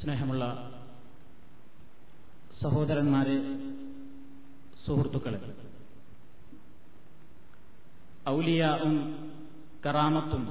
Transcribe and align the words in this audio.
സ്നേഹമുള്ള 0.00 0.44
സഹോദരന്മാരെ 2.60 3.36
സുഹൃത്തുക്കളെ 4.86 5.40
ഔലിയാവും 8.28 8.96
കറാമത്തും 9.86 10.44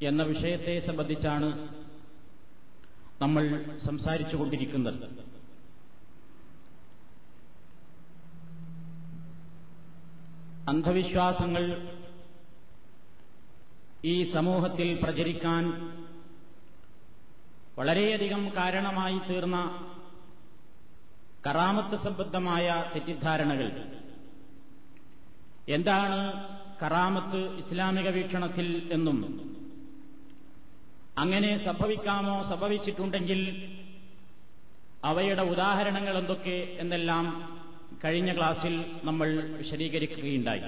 എന്ന 0.00 0.22
വിഷയത്തെ 0.22 0.74
സംബന്ധിച്ചാണ് 0.78 1.48
നമ്മൾ 3.20 3.44
സംസാരിച്ചുകൊണ്ടിരിക്കുന്നത്. 3.84 5.08
അന്ധവിശ്വാസങ്ങൾ 10.68 11.64
ഈ 14.04 14.24
സമൂഹത്തിൽ 14.24 15.00
പ്രചരിക്കാൻ 15.02 15.64
വളരെയധികം 17.80 18.56
കാരണമായി 18.56 19.18
തീർന്ന 19.18 19.88
കറാമത്ത് 21.46 22.02
സംബന്ധമായ 22.02 22.84
തെറ്റിദ്ധാരണകൾ. 22.94 23.84
എന്താണ് 25.68 26.48
കറാമത്ത് 26.82 27.36
ഇസ്ലാമിക 27.36 28.08
വീക്ഷണത്തിൽ 28.08 28.88
എന്നും? 28.92 29.20
അങ്ങനെ 31.18 31.64
സംഭവിക്കാമോ 31.64 32.42
സംഭവിച്ചിട്ടുണ്ടെങ്കിൽ 32.42 33.72
അവയുടെ 35.04 35.42
ഉദാഹരണങ്ങൾ 35.42 36.18
എന്തൊക്കെ 36.18 36.76
എന്നെല്ലാം 36.78 37.26
കഴിഞ്ഞ 38.04 38.36
ക്ലാസ്സിൽ 38.36 39.00
നമ്മൾ 39.04 39.40
വിശദീകരിക്കുകയുണ്ടായി. 39.56 40.62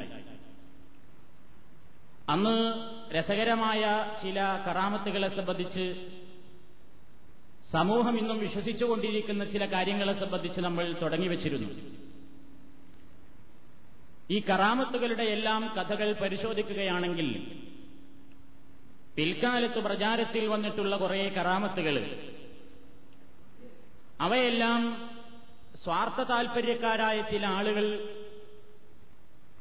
അന്ന് 2.29 2.73
രസകരമായ 3.15 4.11
ചില 4.23 4.65
കറാമത്തുകളെ 4.69 5.29
സംബന്ധിച്ച് 5.29 6.09
സമൂഹം 7.73 8.15
ഇന്നും 8.19 8.39
വിശ്വസിച്ചുകൊണ്ടിരിക്കുന്ന 8.39 9.45
ചില 9.45 9.65
കാര്യങ്ങളെ 9.73 10.15
സംബന്ധിച്ച് 10.15 10.61
നമ്മൾ 10.61 10.87
തുടങ്ങിവച്ചിരുന്നു 11.03 11.71
ഈ 14.31 14.39
കറാമത്തുകളുടെ 14.41 15.25
എല്ലാം 15.29 15.63
കഥകൾ 15.77 16.09
പരിശോധിക്കുകയാണെങ്കിൽ 16.13 17.29
പിൽക്കാലത്ത് 19.17 19.79
പ്രചാരത്തിൽ 19.79 20.45
വന്നിട്ടുള്ള 20.49 20.97
കുറേ 20.97 21.19
കറാമത്തുകൾ 21.29 21.97
അവയെല്ലാം 24.21 24.81
സ്വാർത്ഥ 25.85 26.21
താൽപര്യക്കാരായ 26.23 27.19
ചില 27.23 27.45
ആളുകൾ 27.51 27.87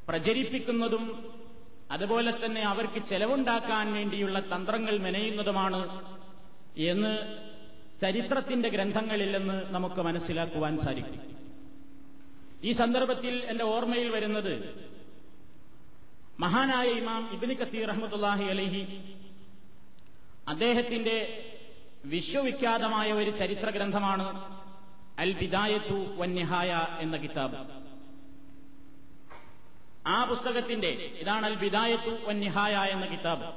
പ്രചരിപ്പിക്കുന്നതും 0.08 1.04
അതുപോലെ 1.92 2.32
തന്നെ 2.36 2.62
അവർക്ക് 2.62 3.00
ചെലവുണ്ടാക്കാൻ 3.02 3.88
വേണ്ടിയുള്ള 3.94 4.38
തന്ത്രങ്ങൾ 4.52 4.96
മെനയുന്നതുമാണ് 4.98 5.82
എന്ന് 6.86 7.14
ചരിത്രത്തിന്റെ 8.02 8.70
ഗ്രന്ഥങ്ങളില്ലെന്ന് 8.70 9.74
നമുക്ക് 9.74 10.02
മനസ്സിലാക്കുവാൻ 10.02 10.78
സാധിക്കും. 10.78 11.22
ഈ 12.64 12.72
സന്ദർഭത്തിൽ 12.72 13.46
എന്റെ 13.46 13.64
ഓർമ്മയിൽ 13.64 14.10
വരുന്നത് 14.10 14.54
മഹാനായ 16.40 16.88
ഇമാം 16.90 17.30
ഇബിന് 17.34 17.54
കത്തീർ 17.54 17.88
റഹ്മത്തുല്ലാഹി 17.88 18.44
അലഹി 18.44 18.84
അദ്ദേഹത്തിന്റെ 20.48 21.46
വിശ്വവിഖ്യാതമായ 22.06 23.12
ഒരു 23.12 23.32
ചരിത്ര 23.32 23.70
ഗ്രന്ഥമാണ് 23.70 24.26
അൽ 25.20 25.32
ബിദായത്തു 25.34 25.98
വന്യഹായ 26.18 26.88
എന്ന 27.00 27.18
കിതാബ്. 27.18 27.58
ആ 30.08 30.24
പുസ്തകത്തിന്റെ 30.24 30.88
ഇതാണ് 31.22 31.46
അൽ 31.46 31.56
ബിദായത്തു 31.56 32.12
വന്യഹായ 32.28 32.76
എന്ന 32.76 33.06
കിതാബ്. 33.06 33.48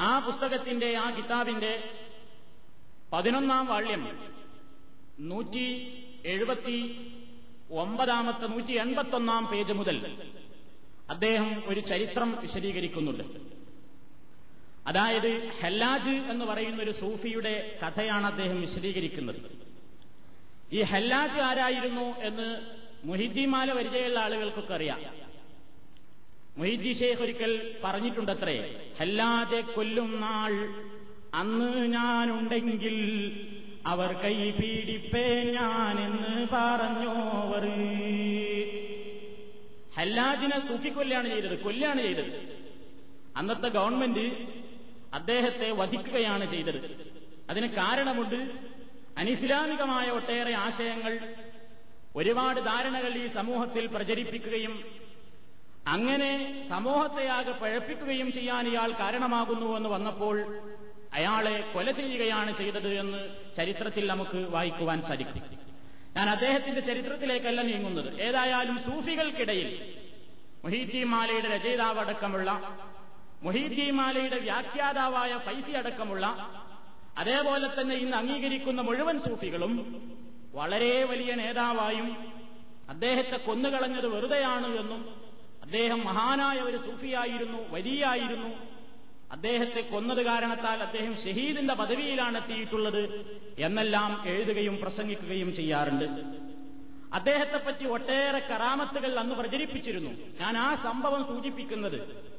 ആ 0.00 0.18
പുസ്തകത്തിന്റെ 0.18 0.96
ആ 0.96 1.10
കിതാബിന്റെ 1.10 1.72
പതിനൊന്നാം 3.12 3.66
വാള്യം 3.66 4.30
നൂറ്റി 5.20 5.92
എഴുപത്തി 6.24 7.06
ഒമ്പതാമത്തെ 7.72 8.46
നൂറ്റി 8.46 8.72
എൺപത്തൊന്നാം 8.72 9.46
പേജ് 9.46 9.72
മുതൽ 9.72 10.16
അദ്ദേഹം 11.10 11.62
ഒരു 11.66 11.80
ചരിത്രം 11.80 12.40
വിശദീകരിക്കുന്നുണ്ട്. 12.40 13.24
അതായത് 14.86 15.48
ഹല്ലാജ് 15.62 16.10
എന്ന് 16.10 16.44
പറയുന്ന 16.44 16.82
ഒരു 16.82 16.90
സൂഫിയുടെ 16.90 17.78
കഥയാണ് 17.86 18.26
അദ്ദേഹം 18.26 18.60
വിശദീകരിക്കുന്നത്. 18.60 19.40
ഈ 20.72 20.82
ഹല്ലാജ് 20.82 21.40
ആരായിരുന്നു 21.40 22.20
എന്ന് 22.20 22.60
മുഹിദ്ദിമാല 23.04 23.72
പരിചയമുള്ള 23.72 24.20
ആളുകൾക്കൊക്കെ 24.20 24.74
അറിയാം. 24.74 25.00
മുഹിദ്ദി 26.56 26.92
ഷേഖ് 26.92 27.22
ഒരിക്കൽ 27.22 27.80
പറഞ്ഞിട്ടുണ്ടത്രേ 27.84 28.90
ഹല്ലാജെ 29.00 29.60
കൊല്ലും 29.60 30.20
നാൾ 30.20 30.50
അന്ന് 31.34 31.92
ഞാനുണ്ടെങ്കിൽ 31.92 32.96
അവർ 33.86 34.12
കൈ 34.12 34.50
പീഡിപ്പേ 34.50 35.52
ഞാനെന്ന് 35.52 36.46
പറഞ്ഞോവർ. 36.52 37.66
ഹല്ലാജിനെ 39.96 40.58
തൂക്കിക്കൊല്ലാണ് 40.58 41.28
ചെയ്തത് 41.28 41.58
കൊല്ലാണ് 41.58 42.00
ചെയ്തത്. 42.02 42.60
അന്നത്തെ 43.36 43.68
ഗവൺമെന്റ് 43.68 44.24
അദ്ദേഹത്തെ 45.14 45.70
വധിക്കുകയാണ് 45.70 46.50
ചെയ്തത്. 46.50 46.80
അതിന് 47.50 47.66
കാരണമുണ്ട് 47.66 48.70
അനിസ്ലാമികമായ 49.16 50.08
ഒട്ടേറെ 50.08 50.52
ആശയങ്ങൾ 50.54 51.34
ഒരുപാട് 52.16 52.60
ധാരണകൾ 52.60 53.14
ഈ 53.14 53.26
സമൂഹത്തിൽ 53.26 53.86
പ്രചരിപ്പിക്കുകയും 53.86 54.84
അങ്ങനെ 55.86 56.64
സമൂഹത്തെയാകെ 56.68 57.50
പഴപ്പിക്കുകയും 57.50 58.32
ചെയ്യാൻ 58.32 58.68
ഇയാൾ 58.68 58.90
കാരണമാകുന്നുവെന്ന് 58.92 59.88
വന്നപ്പോൾ 59.88 60.36
അയാളെ 61.14 61.70
കൊല 61.74 61.90
ചെയ്യുകയാണ് 61.90 62.56
ചെയ്തത് 62.56 62.94
എന്ന് 62.94 63.20
ചരിത്രത്തിൽ 63.56 64.06
നമുക്ക് 64.06 64.46
വായിക്കുവാൻ 64.50 65.02
സാധിക്കും. 65.02 65.42
ഞാൻ 66.16 66.30
അദ്ദേഹത്തിന്റെ 66.30 66.80
ചരിത്രത്തിലേക്കല്ല 66.80 67.62
നീങ്ങുന്നത്. 67.62 68.20
ഏതായാലും 68.20 68.82
സൂഫികൾക്കിടയിൽ 68.82 69.68
മൊഹീദ്ദീൻ 70.64 71.04
മാലയുടെ 71.04 71.48
രചയിതാവ് 71.48 71.98
അടക്കമുള്ള 71.98 72.50
മാലയുടെ 73.92 74.38
വ്യാഖ്യാതാവായ 74.38 75.38
ഫൈസി 75.38 75.72
അടക്കമുള്ള 75.72 76.26
അതേപോലെ 77.18 77.80
തന്നെ 77.80 77.96
ഇന്ന് 77.96 78.16
അംഗീകരിക്കുന്ന 78.16 78.80
മുഴുവൻ 78.82 79.18
സൂഫികളും 79.18 79.72
വളരെ 80.54 81.04
വലിയ 81.04 81.34
നേതാവായും 81.34 82.32
അദ്ദേഹത്തെ 82.88 83.36
കൊന്നുകളഞ്ഞത് 83.36 84.06
വെറുതെയാണ് 84.06 84.66
എന്നും 84.66 85.14
അദ്ദേഹം 85.62 86.04
മഹാനായ 86.04 86.58
ഒരു 86.58 86.76
സൂഫിയായിരുന്നു 86.76 87.58
വലിയായിരുന്നു. 87.70 88.79
അദ്ദേഹത്തെ 89.32 89.80
കൊന്നത് 89.80 90.22
കാരണത്താൽ 90.22 90.82
അദ്ദേഹം 90.82 91.16
ഷഹീദിന്റെ 91.16 91.74
പദവിയിലാണ് 91.74 92.36
എത്തിയിട്ടുള്ളത് 92.36 93.02
എന്നെല്ലാം 93.58 94.28
എഴുതുകയും 94.28 94.78
പ്രസംഗിക്കുകയും 94.82 95.54
ചെയ്യാറുണ്ട്. 95.54 96.04
അദ്ദേഹത്തെപ്പറ്റി 97.12 97.84
ഒട്ടേറെ 97.84 98.38
കറാമത്തുകൾ 98.38 99.18
അന്ന് 99.18 99.34
പ്രചരിപ്പിച്ചിരുന്നു. 99.34 100.10
ഞാൻ 100.40 100.58
ആ 100.58 100.74
സംഭവം 100.74 101.26
സൂചിപ്പിക്കുന്നത് 101.26 102.30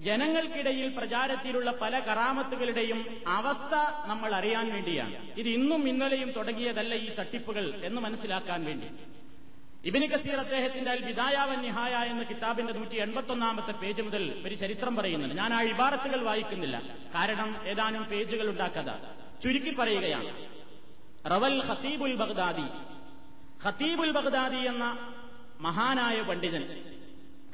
ജനങ്ങൾക്കിടയിൽ 0.00 0.96
പ്രചാരത്തിലുള്ള 0.98 1.70
പല 1.70 1.98
കറാമത്തുകളുടെയും 1.98 3.22
അവസ്ഥ 3.26 3.74
നമ്മൾ 4.06 4.34
അറിയാൻ 4.34 4.72
വേണ്ടിയാണ്. 4.72 5.38
ഇത് 5.38 5.48
ഇന്നും 5.48 5.88
ഇന്നലെയും 5.88 6.30
തുടങ്ങിയതല്ല 6.30 6.94
ഈ 6.94 7.14
തട്ടിപ്പുകൾ 7.14 7.80
എന്ന് 7.84 8.00
മനസ്സിലാക്കാൻ 8.00 8.64
വേണ്ടി. 8.64 8.86
ഇബിന് 9.84 10.06
കസീർ 10.06 10.36
അദ്ദേഹത്തിന്റെ 10.36 10.90
അൽ 10.90 11.04
വിദായാവൻ 11.04 11.62
നിഹായ 11.62 11.92
എന്ന 11.92 12.22
കിതാബിന്റെ 12.22 12.72
നൂറ്റി 12.72 12.94
എൺപത്തൊന്നാമത്തെ 12.94 13.72
പേജ് 13.72 14.02
മുതൽ 14.02 14.42
ഒരു 14.46 14.54
ചരിത്രം 14.54 14.96
പറയുന്നുണ്ട്. 14.96 15.34
ഞാൻ 15.34 15.54
ആ 15.54 15.62
ഇബാറത്തുകൾ 15.62 16.22
വായിക്കുന്നില്ല. 16.22 16.82
കാരണം 17.14 17.56
ഏതാനും 17.66 18.04
പേജുകൾ 18.04 18.50
ഉണ്ടാക്കാതെ. 18.50 18.92
ചുരുക്കി 19.42 19.74
പറയുകയാണ്. 19.74 20.46
റവൽ 21.30 21.64
ഖത്തീബുൽ 21.64 22.14
ബഗ്ദാദി. 22.14 22.62
ഖത്തീബുൽ 23.68 24.10
ബഗ്ദാദി 24.10 24.56
എന്ന 24.56 25.14
മഹാനായ 25.60 26.20
പണ്ഡിതൻ 26.20 26.84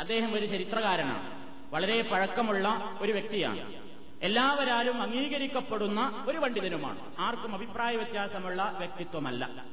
അദ്ദേഹം 0.01 0.35
ഒരു 0.35 0.47
ചരിത്രകാരനാണ്. 0.47 1.47
വളരെ 1.75 2.03
പഴക്കമുള്ള 2.03 2.99
ഒരു 3.01 3.13
വ്യക്തിയാണ്. 3.13 3.75
എല്ലാവരാലും 4.23 5.03
അംഗീകരിക്കപ്പെടുന്ന 5.03 6.25
ഒരു 6.29 6.39
പണ്ഡിതനുമാണ്. 6.39 7.15
ആർക്കും 7.19 7.55
അഭിപ്രായ 7.55 7.97
വ്യത്യാസമുള്ള 7.97 8.75
വ്യക്തിത്വമല്ല. 8.79 9.65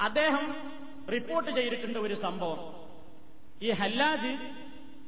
അദ്ദേഹം 0.00 0.54
റിപ്പോർട്ട് 1.10 1.50
ചെയ്തിട്ടുണ്ട് 1.50 1.98
ഒരു 1.98 2.14
സംഭവം. 2.14 2.82
ഈ 3.62 3.70
ഹല്ലാജ് 3.70 4.36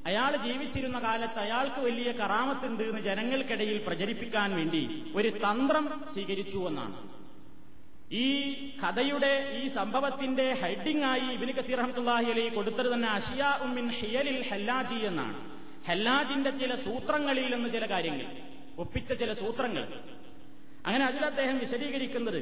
അയാൾ 0.06 0.36
ജീവിച്ചിരുന്ന 0.36 0.98
കാലത്ത് 0.98 1.38
അയാൾക്ക് 1.38 1.80
വലിയ 1.80 2.12
കറാമത്തുണ്ട് 2.12 2.82
എന്ന് 2.82 3.00
ജനങ്ങൾക്കിടയിൽ 3.00 3.84
പ്രചരിപ്പിക്കാൻ 3.86 4.56
വേണ്ടി 4.56 5.12
ഒരു 5.14 5.28
തന്ത്രം 5.28 6.04
സ്വീകരിച്ചു 6.12 6.58
എന്നാണ്. 6.68 7.08
ഈ 8.12 8.52
കഥയുടെ 8.82 9.60
ഈ 9.62 9.68
സംഭവത്തിന്റെ 9.68 10.52
ഹെഡിംഗ് 10.52 11.04
ആയി 11.04 11.20
ഇബിന് 11.20 11.52
കസീർ 11.52 11.80
അഹമ്മദ്ാഹി 11.80 12.24
അലി 12.24 12.48
കൊടുത്തത് 12.48 12.92
തന്നെ 12.92 13.08
അഷിയ 13.08 13.58
ഉമ്മിൻ 13.62 13.88
ഹിയലിൽ 13.88 14.48
ഹല്ലാജി 14.50 15.06
എന്നാണ്. 15.06 15.54
ഹല്ലാജിന്റെ 15.88 16.50
ചില 16.50 16.74
സൂത്രങ്ങളിൽ 16.74 17.54
നിന്ന് 17.54 17.70
ചില 17.70 17.86
കാര്യങ്ങൾ 17.86 18.26
ഒപ്പിച്ച 18.78 19.12
ചില 19.12 19.32
സൂത്രങ്ങൾ. 19.32 20.00
അങ്ങനെ 20.86 21.04
അതിൽ 21.04 21.24
അദ്ദേഹം 21.24 21.58
വിശദീകരിക്കുന്നത് 21.58 22.40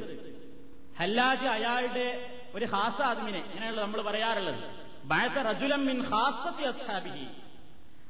ഹല്ലാജ് 0.99 1.47
അയാളുടെ 1.47 2.29
ഒരു 2.55 2.65
ഹാസ 2.65 3.01
ആദ്മിനെ 3.01 3.39
ഇങ്ങനെയുള്ള 3.39 3.81
നമ്മൾ 3.81 4.01
പറയാറുള്ളത്. 4.01 4.63
ബാസ 5.03 5.37
റജുലം 5.37 5.85
മിൻ 5.85 6.03
ഹാസത്തി 6.03 6.63
അസ്ഹാബിഹി. 6.63 7.25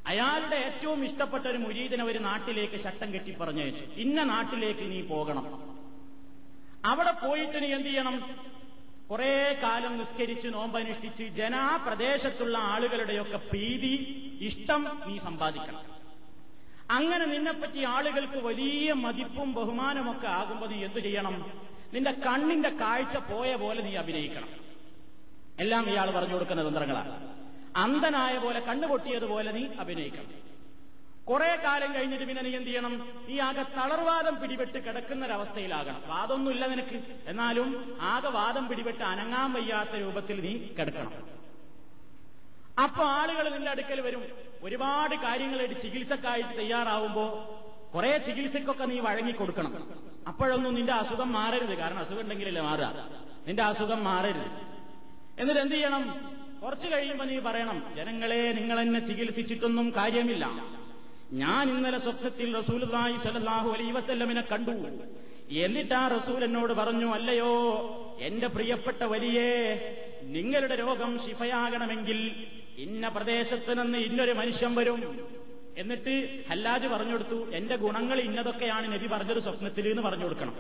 അയാളുടെ 0.07 0.56
ഏറ്റവും 0.56 1.06
ഇഷ്ടപ്പെട്ട 1.06 1.45
ഒരു 1.45 1.57
മുരീദിനെ 1.57 2.04
ഒരു 2.04 2.19
നാട്ടിലേക്ക് 2.19 2.75
ശട്ടം 2.75 3.13
കെട്ടി 3.13 3.36
പറഞ്ഞു 3.36 3.63
ഇന്ന 3.95 4.24
നാട്ടിലേക്ക് 4.24 4.92
നീ 4.92 5.01
പോകണം. 5.01 5.74
അവിടെ 6.86 7.12
പോയിട്ട് 7.12 7.63
നീ 7.63 7.74
എന്ത് 7.74 7.88
ചെയ്യണം? 7.88 8.36
കുറെ 9.12 9.60
കാലം 9.63 9.98
നിസ്കരിച്ച് 9.98 10.48
നോമ്പനുഷ്ഠിച്ച് 10.48 11.24
ജനാപ്രദേശത്തുള്ള 11.24 12.57
ആളുകളുടെയൊക്കെ 12.57 13.38
പ്രീതി 13.38 13.94
ഇഷ്ടം 14.42 15.01
നീ 15.07 15.18
സമ്പാദിക്കണം. 15.18 15.81
അങ്ങനെ 16.92 17.25
നിന്നെപ്പറ്റി 17.25 17.84
ആളുകൾക്ക് 17.84 18.38
വലിയ 18.38 18.94
മതിപ്പും 18.94 19.54
ബഹുമാനമൊക്കെ 19.54 20.28
ആകുമ്പോൾ 20.28 20.69
നീ 20.69 20.84
എന്തു 20.84 21.00
ചെയ്യണം? 21.00 21.62
നിന്റെ 21.94 22.12
കണ്ണിന്റെ 22.12 22.69
കാഴ്ച 22.69 23.18
പോയ 23.18 23.56
പോലെ 23.56 23.81
നീ 23.81 23.95
അഭിനയിക്കണം. 23.95 24.50
എല്ലാം 25.60 25.90
ഇയാൾ 25.90 26.12
പറഞ്ഞു 26.12 26.34
കൊടുക്കുന്ന 26.34 26.68
തന്ത്രങ്ങളാണ്. 26.68 27.38
അന്ധനായ 27.75 28.38
പോലെ 28.38 28.60
കണ്ണു 28.60 28.88
പൊട്ടിയതുപോലെ 28.88 29.51
നീ 29.51 29.68
അഭിനയിക്കണം. 29.80 30.44
കുറെ 31.25 31.56
കാലം 31.56 31.95
കഴിഞ്ഞിട്ട് 31.95 32.25
പിന്നെ 32.25 32.44
നീ 32.44 32.56
എന്ത് 32.56 32.68
ചെയ്യണം? 32.68 33.24
നീ 33.28 33.40
ആകെ 33.40 33.62
തളർവാദം 33.62 34.42
പിടിപെട്ട് 34.42 34.86
കിടക്കുന്നൊരവസ്ഥയിലാകണം. 34.86 36.01
വാദമൊന്നുമില്ല 36.07 36.68
നിനക്ക്. 36.68 37.01
എന്നാലും 37.28 37.98
ആകെ 38.01 38.30
വാദം 38.30 38.68
പിടിപെട്ട് 38.68 39.04
അനങ്ങാൻ 39.04 39.54
വയ്യാത്ത 39.54 39.90
രൂപത്തിൽ 39.90 40.42
നീ 40.42 40.57
കിടക്കണം. 40.80 41.13
അപ്പൊ 42.84 43.04
ആളുകൾ 43.04 43.50
നിന്റെ 43.50 43.72
അടുക്കൽ 43.72 44.01
വരും. 44.01 44.24
ഒരുപാട് 44.63 45.16
കാര്യങ്ങളായിട്ട് 45.16 45.81
ചികിത്സക്കായിട്ട് 45.81 46.57
തയ്യാറാവുമ്പോ 46.57 47.25
കുറെ 47.95 48.18
ചികിത്സക്കൊക്കെ 48.18 48.86
നീ 48.86 49.00
വഴങ്ങിക്കൊടുക്കണം. 49.00 49.74
അപ്പോഴൊന്നും 50.28 50.74
നിന്റെ 50.74 50.94
അസുഖം 50.94 51.31
മാറരുത്. 51.31 51.78
കാരണം 51.78 52.00
അസുഖം 52.00 52.22
ഉണ്ടെങ്കിലല്ലേ 52.22 52.62
മാറുക. 52.62 53.10
നിന്റെ 53.48 53.63
അസുഖം 53.63 54.04
മാറരുത്. 54.04 54.45
എന്നിട്ട് 55.40 55.62
എന്ത് 55.62 55.75
ചെയ്യണം? 55.75 56.36
കുറച്ചു 56.63 56.88
കഴിയുമ്പോൾ 56.88 57.25
നീ 57.25 57.40
പറയണം 57.40 57.94
ജനങ്ങളെ 57.95 58.51
നിങ്ങൾ 58.51 58.80
എന്നെ 58.80 59.00
ചികിത്സിച്ചിട്ടൊന്നും 59.00 59.94
കാര്യമില്ല. 59.98 60.45
ഞാൻ 61.31 61.69
ഇന്നലെ 61.69 62.00
സ്വപ്നത്തിൽ 62.00 62.57
റസൂലായി 62.57 63.18
സലാഹു 63.18 63.69
അലൈ 63.72 63.92
വസല്ലമിനെ 63.92 64.42
കണ്ടു. 64.42 64.72
എന്നിട്ട് 65.51 65.94
ആ 65.94 66.07
റസൂൽ 66.07 66.44
എന്നോട് 66.44 66.74
പറഞ്ഞു 66.74 67.13
അല്ലയോ 67.13 67.54
എന്റെ 68.22 68.48
പ്രിയപ്പെട്ട 68.48 69.04
വലിയേ 69.04 69.51
നിങ്ങളുടെ 70.24 70.75
രോഗം 70.75 71.19
ശിഫയാകണമെങ്കിൽ 71.25 72.45
ഇന്ന 72.78 73.07
പ്രദേശത്ത് 73.07 73.81
നിന്ന് 73.81 73.98
ഇന്നൊരു 73.98 74.31
മനുഷ്യൻ 74.31 74.75
വരും. 74.75 75.28
എന്നിട്ട് 75.78 76.14
ഹല്ലാജ് 76.50 76.88
പറഞ്ഞു 76.88 77.12
കൊടുത്തു 77.12 77.38
എന്റെ 77.52 77.75
ഗുണങ്ങൾ 77.75 78.20
ഇന്നതൊക്കെയാണ് 78.20 78.86
നബി 78.94 79.08
പറഞ്ഞത് 79.08 79.40
സ്വപ്നത്തിൽ 79.40 79.88
എന്ന് 79.88 80.02
പറഞ്ഞു 80.02 80.24
കൊടുക്കണം. 80.24 80.56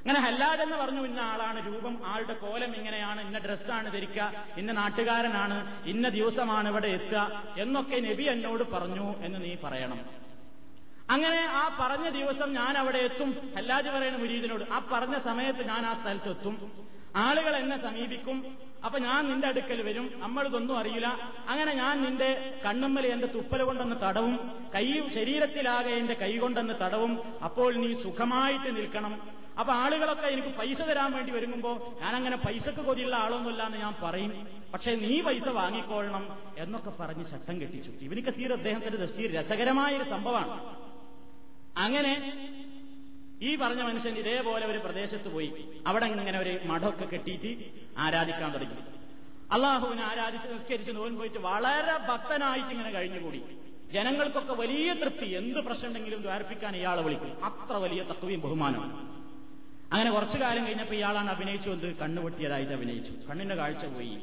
അങ്ങനെ 0.00 0.20
ഹല്ലാജ് 0.20 0.60
എന്ന് 0.60 0.76
പറഞ്ഞു 0.76 1.02
ഇന്ന 1.06 1.20
ആളാണ് 1.20 1.58
രൂപം 1.66 1.94
ആളുടെ 2.06 2.34
കോലം 2.34 2.70
ഇങ്ങനെയാണ് 2.76 3.20
ഇന്ന 3.20 3.38
ഡ്രസ്സാണ് 3.38 3.88
ധരിക്കുക 3.92 4.24
ഇന്ന 4.56 4.72
നാട്ടുകാരനാണ് 4.72 5.58
ഇന്ന 5.86 6.08
ദിവസമാണ് 6.08 6.68
ഇവിടെ 6.68 6.88
എത്തുക 6.88 7.42
എന്നൊക്കെ 7.58 8.00
നബി 8.08 8.22
എന്നോട് 8.22 8.64
പറഞ്ഞു 8.74 9.06
എന്ന് 9.24 9.38
നീ 9.44 9.54
പറയണം. 9.64 10.00
അങ്ങനെ 11.10 11.40
ആ 11.60 11.62
പറഞ്ഞ 11.80 12.08
ദിവസം 12.08 12.48
ഞാൻ 12.52 12.78
അവിടെ 12.78 12.98
എത്തും. 12.98 13.30
ഹല്ലാജ് 13.56 13.88
പറയുന്ന 13.88 14.18
മുരീദിനോട് 14.18 14.64
ആ 14.72 14.78
പറഞ്ഞ 14.92 15.16
സമയത്ത് 15.28 15.62
ഞാൻ 15.62 15.86
ആ 15.86 15.94
സ്ഥലത്ത് 15.94 16.30
എത്തും 16.30 16.56
ആളുകൾ 17.16 17.56
എന്നെ 17.56 17.78
സമീപിക്കും. 17.78 18.58
അപ്പൊ 18.84 18.98
ഞാൻ 18.98 19.30
നിന്റെ 19.30 19.48
അടുക്കൽ 19.48 19.82
വരും. 19.82 20.10
നമ്മളിതൊന്നും 20.16 20.78
അറിയില്ല. 20.78 21.32
അങ്ങനെ 21.48 21.74
ഞാൻ 21.74 22.02
നിന്റെ 22.02 22.60
കണ്ണുമ്മൽ 22.66 23.06
എന്റെ 23.06 23.26
തുപ്പൽ 23.26 23.62
കൊണ്ടൊന്ന് 23.62 23.96
തടവും. 24.02 24.66
കൈ 24.74 25.00
ശരീരത്തിലാകെ 25.14 25.90
എന്റെ 25.90 26.14
കൈ 26.14 26.38
കൊണ്ടൊന്ന് 26.38 26.74
തടവും. 26.82 27.38
അപ്പോൾ 27.44 27.74
നീ 27.74 28.02
സുഖമായിട്ട് 28.02 28.76
നിൽക്കണം. 28.76 29.42
അപ്പൊ 29.58 29.72
ആളുകളൊക്കെ 29.72 30.26
എനിക്ക് 30.26 30.48
പൈസ 30.48 30.82
തരാൻ 30.82 31.12
വേണ്ടി 31.12 31.32
വരുമ്പോ 31.32 31.98
ഞാനങ്ങനെ 32.02 32.36
പൈസക്ക് 32.36 32.80
കൊതിയുള്ള 32.80 33.16
ആളൊന്നുമില്ല 33.16 33.62
എന്ന് 33.62 33.78
ഞാൻ 33.78 33.94
പറയും. 34.02 34.48
പക്ഷെ 34.72 34.94
നീ 34.94 35.20
പൈസ 35.20 35.48
വാങ്ങിക്കൊള്ളണം 35.48 36.38
എന്നൊക്കെ 36.58 36.90
പറഞ്ഞ് 36.90 37.24
ശട്ടം 37.24 37.60
കെട്ടിച്ചു. 37.60 37.90
ഇവനിക്ക് 37.90 38.34
തീരെ 38.38 38.54
അദ്ദേഹത്തിന്റെ 38.54 38.98
തഫ്സീർ 38.98 39.32
രസകരമായൊരു 39.32 40.02
സംഭവമാണ്. 40.02 40.76
അങ്ങനെ 41.76 42.12
ഈ 43.42 43.56
പറഞ്ഞ 43.56 43.82
മനുഷ്യൻ 43.82 44.14
ഇതേപോലെ 44.14 44.66
ഒരു 44.66 44.78
പ്രദേശത്ത് 44.78 45.32
പോയി. 45.32 45.68
അവിടെ 45.86 46.04
ഇങ്ങനെ 46.04 46.38
ഒരു 46.38 46.60
മഠമൊക്കെ 46.64 47.04
കെട്ടിയിട്ട് 47.04 47.64
ആരാധിക്കാൻ 47.98 48.52
തുടങ്ങി. 48.52 48.76
അള്ളാഹുവിനെ 49.52 50.02
ആരാധിച്ച് 50.02 50.48
നിസ്കരിച്ച് 50.48 50.96
നോൻ 50.96 51.16
പോയിട്ട് 51.16 51.38
വളരെ 51.38 51.98
ഭക്തനായിട്ട് 51.98 52.68
ഇങ്ങനെ 52.68 52.90
കഴിഞ്ഞുകൂടി. 52.90 53.42
ജനങ്ങൾക്കൊക്കെ 53.92 54.52
വലിയ 54.52 54.92
തൃപ്തി. 54.92 55.26
എന്ത് 55.26 55.58
പ്രശ്നമുണ്ടെങ്കിലും 55.58 56.22
ദ്വാരപ്പിക്കാൻ 56.22 56.76
ഇയാളെ 56.76 57.02
വിളിക്കും. 57.02 57.44
അത്ര 57.44 57.72
വലിയ 57.72 58.02
തത്വയും 58.02 58.40
ബഹുമാനമാണ് 58.40 59.22
അങ്ങനെ 59.94 60.10
കുറച്ചു 60.10 60.38
കാലം 60.38 60.66
കഴിഞ്ഞപ്പോൾ 60.66 60.94
ഇയാളാണ് 60.94 61.30
അഭിനയിച്ചു. 61.30 61.70
എന്ത്? 61.70 61.96
കണ്ണുപൊട്ടിയതായിട്ട് 61.96 62.72
അഭിനയിച്ചു. 62.72 63.28
കണ്ണിന്റെ 63.28 63.54
കാഴ്ച 63.54 63.84
പോയി. 63.84 64.18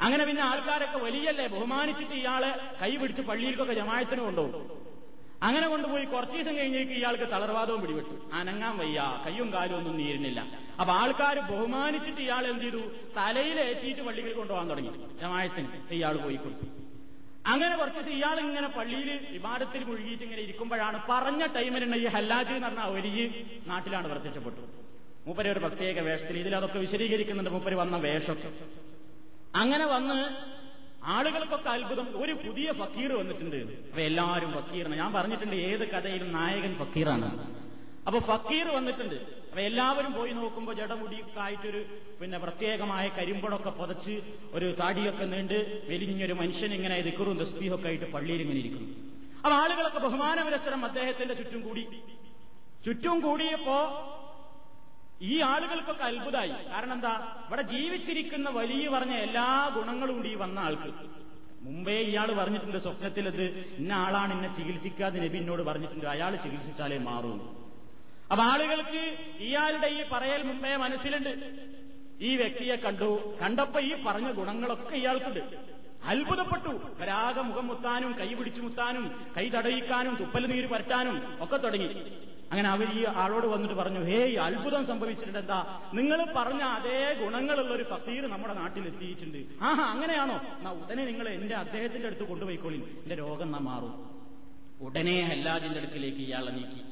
അങ്ങനെ 0.00 0.24
പിന്നെ 0.24 0.42
ആൾക്കാരൊക്കെ 0.42 0.98
വലിയല്ലേ? 0.98 1.46
ബഹുമാനിച്ചിട്ട് 1.46 2.12
ഇയാളെ 2.12 2.74
കൈപിടിച്ച് 2.82 3.22
പള്ളിയിലേക്കൊക്കെ 3.22 3.74
ജമായത്തിന് 3.74 4.20
കൊണ്ടുപോകും. 4.20 4.93
അങ്ങനെ 5.42 5.68
കൊണ്ടുപോയി 5.68 6.04
കുറച്ചു 6.04 6.36
ദിവസം 6.36 6.56
കഴിഞ്ഞേക്ക് 6.56 6.92
ഇയാൾക്ക് 6.92 7.24
തളർവാദവും 7.24 7.80
പിടിപെട്ടു. 7.80 8.30
അനങ്ങാൻ 8.32 8.78
വയ്യ. 8.78 9.22
കയ്യും 9.26 9.52
കാലും 9.52 9.76
ഒന്നും 9.76 9.96
നീരുന്നില്ല. 9.96 10.46
അപ്പൊ 10.80 10.94
ആൾക്കാർ 10.94 11.38
ബഹുമാനിച്ചിട്ട് 11.38 12.20
ഇയാൾ 12.20 12.46
എന്ത് 12.46 12.62
ചെയ്തു? 12.62 12.76
തലയിലേറ്റിയിട്ട് 13.16 14.00
പള്ളിയിൽ 14.00 14.32
കൊണ്ടുപോകാൻ 14.32 14.70
തുടങ്ങി. 14.70 14.90
ജമായത്തിന് 15.20 15.68
ഇയാൾ 15.90 16.16
പോയി 16.16 16.36
കൊടുത്തു. 16.36 16.66
അങ്ങനെ 17.46 17.76
കുറച്ച് 17.76 17.98
ദിവസം 17.98 18.12
ഇയാൾ 18.12 18.40
ഇങ്ങനെ 18.40 18.68
പള്ളിയിൽ 18.68 19.26
വിവാദത്തിൽ 19.30 19.84
മുഴുകിയിട്ട് 19.84 20.24
ഇങ്ങനെ 20.24 20.42
ഇരിക്കുമ്പോഴാണ് 20.42 21.02
പറഞ്ഞ 21.10 21.46
ടൈമിലുള്ള 21.46 21.96
ഈ 21.96 22.06
ഹല്ലാജ് 22.06 22.48
എന്ന് 22.48 22.68
പറഞ്ഞ 22.68 22.82
ഒരിയ് 22.82 23.30
നാട്ടിലാണ് 23.66 24.08
പ്രത്യക്ഷപ്പെട്ടു. 24.08 24.60
മൂപ്പര് 25.26 25.52
ഒരു 25.52 25.58
പ്രത്യേക 25.58 26.00
വേഷത്തിൽ. 26.00 26.38
ഇതിൽ 26.38 26.56
അതൊക്കെ 26.56 26.78
വിശദീകരിക്കുന്നുണ്ട്. 26.78 27.50
മൂപ്പര് 27.50 27.74
വന്ന 27.74 27.96
വേഷം. 27.96 28.36
അങ്ങനെ 29.54 29.86
വന്ന് 29.86 30.54
ആളുകൾക്കൊക്കെ 31.04 31.70
അത്ഭുതം. 31.70 32.22
ഒരു 32.22 32.32
പുതിയ 32.32 32.72
ഫക്കീർ 32.72 33.12
വന്നിട്ടുണ്ട്. 33.12 33.56
അപ്പൊ 33.56 34.00
എല്ലാവരും 34.00 34.52
ഫക്കീറാണ്. 34.52 34.96
ഞാൻ 34.96 35.12
പറഞ്ഞിട്ടുണ്ട് 35.12 35.56
ഏത് 35.56 35.88
കഥയിലും 35.88 36.32
നായകൻ 36.32 36.74
ഫക്കീറാണ്. 36.74 37.54
അപ്പൊ 38.06 38.20
ഫക്കീർ 38.20 38.68
വന്നിട്ടുണ്ട്. 38.68 39.14
അപ്പൊ 39.14 39.60
എല്ലാവരും 39.60 40.12
പോയി 40.12 40.32
നോക്കുമ്പോൾ 40.32 40.72
ജടമുടിയൊക്കെ 40.72 41.40
ആയിട്ടൊരു 41.40 41.84
പിന്നെ 42.20 42.38
പ്രത്യേകമായ 42.38 43.08
കരിമ്പടൊക്കെ 43.08 43.70
പുതച്ച് 43.70 44.20
ഒരു 44.52 44.76
താടിയൊക്കെ 44.80 45.24
നീണ്ട് 45.24 45.82
വെലിഞ്ഞൊരു 45.88 46.32
മനുഷ്യൻ 46.32 46.74
ഇങ്ങനെ 46.74 47.00
ദിക്കറും 47.00 47.38
ദസ്ബീഹൊക്കെ 47.38 47.88
ആയിട്ട് 47.88 48.12
പള്ളിയിൽ 48.12 48.40
ഇങ്ങനെ 48.40 48.58
ഇരിക്കുന്നു. 48.58 48.88
അപ്പൊ 49.36 49.52
ആളുകളൊക്കെ 49.52 49.98
ബഹുമാനപുരസ്സരം 49.98 50.84
അദ്ദേഹത്തിന്റെ 50.84 51.34
ചുറ്റും 51.34 51.60
കൂടി. 51.60 51.88
ചുറ്റും 52.86 53.20
കൂടിയപ്പോ 53.20 53.78
ഈ 55.22 55.40
ആളുകൾക്കൊക്കെ 55.40 56.04
അത്ഭുതമായി 56.04 56.48
കാരണം 56.48 56.92
എന്താ? 56.92 57.44
ഇവിടെ 57.46 57.62
ജീവിച്ചിരിക്കുന്ന 57.62 58.50
വലിയ 58.50 58.88
പറഞ്ഞ 58.88 59.12
എല്ലാ 59.12 59.72
ഗുണങ്ങളും 59.74 60.16
ഉണ്ട് 60.16 60.28
ഈ 60.28 60.34
വന്ന 60.34 60.58
ആൾക്ക്. 60.58 60.90
മുമ്പേ 61.62 62.00
ഇയാൾ 62.00 62.32
പറഞ്ഞിട്ടുണ്ട് 62.32 62.78
സ്വപ്നത്തിലത് 62.78 63.42
ഇന്ന 63.78 63.92
ആളാണ് 63.92 64.32
ഇന്നെ 64.32 64.54
ചികിത്സിക്കാതെ 64.54 65.20
നബി 65.20 65.38
എന്നോട് 65.38 65.62
പറഞ്ഞിട്ടുണ്ട്. 65.62 66.06
അയാൾ 66.06 66.36
ചികിത്സിച്ചാലേ 66.36 66.98
മാറൂ. 66.98 67.32
അപ്പൊ 68.30 68.44
ആളുകൾക്ക് 68.44 69.16
ഇയാളുടെ 69.40 69.86
ഈ 69.86 70.04
പറയൽ 70.12 70.42
മുമ്പേ 70.42 70.76
മനസ്സിലുണ്ട്. 70.76 71.50
ഈ 72.20 72.36
വ്യക്തിയെ 72.36 72.76
കണ്ടു. 72.76 73.38
കണ്ടപ്പോ 73.42 73.80
ഈ 73.80 74.02
പറഞ്ഞ 74.02 74.32
ഗുണങ്ങളൊക്കെ 74.32 74.96
ഇയാൾക്കുണ്ട്. 74.96 75.40
അത്ഭുതപ്പെട്ടു. 76.04 76.80
വരാകെ 77.00 77.40
മുഖം 77.40 77.66
മുത്താനും 77.66 78.18
കൈ 78.18 78.34
പിടിച്ചു 78.34 78.60
മുത്താനും 78.60 79.32
കൈ 79.36 79.48
തടയിക്കാനും 79.48 80.16
തുപ്പൽ 80.20 80.46
നീര് 80.46 80.66
പരട്ടാനും 80.66 81.44
ഒക്കെ 81.44 81.56
തുടങ്ങി. 81.56 81.88
അങ്ങനെ 82.54 82.68
അവർ 82.68 82.88
ഈ 82.98 83.04
ആളോട് 83.16 83.46
വന്നിട്ട് 83.46 83.74
പറഞ്ഞു 83.74 84.00
ഹേയ് 84.00 84.36
അത്ഭുതം 84.36 84.86
സംഭവിച്ചിട്ടുണ്ട്. 84.86 85.38
എന്താ 85.38 85.80
നിങ്ങൾ 85.94 86.26
പറഞ്ഞ 86.36 86.62
അതേ 86.62 87.24
ഗുണങ്ങളുള്ള 87.24 87.74
ഒരു 87.74 87.82
ഫക്കീർ 87.82 88.26
നമ്മുടെ 88.26 88.54
നാട്ടിൽ 88.54 88.86
എത്തിയിട്ടുണ്ട് 88.86 89.64
ആഹാ 89.64 89.84
അങ്ങനെയാണോ? 89.84 90.36
എന്നാ 90.58 90.70
ഉടനെ 90.70 91.04
നിങ്ങൾ 91.04 91.28
എന്റെ 91.28 91.54
അദ്ദേഹത്തിന്റെ 91.54 92.06
അടുത്ത് 92.06 92.22
കൊണ്ടുപോയിക്കോളി. 92.22 92.76
എന്റെ 92.76 93.14
രോഗം 93.14 93.52
നാ 93.52 93.58
മാറും. 93.58 93.94
ഉടനെ 94.80 95.26
ഹല്ലാജിന്റെ 95.30 95.78
അടുക്കിലേക്ക് 95.80 96.18
ഇയാളെ 96.18 96.50
നീക്കി. 96.50 96.82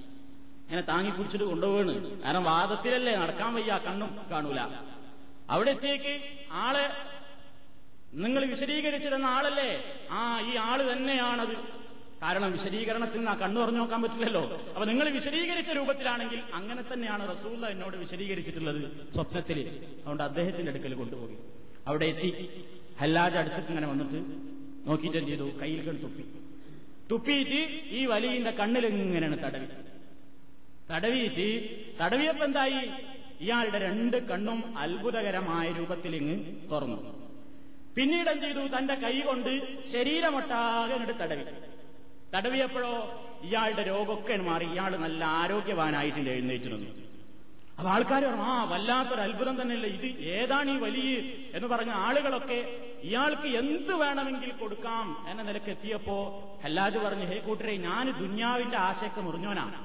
അങ്ങനെ 0.67 0.81
താങ്ങിപ്പിടിച്ചിട്ട് 0.81 1.45
കൊണ്ടുപോവാണ്. 1.45 2.23
കാരണം 2.23 2.45
വാദത്തിലല്ലേ 2.45 3.17
നടക്കാൻ 3.17 3.55
വയ്യ 3.55 3.81
കണ്ണും 3.87 4.19
കാണൂല. 4.31 4.61
അവിടെ 5.51 5.71
എത്തിയേക്ക്. 5.71 6.21
ആളെ 6.53 6.85
നിങ്ങൾ 8.15 8.45
വിശദീകരിച്ചിരുന്ന 8.45 9.27
ആളല്ലേ? 9.27 9.71
ആ 10.11 10.41
ഈ 10.41 10.57
ആൾ 10.57 10.93
തന്നെയാണത്. 10.93 11.83
കാരണം 12.23 12.53
വിശദീകരണത്തിൽ 12.53 13.29
ആ 13.29 13.35
കണ്ണു 13.35 13.61
പറഞ്ഞു 13.61 13.79
നോക്കാൻ 13.79 14.03
പറ്റില്ലല്ലോ. 14.03 14.61
അപ്പൊ 14.69 14.85
നിങ്ങൾ 14.85 15.09
വിശദീകരിച്ച 15.09 15.71
രൂപത്തിലാണെങ്കിൽ 15.71 16.43
അങ്ങനെ 16.55 16.85
തന്നെയാണ് 16.93 17.31
റസൂല്ല 17.31 17.67
എന്നോട് 17.67 17.97
വിശദീകരിച്ചിട്ടുള്ളത് 17.97 19.13
സ്വപ്നത്തിൽ. 19.15 19.87
അതുകൊണ്ട് 19.99 20.23
അദ്ദേഹത്തിന്റെ 20.23 20.71
അടുക്കൽ 20.71 20.95
കൊണ്ടുപോയി. 20.95 21.37
അവിടെ 21.87 22.07
എത്തി. 22.07 22.51
ഹല്ലാജ് 23.01 23.37
അടുത്തിട്ട് 23.37 23.69
ഇങ്ങനെ 23.69 23.87
വന്നിട്ട് 23.87 24.25
നോക്കിയിട്ട് 24.89 25.19
എന്ത് 25.19 25.31
ചെയ്തു? 25.31 25.59
കയ്യിൽ 25.63 25.87
കണ്ട് 25.87 26.03
തുപ്പി. 26.03 26.23
തുപ്പിയിട്ട് 27.11 27.81
ഈ 27.91 28.07
വലിയന്റെ 28.07 28.51
കണ്ണിൽ 28.51 28.87
ഇങ്ങനെയാണ് 28.87 29.39
തടവി. 29.45 29.67
തടവിയിട്ട് 30.91 31.71
തടവിയപ്പോ 32.01 32.45
എന്തായി? 32.45 32.91
ഇയാളുടെ 33.41 33.79
രണ്ട് 33.79 34.29
കണ്ണും 34.29 34.79
അത്ഭുതകരമായ 34.79 35.73
രൂപത്തിൽ 35.73 36.17
ഇങ്ങ് 36.17 36.71
തുറന്നു. 36.71 37.31
പിന്നീട് 37.97 38.31
എന്ത് 38.31 38.45
ചെയ്തു? 38.45 38.79
തന്റെ 38.79 38.95
കൈ 38.95 39.21
കൊണ്ട് 39.21 39.83
ശരീരമൊട്ടാകെ 39.93 40.93
അങ്ങോട്ട് 40.93 41.23
തടവി. 41.23 41.45
തടവിയപ്പോഴോ 42.35 42.93
ഇയാളുടെ 43.43 43.83
രോഗമൊക്കെ 43.83 44.37
മാറി 44.37 44.65
ഇയാൾ 44.65 44.97
നല്ല 44.97 45.25
ആരോഗ്യവാനായിട്ട് 45.25 46.21
എഴുന്നേറ്റ് 46.29 46.65
നിന്നു 46.65 46.91
അപ്പൊ 47.79 47.91
ആൾക്കാർ 47.91 48.25
പറഞ്ഞു 48.25 48.43
ആ 48.43 48.65
വല്ലാത്തൊരു 48.65 49.21
അത്ഭുതം 49.21 49.63
തന്നെയല്ല 49.63 49.87
ഇത്. 49.87 50.21
ഏതാണ് 50.23 50.71
ഈ 50.71 50.77
വലിയ 50.77 51.13
എന്ന് 51.55 51.69
പറഞ്ഞ 51.69 51.91
ആളുകളൊക്കെ 51.91 52.59
ഇയാൾക്ക് 53.05 53.47
എന്ത് 53.47 53.93
വേണമെങ്കിൽ 53.93 54.51
കൊടുക്കാം 54.51 55.17
എന്ന 55.29 55.43
നിലയ്ക്ക് 55.43 55.71
എത്തിയപ്പോ 55.71 56.17
ഹല്ലാജ് 56.65 56.99
പറഞ്ഞു 56.99 57.27
ഹേ 57.27 57.39
കൂട്ടരെ 57.39 57.77
ഞാൻ 57.77 58.11
ദുന്യാവിന്റെ 58.11 58.77
ആശയൊക്കെ 58.77 59.21
മുറിഞ്ഞോനാണ് 59.21 59.79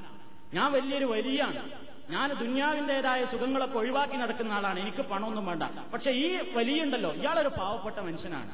ഞാൻ 0.54 0.72
വലിയൊരു 0.72 1.06
വലിയാണ്. 1.06 1.62
ഞാൻ 2.10 2.34
ദുന്യാവിന്റേതായ 2.34 3.26
സുഖങ്ങളൊക്കെ 3.26 3.78
ഒഴിവാക്കി 3.78 4.18
നടക്കുന്ന 4.18 4.54
ആളാണ്. 4.54 4.80
എനിക്ക് 4.80 5.02
പണമൊന്നും 5.02 5.46
വേണ്ട. 5.46 5.64
പക്ഷെ 5.94 6.12
ഈ 6.12 6.28
വലിയുണ്ടല്ലോ 6.56 7.14
ഇയാളൊരു 7.14 7.50
പാവപ്പെട്ട 7.50 8.00
മനുഷ്യനാണ്. 8.00 8.52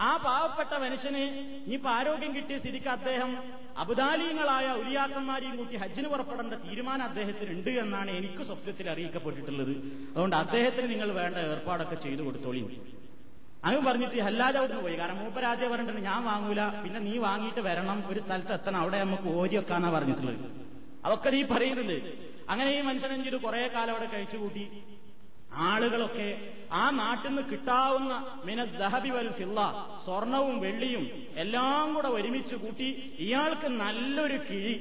ആ 0.00 0.16
പാവപ്പെട്ട 0.16 0.80
മനുഷ്യന് 0.80 1.18
ഇനിയിപ്പോ 1.64 1.90
ആരോഗ്യം 1.90 2.34
കിട്ടിയ 2.34 2.58
സ്ഥിതിക്ക് 2.58 2.88
അദ്ദേഹം 2.88 3.38
അബുദാലീങ്ങളായ 3.78 4.70
ഉലിയാക്കന്മാരെയും 4.70 5.56
കൂട്ടി 5.56 5.76
ഹജ്ജിന് 5.76 6.08
പുറപ്പെടേണ്ട 6.08 6.54
തീരുമാനം 6.54 7.04
അദ്ദേഹത്തിന് 7.04 7.50
ഉണ്ട് 7.50 7.70
എന്നാണ് 7.70 8.10
എനിക്ക് 8.10 8.42
സ്വപ്നത്തിൽ 8.42 8.90
അറിയിക്കപ്പെട്ടിട്ടുള്ളത്. 8.90 9.70
അതുകൊണ്ട് 10.10 10.36
അദ്ദേഹത്തിന് 10.36 10.90
നിങ്ങൾ 10.90 11.12
വേണ്ട 11.12 11.36
ഏർപ്പാടൊക്കെ 11.36 11.94
ചെയ്തു 11.94 12.22
കൊടുത്തോളി. 12.22 12.80
അങ്ങ് 13.64 13.86
പറഞ്ഞിട്ട് 13.86 14.20
ഹല്ലാജ് 14.20 14.56
അവിടെ 14.56 14.80
പോയി. 14.80 14.94
കാരണം 14.94 15.18
മൂപ്പരാജയ 15.18 15.68
പറഞ്ഞിട്ടുണ്ട് 15.68 16.00
ഞാൻ 16.00 16.24
വാങ്ങൂല. 16.24 16.82
പിന്നെ 16.84 17.00
നീ 17.00 17.18
വാങ്ങിയിട്ട് 17.18 17.60
വരണം. 17.60 18.04
ഒരു 18.08 18.20
സ്ഥലത്ത് 18.20 18.52
എത്തണം. 18.52 18.80
അവിടെ 18.80 19.04
നമുക്ക് 19.04 19.28
ഓരി 19.28 19.56
വെക്കാന്നാ 19.56 19.90
പറഞ്ഞിട്ടുള്ളത്. 19.90 20.36
അതൊക്കെ 21.04 21.30
നീ 21.30 21.42
പറയുന്നുണ്ട്. 21.42 22.12
അങ്ങനെ 22.50 22.78
ഈ 22.78 22.80
മനുഷ്യനെങ്കിൽ 22.80 23.36
കുറെ 23.36 23.66
കാലം 23.66 23.90
അവിടെ 23.90 24.06
കഴിച്ചുകൂട്ടി. 24.06 24.70
ആളുകളൊക്കെ 25.68 26.28
ആ 26.72 26.90
നാട്ടിൽ 26.90 27.28
നിന്ന് 27.28 27.42
കിട്ടാവുന്ന 27.50 28.12
മിന 28.44 28.64
ദഹബി 28.80 29.10
വൽ 29.10 29.30
ഫില്ല 29.30 29.60
സ്വർണവും 30.04 30.60
വെള്ളിയും 30.60 31.04
എല്ലാം 31.36 31.94
കൂടെ 31.94 32.08
ഒരുമിച്ച് 32.08 32.54
കൂട്ടി 32.54 32.88
ഇയാൾക്ക് 33.18 33.68
നല്ലൊരു 33.82 34.38
കിഴി 34.48 34.74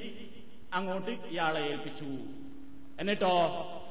അങ്ങോട്ട് 0.74 1.12
ഇയാളെ 1.32 1.62
ഏൽപ്പിച്ചു. 1.72 2.10
എന്നിട്ടോ 3.00 3.34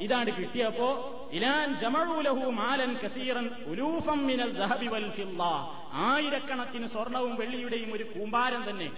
ഇതാണ് 0.00 0.30
കിട്ടിയപ്പോ 0.38 0.88
ഇലാൻ 1.32 1.68
ജമഴൂലഹു 1.80 2.50
മാലൻ 2.50 2.92
കസീറൻ 3.02 3.46
ഉലൂഫം 3.66 4.26
മിനൽ 4.26 4.52
ദഹബി 4.52 4.86
വൽ 4.86 5.08
ഫില്ല 5.16 5.42
ആയിരക്കണക്കിന് 6.08 6.86
സ്വർണവും 6.86 7.36
വെള്ളിയുടെയും 7.36 7.92
ഒരു 7.92 8.04
കൂമ്പാരം 8.04 8.70
തന്നെ 8.70 8.88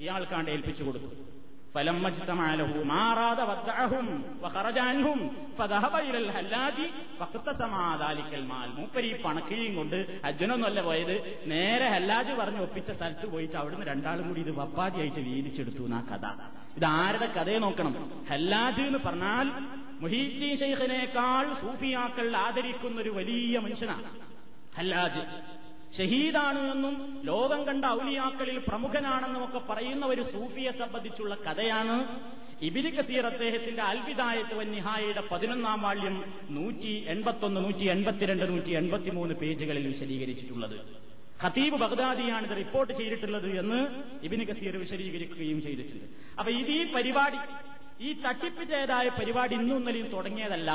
ഇയാൾക്കാണ്ട് 0.00 0.50
ഏൽപ്പിച്ചു 0.50 0.84
കൊടുത്തു. 0.84 1.08
فلما 1.75 2.07
اجتمع 2.09 2.47
له 2.55 2.69
ما 2.85 3.01
أراد 3.11 3.39
ودعهم 3.41 4.05
وخرج 4.43 4.77
عنهم 4.79 5.17
فذهب 5.57 5.93
إلى 5.97 6.17
الحلاج 6.19 6.77
فاقتسم 7.19 7.73
ذلك 8.03 8.29
المال 8.33 8.67
മൂപ്പര് 8.77 9.05
ഈ 9.05 9.13
പണക്കിഴിയും 9.23 9.73
കൊണ്ട് 9.75 9.97
അജ്ജനൊന്നുമല്ല 10.27 10.79
പോയത് 10.81 11.15
നേരെ 11.47 11.87
ഹല്ലാജ് 11.95 12.33
പറഞ്ഞ് 12.39 12.61
ഒപ്പിച്ച 12.65 12.89
സ്ഥലത്ത് 12.91 13.25
പോയിട്ട് 13.33 13.55
അവിടുന്ന് 13.61 13.85
രണ്ടാളും 13.91 14.25
കൂടി 14.29 14.41
ഇത് 14.45 14.53
വപ്പാതിയായിട്ട് 14.59 15.21
വീതിച്ചെടുത്തു 15.29 15.81
എന്നാ 15.87 16.01
കഥ 16.11 16.25
ഇത് 16.77 16.87
ആരുടെ 16.97 17.27
കഥയെ 17.37 17.59
നോക്കണം 17.65 17.93
ഹല്ലാജ് 18.31 18.83
എന്ന് 18.89 19.01
പറഞ്ഞാൽ 19.07 19.47
മുഹീദ്ദീൻ 20.03 20.53
ഷെയ്ഖിനേക്കാൾ 20.61 21.45
സൂഫിയാക്കൾ 21.63 22.29
ആദരിക്കുന്ന 22.45 22.97
ഒരു 23.03 23.13
വലിയ 23.19 23.57
മനുഷ്യനാണ് 23.65 24.09
ഹല്ലാജ് 24.77 25.23
ഷഹീദാണ് 25.96 26.72
എന്നും 26.72 27.20
ലോകം 27.24 27.64
കണ്ട 27.64 27.84
ഔലിയാക്കളിൽ 27.84 28.58
പ്രമുഖനാണെന്നും 28.58 29.44
ഒക്കെ 29.44 29.60
പറയുന്ന 29.70 30.06
ഒരു 30.06 30.22
സൂഫിയെ 30.22 30.70
സംബന്ധിച്ചുള്ള 30.70 31.34
കഥയാണ്. 31.34 31.96
ഇബിരി 32.62 32.90
കസീർ 32.90 33.26
അദ്ദേഹത്തിന്റെ 33.26 33.82
അൽവിദായത്ത് 33.82 34.54
വന്യഹായയുടെ 34.54 35.22
പതിനൊന്നാം 35.32 35.82
വാള്യം 35.82 36.24
നൂറ്റി 36.50 37.04
എൺപത്തൊന്ന് 37.14 37.64
നൂറ്റി 37.64 37.84
എൺപത്തിരണ്ട് 37.84 38.48
നൂറ്റി 38.48 38.70
എൺപത്തിമൂന്ന് 38.70 39.34
പേജുകളിൽ 39.34 39.86
വിശദീകരിച്ചിട്ടുള്ളത്. 39.86 40.76
ഖത്തീബ് 41.44 41.76
ബഗ്ദാദിയാണ് 41.76 42.46
ഇത് 42.50 42.56
റിപ്പോർട്ട് 42.56 42.92
ചെയ്തിട്ടുള്ളത് 42.92 43.58
എന്ന് 43.58 43.80
ഇബിന് 44.22 44.44
കസീർ 44.46 44.76
വിശദീകരിക്കുകയും 44.76 45.62
ചെയ്തിട്ടുണ്ട്. 45.62 46.06
അപ്പൊ 46.38 46.52
ഇത് 46.52 46.70
ഈ 46.70 46.92
പരിപാടി 46.92 47.38
ഈ 48.06 48.12
തട്ടിപ്പിറ്റേതായ 48.12 49.08
പരിപാടി 49.08 49.54
ഇന്നും 49.54 49.76
ഇന്നലെയും 49.76 50.08
തുടങ്ങിയതല്ല. 50.08 50.70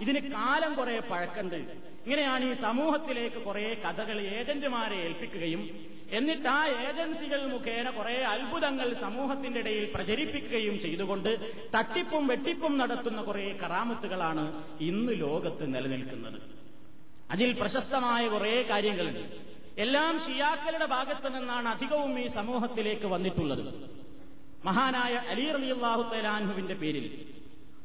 ഇതിന് 0.00 0.20
കാലം 0.32 0.74
കുറെ 0.74 1.00
പഴക്കണ്ട് 1.00 1.60
ഇങ്ങനെയാണ് 2.08 2.44
ഈ 2.44 2.52
സമൂഹത്തിലേക്ക് 2.52 3.36
കുറെ 3.36 3.76
കഥകൾ 3.84 4.20
ഏജന്റുമാരെ 4.20 4.96
ഏൽപ്പിക്കുകയും 4.96 5.62
എന്നിട്ട് 6.10 6.48
ആ 6.48 6.66
ഏജൻസികൾ 6.66 7.46
മുഖേന 7.46 7.90
കുറെ 7.90 8.14
അത്ഭുതങ്ങൾ 8.24 8.94
സമൂഹത്തിന്റെ 8.94 9.60
ഇടയിൽ 9.60 9.92
പ്രചരിപ്പിക്കുകയും 9.94 10.80
ചെയ്തുകൊണ്ട് 10.80 11.28
തട്ടിപ്പും 11.74 12.26
വെട്ടിപ്പും 12.26 12.78
നടത്തുന്ന 12.78 13.22
കുറെ 13.22 13.58
കറാമത്തുകളാണ് 13.62 14.62
ഇന്ന് 14.80 15.12
ലോകത്ത് 15.20 15.74
നിലനിൽക്കുന്നത്. 15.74 16.38
അതിൽ 17.30 17.52
പ്രശസ്തമായ 17.52 18.28
കുറെ 18.28 18.62
കാര്യങ്ങളുണ്ട്. 18.70 19.36
എല്ലാം 19.78 20.20
ഷിയാക്കളുടെ 20.20 20.86
ഭാഗത്ത് 20.86 21.36
നിന്നാണ് 21.36 21.68
അധികവും 21.68 22.20
ഈ 22.20 22.26
സമൂഹത്തിലേക്ക് 22.26 23.06
വന്നിട്ടുള്ളത്. 23.06 23.90
മഹാനായ 24.64 25.14
അലി 25.14 25.52
റലിയല്ലാഹു 25.52 26.14
തലാൻഹുവിന്റെ 26.14 26.74
പേരിൽ. 26.74 27.26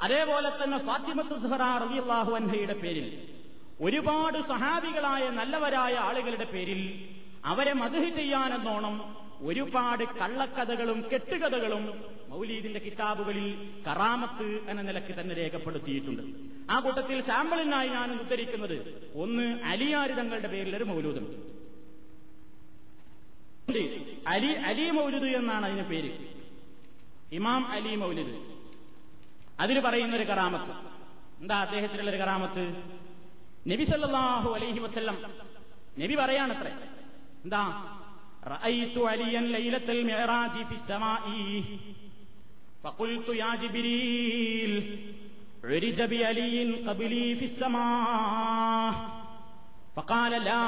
അതേപോലെ 0.02 0.50
തന്നെ 0.50 0.78
ഫാത്തിമത്ത് 0.78 1.42
സുഹറ 1.42 1.62
റലിയല്ലാഹു 1.86 2.32
അൻഹയുടെ 2.36 2.74
പേരിൽ. 2.74 3.33
ഒരുപാട് 3.82 4.42
സഹാബികളായ 4.42 5.30
നല്ലവരായ 5.30 5.94
ആളുകളുടെ 5.94 6.44
പേരിൽ 6.44 7.10
അവരെ 7.46 7.74
മധുഹി 7.74 8.10
ചെയ്യാനെന്നോണം 8.10 9.24
ഒരുപാട് 9.42 10.04
കള്ളക്കഥകളും 10.04 11.06
കെട്ടുകഥകളും 11.14 12.04
മൗലീദിന്റെ 12.30 12.80
കിതാബുകളിൽ 12.80 13.70
കറാമത്ത് 13.88 14.70
എന്ന 14.70 14.82
നിലയ്ക്ക് 14.82 15.20
തന്നെ 15.20 15.36
രേഖപ്പെടുത്തിയിട്ടുണ്ട്. 15.36 16.24
ആ 16.72 16.80
കൂട്ടത്തിൽ 16.80 17.22
സാമ്പിളിനായി 17.22 17.90
ഞാൻ 17.90 18.20
ഉദ്ധരിക്കുന്നത് 18.20 19.10
ഒന്ന് 19.16 19.64
അലിയാരി 19.64 20.14
തങ്ങളുടെ 20.14 20.48
പേരിൽ 20.48 20.76
ഒരു 20.76 20.84
മൗലൂദുണ്ട്. 20.84 21.64
അലി 24.28 24.48
അലി 24.48 24.90
മൗലുദ് 24.90 25.26
എന്നാണ് 25.26 25.66
അതിന് 25.66 25.86
പേര്. 25.86 26.12
ഇമാം 27.32 27.68
അലി 27.68 27.96
മൗലുദ്. 27.96 28.36
അതിന് 29.60 29.80
പറയുന്ന 29.80 30.16
ഒരു 30.16 30.24
കറാമത്ത്. 30.24 30.72
എന്താ 31.42 31.62
അദ്ദേഹത്തിനുള്ള 31.62 32.12
ഒരു 32.12 32.18
കറാമത്ത്? 32.18 32.94
നബി 33.71 33.85
സല്ലല്ലാഹു 33.93 34.49
അലൈഹി 34.57 34.81
വസല്ലം 34.85 35.17
നബി 36.03 36.15
പറയാണത്രേ 36.21 36.73
എന്താ 37.45 37.63
റഅയ്തു 38.53 39.01
അലിയൻ 39.13 39.47
ലൈലത്തൽ 39.57 40.03
മിഅറാജി 40.11 40.65
ഫി 40.71 40.79
സമാഇ 40.91 41.43
فقلت 42.85 43.29
يا 43.37 43.51
جبريل 43.63 44.73
عرج 45.65 45.99
بعلي 46.05 46.55
قبلي 46.89 47.27
في 47.35 47.45
السماء 47.45 48.93
فقال 49.97 50.33
لا 50.45 50.65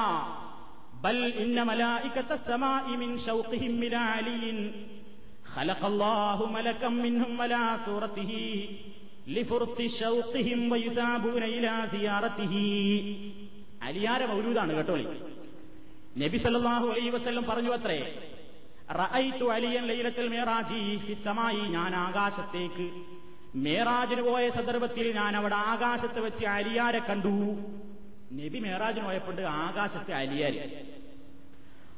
بل 1.04 1.16
إن 1.34 1.56
ملائكة 1.66 2.30
السماء 2.32 2.84
من 3.02 3.10
شوقهم 3.20 3.72
من 3.82 3.94
علي 4.06 4.44
خلق 5.54 5.80
الله 5.84 6.38
ملكا 6.48 6.88
منهم 6.98 7.32
ولا 7.40 7.64
صورته 7.86 8.32
അലിയാര 13.81 14.25
മൗലൂദാണ് 14.25 14.73
കേട്ടോളി 14.75 15.05
നബി 16.17 16.37
സല്ലാഹു 16.37 16.87
അലൈ 16.87 17.09
വസ്ലം 17.09 17.43
പറഞ്ഞു 17.43 17.71
അത്രേ 17.71 17.99
റഅയ്ത്തു 18.91 19.45
അലിയൻ 19.51 19.85
ലൈലത്തിൽ 19.85 20.27
മേറാജി 20.27 20.79
ഹിസ്സമായി 21.05 21.57
ഞാൻ 21.67 21.95
ആകാശത്തേക്ക്. 21.95 22.85
മേറാജിന് 23.55 24.21
പോയ 24.21 24.49
സന്ദർഭത്തിൽ 24.49 25.11
ഞാൻ 25.13 25.37
അവിടെ 25.37 25.55
ആകാശത്ത് 25.65 26.19
വെച്ച് 26.19 26.45
അലിയാരെ 26.45 26.99
കണ്ടു. 26.99 27.33
നബി 28.31 28.59
മേറാജിന് 28.59 29.05
പോയപ്പോണ്ട് 29.05 29.41
ആകാശത്തെ 29.41 30.13
അലിയാരി. 30.13 30.59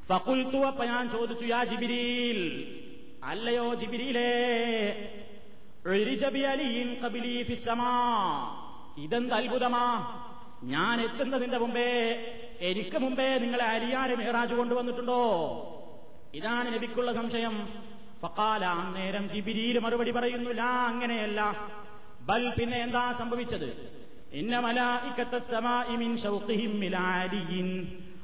ഫക്കുൽത്തു 0.10 0.58
അപ്പൊ 0.66 0.86
ഞാൻ 0.86 1.10
ചോദിച്ചു 1.10 1.46
യാ 1.46 1.64
ജിബിരിൽ 1.64 2.40
അല്ലയോ 3.24 3.76
ജിബിരിയിലേ 3.76 4.30
ഇതെന്ത് 8.98 9.34
അത്ഭുതമാ? 9.34 9.84
ഞാൻ 10.64 11.02
എത്തുന്നതിന്റെ 11.02 11.58
മുമ്പേ 11.58 12.16
എനിക്ക് 12.60 12.98
മുമ്പേ 12.98 13.38
നിങ്ങളെ 13.38 13.66
അരിയാരെ 13.66 14.16
മേറാജ് 14.16 14.54
കൊണ്ടുവന്നിട്ടുണ്ടോ? 14.54 15.22
ഇതാണ് 16.34 16.74
നബിക്കുള്ള 16.74 17.14
സംശയം. 17.14 17.70
ഫക്കാല 18.22 18.66
അന്നേരം 18.66 19.30
ജിബിരിയിൽ 19.30 19.80
മറുപടി 19.80 20.12
പറയുന്നു 20.12 20.50
ലാ 20.50 20.88
അങ്ങനെയല്ല. 20.88 21.70
ബൽ 22.22 22.50
പിന്നെ 22.50 22.78
എന്താ 22.78 23.16
സംഭവിച്ചത്? 23.20 23.92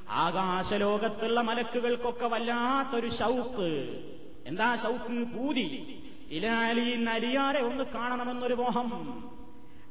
ആകാശലോകത്തുള്ള 0.10 1.42
മലക്കുകൾക്കൊക്കെ 1.42 2.26
വല്ലാത്തൊരു 2.26 3.10
ഷൗക്ക്. 3.10 4.02
എന്താ 4.46 4.76
ഷൗക്ക്? 4.76 5.38
പൂതി. 5.38 6.00
ഇലാലിൻ 6.34 7.10
അലിയാരെ 7.10 7.60
ഒന്ന് 7.60 7.84
കാണണമെന്നൊരു 7.84 8.54
മോഹം. 8.54 8.90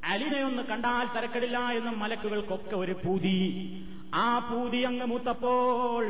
അലിനെ 0.05 0.41
ഒന്ന് 0.45 0.63
കണ്ടാൽ 0.63 1.07
തരക്കടില്ല 1.17 1.59
എന്ന് 1.59 1.91
മലക്കുകൾക്കൊക്കെ 1.91 2.77
ഒരു 2.77 2.93
പൂതി. 2.93 3.39
ആ 4.15 4.39
പൂതി 4.39 4.77
അങ്ങ് 4.77 5.07
മൂത്തപ്പോൾ 5.07 6.05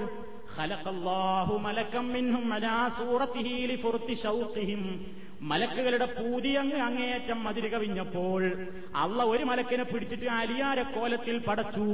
മലക്കുകളുടെ 5.40 6.04
പൂതി 6.04 6.48
അങ്ങ് 6.48 6.76
അങ്ങേയറ്റം 6.76 7.44
മതിരി 7.44 7.68
കവിഞ്ഞപ്പോൾ 7.68 8.42
അള്ള 8.96 9.22
ഒരു 9.22 9.44
മലക്കിനെ 9.44 9.84
പിടിച്ചിട്ട് 9.84 10.26
അലിയാര 10.26 10.82
കോലത്തിൽ 10.82 11.38
പടച്ചു. 11.38 11.86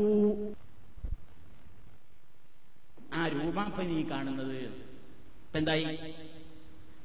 ആ 3.15 3.29
രൂപാപ്പനി 3.29 4.07
കാണുന്നത്. 4.11 4.59
എന്തായി? 5.55 5.85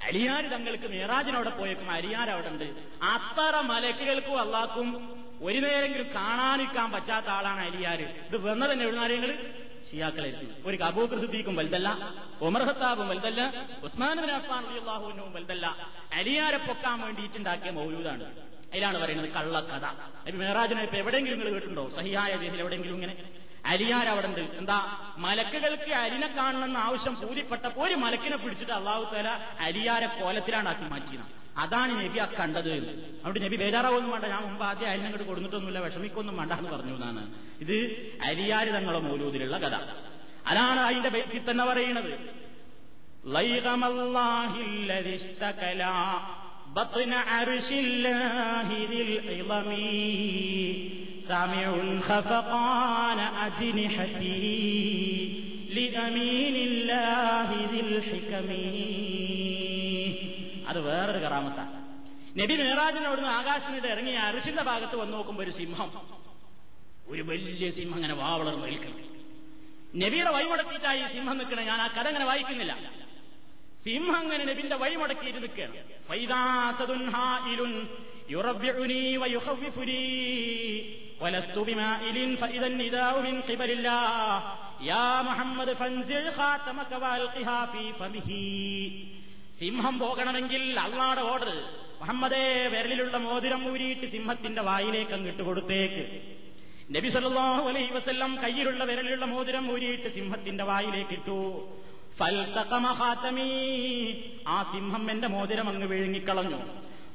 അലിയാർ 0.08 0.44
തങ്ങൾക്ക് 0.54 0.88
മേറാജിനവിടെ 0.94 1.50
പോയേക്കും 1.50 1.92
അലിയാർ 1.92 2.30
അവിടെ 2.30 2.48
ഉണ്ട് 2.48 2.68
അത്ര 3.14 3.60
മലക്കുകൾക്കും 3.72 4.40
അള്ളാക്കും 4.42 4.88
ഒരു 5.46 5.60
നേരെങ്കിലും 5.60 6.08
കാണാനിരിക്കാൻ 6.16 6.92
പറ്റാത്ത 6.92 7.28
ആളാണ് 7.28 7.62
അലിയാർ 7.66 8.02
ഇത് 8.02 8.38
വന്നത് 8.48 8.72
തന്നെ 8.72 8.86
എഴുന്നാര്യങ്ങൾ 8.86 9.32
ഷിയാക്കളെ 9.92 10.30
ഒരു 10.66 10.84
അബൂക്കർ 10.84 11.18
സിദ്ദീഖും 11.20 11.56
വലുതല്ല 11.56 11.90
ഉമർ 12.42 12.64
ഹത്താബും 12.64 13.08
വലുതല്ല 13.10 13.42
ഉസ്മാൻ 13.84 14.20
അഫ്ഫാൻ 14.36 14.64
റളിയല്ലാഹുവിനും 14.70 15.34
വലുതല്ല. 15.34 15.66
അലിയാരെ 16.14 16.58
പൊക്കാൻ 16.58 17.02
വേണ്ടിയിട്ടുണ്ടാക്കിയ 17.02 17.72
മൗലൂദാണ്. 17.72 18.26
അതിലാണ് 18.74 18.98
പറയുന്നത് 19.00 19.30
കള്ളക്കഥ. 19.30 19.86
മേറാജിനെ 20.42 20.84
ഇപ്പൊ 20.84 20.98
എവിടെയെങ്കിലും 20.98 21.40
നിങ്ങൾ 21.40 21.54
കേട്ടിട്ടുണ്ടോ? 21.54 21.84
സഹിയായ 21.98 22.32
രീതിയിൽ 22.38 22.62
എവിടെയെങ്കിലും 22.62 22.96
ഇങ്ങനെ 22.96 23.16
അരിയാർ 23.66 24.08
അവിടെ 24.10 24.28
ഉണ്ട് 24.28 24.40
എന്താ? 24.40 24.98
മലക്കുകൾക്ക് 25.18 25.92
അരിനെ 25.94 26.28
കാണണമെന്ന 26.28 26.78
ആവശ്യം 26.78 27.16
പൂതിപ്പെട്ടപ്പോൾ 27.16 27.88
ഒരു 27.88 27.96
മലക്കിനെ 27.96 28.38
പിടിച്ചിട്ട് 28.38 28.74
അള്ളാഹു 28.74 29.16
തല 29.16 29.28
അരിയാരെ 29.60 30.08
കോലത്തിലാണ് 30.08 30.70
ആക്കി 30.70 30.82
മാറ്റിയത്. 30.82 31.44
അതാണ് 31.58 32.06
നബി 32.06 32.20
ആ 32.20 32.26
കണ്ടത് 32.26 32.72
അവിടെ 33.26 33.40
നബി 33.40 33.56
ബേജാറാവൊന്നും 33.56 34.12
വേണ്ട. 34.12 34.26
ഞാൻ 34.26 34.44
മുമ്പ് 34.44 34.64
ആദ്യം 34.66 34.90
അരിനെ 34.90 35.06
അങ്ങോട്ട് 35.06 35.28
കൊടുത്തിട്ടൊന്നുമില്ല. 35.28 35.80
വിഷമിക്കൊന്നും 35.80 36.38
വേണ്ട 36.38 36.52
എന്ന് 36.52 36.70
പറഞ്ഞു 36.70 36.96
എന്നാണ്. 36.96 37.34
ഇത് 37.60 37.78
അരിയാര് 38.24 38.68
തങ്ങളുടെ 38.68 39.00
മൂലൂതിലുള്ള 39.00 39.58
കഥ. 39.58 39.76
അതാണ് 40.48 40.80
അതിന്റെ 40.80 41.10
വ്യക്തി 41.10 41.52
തന്നെ 41.52 41.66
പറയുന്നത്. 41.66 42.44
ബത്ന 46.74 47.14
അർഷില്ലാഹി 47.16 48.86
ദിൽ 48.86 49.14
ഇളമീ. 49.32 50.90
سامع 51.23 51.65
خفقان 52.03 53.19
أجنحته 53.47 54.45
لأمين 55.71 56.57
الله 56.69 57.49
ذي 57.65 57.81
الحكم 57.83 58.49
അത് 60.69 60.79
വേറൊരു 60.87 61.21
കറാമത്താണ് 61.25 61.75
നബി 62.39 62.55
മേറാജിന് 62.61 63.07
അവിടുന്ന് 63.09 63.31
ആകാശത്തിനിട്ട് 63.37 63.89
ഇറങ്ങി 63.89 64.13
അരിശിന്റെ 64.25 64.63
ഭാഗത്ത് 64.63 64.97
വന്നു 65.01 65.15
നോക്കുമ്പോൾ 65.17 65.43
ഒരു 65.45 65.53
സിംഹം 65.59 65.91
ഒരു 67.13 67.23
വലിയ 67.31 67.69
സിംഹം 67.79 67.97
അങ്ങനെ 67.99 68.17
വാവളർന്ന് 68.21 68.67
നിൽക്കണം 68.67 68.99
നബിയുടെ 69.95 70.31
വഴിമുടക്കിയിട്ടായി 70.37 71.01
ഈ 71.05 71.09
സിംഹം 71.15 71.37
നിൽക്കണം 71.41 71.65
ഞാൻ 71.71 71.81
ആ 71.85 71.89
കഥ 71.97 72.07
അങ്ങനെ 72.13 72.27
വായിക്കുന്നില്ല 72.31 72.75
സിംഹം 73.87 74.15
അങ്ങനെ 74.21 74.45
നബിന്റെ 74.51 74.77
വഴിമുടക്കിയിട്ട് 74.83 75.41
നിൽക്കുകയാണ് 75.45 75.77
ഫൈദാസദുൻ 78.33 78.33
ഹായിലുൻ 78.33 78.35
യുറബ്ബിഉനി 78.35 79.03
വയുഖവ്വിഫുനി 79.23 80.03
ولست 81.21 81.57
بمائل 81.61 82.17
فإذا 82.37 82.67
النداء 82.67 83.15
من 83.23 83.37
قبل 83.43 83.71
الله 83.71 84.43
يا 84.83 85.07
محمد 85.23 85.69
فانزع 85.73 86.23
خاتمك 86.33 86.93
والقها 86.95 87.59
في 87.67 87.85
فمه 88.01 88.29
സിംഹം 89.61 89.95
പോകണമെങ്കിൽ 90.03 90.63
അള്ളാടെ 90.79 91.23
ഓർഡർ 91.31 91.57
മുഹമ്മദേ 92.01 92.45
വിരലിലുള്ള 92.73 93.17
മോതിരം 93.25 93.63
ഊരിയിട്ട് 93.71 94.07
സിംഹത്തിന്റെ 94.13 94.63
വായിലേക്ക് 94.69 95.15
അങ്ങിട്ട് 95.17 95.43
കൊടുത്തേക്ക് 95.49 96.05
നബി 96.97 97.09
സല്ലല്ലാഹു 97.15 97.65
അലൈഹി 97.71 97.93
വസല്ലം 97.97 98.33
കയ്യിലുള്ള 98.45 98.83
വിരലിലുള്ള 98.91 99.27
മോതിരം 99.33 99.65
ഊരിയിട്ട് 99.75 100.09
സിംഹത്തിന്റെ 100.17 100.65
വായിലേക്ക് 100.71 101.15
ഇട്ടു 101.19 101.39
ഫൽതഖമ 102.19 102.87
ആ 104.55 104.59
സിംഹം 104.73 105.05
എന്റെ 105.15 105.31
മോതിരം 105.35 105.69
അങ്ങ് 105.73 105.89
വിഴുങ്ങിക്കളഞ്ഞു 105.93 106.61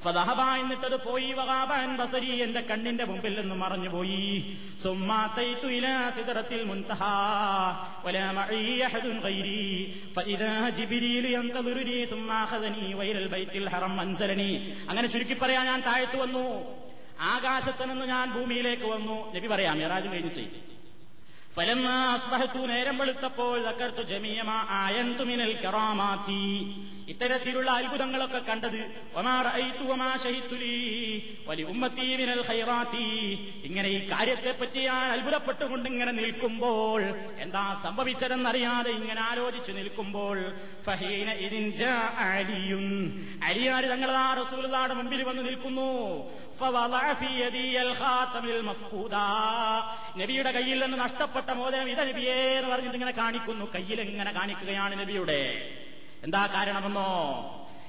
ഫതഹബ 0.05 0.41
എന്നിട്ടത് 0.41 1.05
പോയി 1.05 1.33
വകാബാൻ 1.33 1.97
ബസരി 1.97 2.43
എന്റെ 2.43 2.61
കണ്ണിന്റെ 2.61 3.05
മുമ്പിൽ 3.05 3.41
നിന്ന് 3.41 3.55
മറഞ്ഞുപോയി. 3.55 4.57
സുമ്മാത്തൈത്തു 4.83 5.67
ഇലാ 5.67 6.11
സിദറത്തിൽ 6.11 6.65
വലാ 8.05 8.33
ഗൈരി. 9.21 10.03
ജിബ്രീൽ 10.71 11.27
ബൈത്തിൽ 13.27 13.69
ഹറം 13.69 13.97
അങ്ങനെ 14.89 15.09
ചുരുക്കി 15.09 15.35
പറയാൻ 15.35 15.67
ഞാൻ 15.67 15.81
താഴ്ത്തു 15.81 16.17
വന്നു. 16.17 16.47
ആകാശത്ത് 17.21 17.91
നിന്ന് 17.91 18.07
ഞാൻ 18.07 18.33
ഭൂമിയിലേക്ക് 18.33 18.85
വന്നു. 18.85 19.35
നബി 19.35 19.47
പറയാം 19.47 19.79
മിറാജ് 19.79 20.09
കഴിഞ്ഞിട്ട് 20.09 20.68
ഫലമ്മ 21.57 21.89
അസ്ബഹത്തു 22.15 22.61
നേരം 22.71 22.97
വെളുത്തപ്പോൾ 22.99 23.57
തക്കർത്തു 23.67 24.03
ജമീയമാ 24.11 24.57
ആയന്തു 24.83 25.23
മിനൽ 25.29 25.53
കറാമാത്തി. 25.63 26.43
ഇത്തരത്തിലുള്ള 27.13 27.69
അത്ഭുതങ്ങളൊക്കെ 27.71 28.39
കണ്ടത് 28.39 28.81
വലി 31.49 31.63
ഉമ്മത്തി 31.73 32.07
മിനൽ 32.21 32.43
ഖൈറാത്തി. 32.49 33.07
ഇങ്ങനെ 33.69 33.89
ഈ 33.89 33.99
കാര്യത്തെപ്പറ്റി 34.11 34.81
ഞാൻ 34.89 35.07
അത്ഭുതപ്പെട്ടുകൊണ്ട് 35.15 35.87
ഇങ്ങനെ 35.89 36.13
നിൽക്കുമ്പോൾ 36.13 37.03
എന്താ 37.45 37.65
സംഭവിച്ചതെന്നറിയാതെ 37.85 38.91
ഇങ്ങനെ 38.91 39.23
ആലോചിച്ചു 39.31 39.73
നിൽക്കുമ്പോൾ 39.79 40.39
ഫഹീന 40.87 41.29
ഇതിൻ 41.47 41.65
അലിയുൻ. 42.29 42.87
അലിയാര് 43.49 43.89
തങ്ങളാ 43.95 44.27
റസൂലുള്ളാടെ 44.43 44.95
മുമ്പിൽ 45.01 45.23
വന്ന് 45.23 45.45
നിൽക്കുന്നു. 45.49 45.91
നബിയുടെ 50.19 50.51
കയ്യിൽ 50.53 50.83
നിന്ന് 50.83 50.99
നഷ്ടപ്പെട്ട 50.99 51.51
മോചനം 51.51 51.89
ഇത 51.89 52.01
നബിയേ 52.01 52.35
എന്ന് 52.35 52.71
പറഞ്ഞിട്ട് 52.71 52.95
ഇങ്ങനെ 52.95 53.13
കാണിക്കുന്നു. 53.13 53.65
കയ്യിൽ 53.75 54.01
ഇങ്ങനെ 54.01 54.33
കാണിക്കുകയാണ് 54.33 55.01
നബിയുടെ. 55.01 55.71
എന്താ 56.25 56.47
കാരണമെന്നോ? 56.47 57.09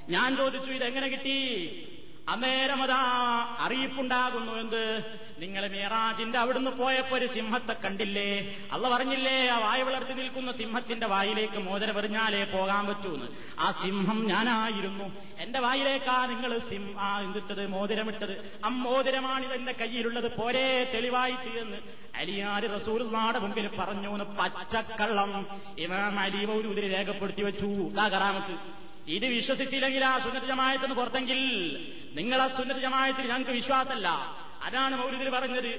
ഞാൻ 0.08 0.36
ചോദിച്ചു 0.36 0.72
ഇതെങ്ങനെ 0.72 1.08
കിട്ടി? 1.08 1.86
അന്നേരം 2.28 2.82
അതാ 2.82 3.00
അറിയിപ്പുണ്ടാകുന്നു 3.58 4.52
എന്ത്? 4.52 5.04
നിങ്ങൾ 5.38 5.68
മേറാജിന്റെ 5.68 6.38
അവിടുന്ന് 6.38 6.70
പോയപ്പോ 6.70 7.16
ഒരു 7.16 7.26
സിംഹത്തെ 7.26 7.72
കണ്ടില്ലേ? 7.72 8.58
അല്ല 8.72 8.88
പറഞ്ഞില്ലേ 8.88 9.48
ആ 9.48 9.58
വായ 9.58 9.82
വളർത്തി 9.82 10.12
നിൽക്കുന്ന 10.12 10.52
സിംഹത്തിന്റെ 10.52 11.06
വായിലേക്ക് 11.06 11.58
മോചന 11.58 11.98
എറിഞ്ഞാലേ 11.98 12.44
പോകാൻ 12.44 12.86
പറ്റൂന്ന്. 12.86 13.26
ആ 13.58 13.70
സിംഹം 13.70 14.26
ഞാനായിരുന്നു. 14.26 15.04
എന്റെ 15.38 15.58
വായിലേക്കാ 15.58 16.26
നിങ്ങൾ 16.26 16.54
എന്തിട്ടത് 17.24 17.66
മോതിരമിട്ടത്. 17.66 18.60
ആ 18.64 18.68
മോതിരമാണിത് 18.68 19.52
എന്റെ 19.52 19.72
കയ്യിലുള്ളത്. 19.72 20.36
പോരേ 20.36 20.90
തെളിവായിട്ട് 20.94 21.58
എന്ന് 21.58 21.76
അലിയാര് 22.16 22.74
റസൂൽനാടെ 22.74 23.38
മുമ്പിൽ 23.38 23.68
പറഞ്ഞു 23.78 24.08
എന്ന് 24.08 24.24
പച്ചക്കള്ളം 24.24 25.46
ഇമാം 25.78 26.20
അലി 26.20 26.44
മൗലൂദിന് 26.44 26.94
രേഖപ്പെടുത്തി 26.94 27.42
വെച്ചു. 27.42 28.00
ആ 28.00 28.08
കറാമത്ത്. 28.08 28.89
ഇത് 29.15 29.27
വിശ്വസിച്ചില്ലെങ്കിൽ 29.35 30.03
ആ 30.05 30.13
സുന്നത്ത് 30.19 30.47
ജമായത്തിന് 30.47 30.95
പുറത്തെങ്കിൽ 30.99 31.41
നിങ്ങൾ 32.19 32.39
ആ 32.41 32.47
സുന്നത്ത് 32.57 32.83
ജമായത്തിൽ 32.87 33.25
ഞങ്ങൾക്ക് 33.31 33.55
വിശ്വാസമല്ല 33.59 34.09
അതാണ് 34.65 34.93
മൗലിദിൽ 35.01 35.29
പറഞ്ഞത് 35.29 35.71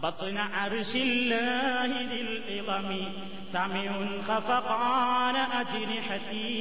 بطن 0.00 0.36
عرش 0.54 0.92
الله 0.98 1.90
ذي 2.04 2.20
العظم 2.22 2.88
سمع 3.48 3.92
خفقان 4.22 5.36
أجنحتي 5.54 6.52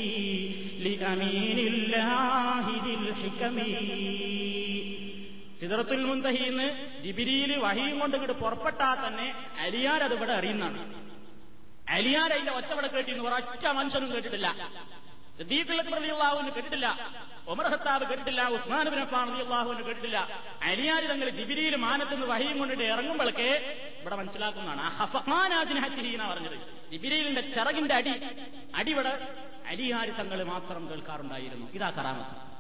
لأمين 0.80 1.60
الله 1.70 2.66
ذي 2.78 2.94
الحكم 3.00 3.56
സിദറത്തുൽ 5.60 6.04
മുന്തഹിന്ന് 6.10 6.66
ജിബിരിയിൽ 7.04 7.52
വഹിയും 7.64 7.96
കൊണ്ട് 8.02 8.16
ഇങ്ങോട്ട് 8.18 8.36
പുറപ്പെട്ടാൽ 8.42 8.98
തന്നെ 8.98 9.28
അലിയാർ 9.64 10.02
അത് 10.04 10.14
ഇവിടെ 10.18 10.34
അറിയുന്നതാണ് 10.40 10.82
അലിയാർ 11.93 12.51
ഒറ്റവട 12.51 12.87
കേട്ടിന്ന് 12.87 13.25
ഒരൊറ്റ 13.25 13.67
മനുഷ്യനും 13.67 14.15
കേട്ടിട്ടില്ല. 14.15 14.49
റളിയല്ലാഹുവിന് 15.97 16.51
കേട്ടിട്ടില്ല. 16.51 16.89
ഒമർ 17.49 17.67
ഹത്താബ് 17.69 18.09
കേട്ടിട്ടില്ല. 18.09 18.49
ഉസ്മാൻ 18.49 18.89
ബിൻ 18.89 19.01
അഫ്ഫാൻ 19.01 19.33
റളിയല്ലാഹുവിന് 19.33 19.83
കേട്ടിട്ടില്ല. 19.83 20.19
അലിയാർ 20.63 21.05
തങ്ങൾ 21.05 21.29
ജിബിരിയിൽ 21.29 21.77
മാനത്തുനിന്ന് 21.77 22.27
വഹിയും 22.27 22.59
കൊണ്ടിട്ട് 22.59 22.85
ഇറങ്ങുമ്പോഴൊക്കെ 22.85 23.51
ഇവിടെ 24.01 24.17
മനസ്സിലാക്കുന്നതാണ്. 24.17 24.81
ഹഫമാനാജിന് 24.81 26.19
പറഞ്ഞത്. 26.33 26.59
ജിബിരിയിലിന്റെ 26.91 27.41
ചിറകിന്റെ 27.41 27.95
അടി 27.95 28.13
അടിവിടെ 28.75 29.37
അലിയാരി 29.67 30.11
തങ്ങൾ 30.11 30.45
മാത്രം 30.45 30.91
കേൾക്കാറുണ്ടായിരുന്നു. 30.91 31.67
ഇതാ 31.73 31.91
കറാമത്ത്. 31.91 32.53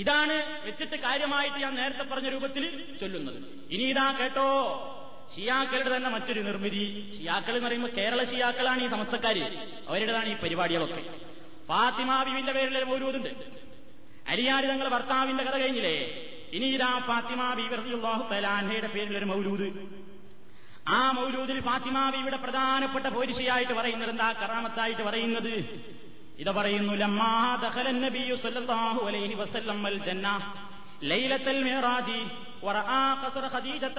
ഇതാണ് 0.00 0.66
വെച്ചിട്ട് 0.66 0.96
കാര്യമായിട്ട് 0.96 1.56
ഞാൻ 1.56 1.74
നേരത്തെ 1.74 2.02
പറഞ്ഞ 2.02 2.28
രൂപത്തിൽ 2.28 2.96
ചൊല്ലുന്നത്. 3.00 3.38
ഇനി 3.70 3.82
ഇതാ 3.82 4.12
കേട്ടോ. 4.12 4.48
ഷിയാക്കളുടെ 5.34 5.96
തന്നെ 5.96 6.10
മറ്റൊരു 6.10 6.40
നിർമ്മിതി. 6.40 6.84
ഷിയാക്കൾ 7.18 7.56
എന്ന് 7.56 7.66
പറയുമ്പോൾ 7.66 7.88
കേരള 7.88 8.24
ഷിയാക്കളാണ് 8.24 8.82
ഈ 8.82 8.86
സമസ്തക്കാര്. 8.86 9.42
അവരുടേതാണ് 9.88 10.28
ഈ 10.28 10.36
പരിപാടികളൊക്കെ. 10.36 11.02
ഫാത്തിമ 11.68 12.22
ബിവിന്റെ 12.22 12.52
പേരിൽ 12.52 12.78
ഒരു 12.78 12.84
മൗലൂദുണ്ട് 12.84 13.28
അരിയാരി 14.28 14.66
തങ്ങളുടെ 14.66 14.94
ഭർത്താവിന്റെ 14.94 15.44
കഥ 15.44 15.56
കഴിഞ്ഞില്ലേ? 15.56 15.96
ഇനി 16.52 16.66
ഇതാ 16.66 16.98
ഫാത്തിമ 16.98 17.54
ബീവർദിയുള്ളാഹു 17.54 18.34
തലാൻഹയുടെ 18.34 18.86
പേരിൽ 18.86 19.18
ഒരു 19.18 19.24
മൗലൂദ്. 19.24 19.68
ആ 20.88 21.10
മൗലൂദിൽ 21.10 21.60
ഫാത്തിമ 21.60 22.10
ബിയുടെ 22.10 22.36
പ്രധാനപ്പെട്ട 22.36 23.06
പോരിശയായിട്ട് 23.06 23.72
പറയുന്നത് 23.72 24.10
എന്താ? 24.10 24.32
കറാമത്തായിട്ട് 24.32 25.02
പറയുന്നത്. 25.02 25.54
ഇത് 26.38 26.50
പറയുന്നു 26.50 26.92
ലമ്മാ 26.92 27.58
ദഖലൻ 27.62 28.00
നബിയു 28.00 28.34
സല്ലല്ലാഹു 28.34 29.06
അലൈഹി 29.06 29.34
വസല്ലം 29.34 29.86
അൽ 29.86 29.98
ജന്ന 29.98 30.54
ലൈലത്തൽ 31.02 31.62
മിറാജി. 31.64 32.20
ورأى 32.61 33.13
قصر 33.25 33.49
خديجة 33.49 33.93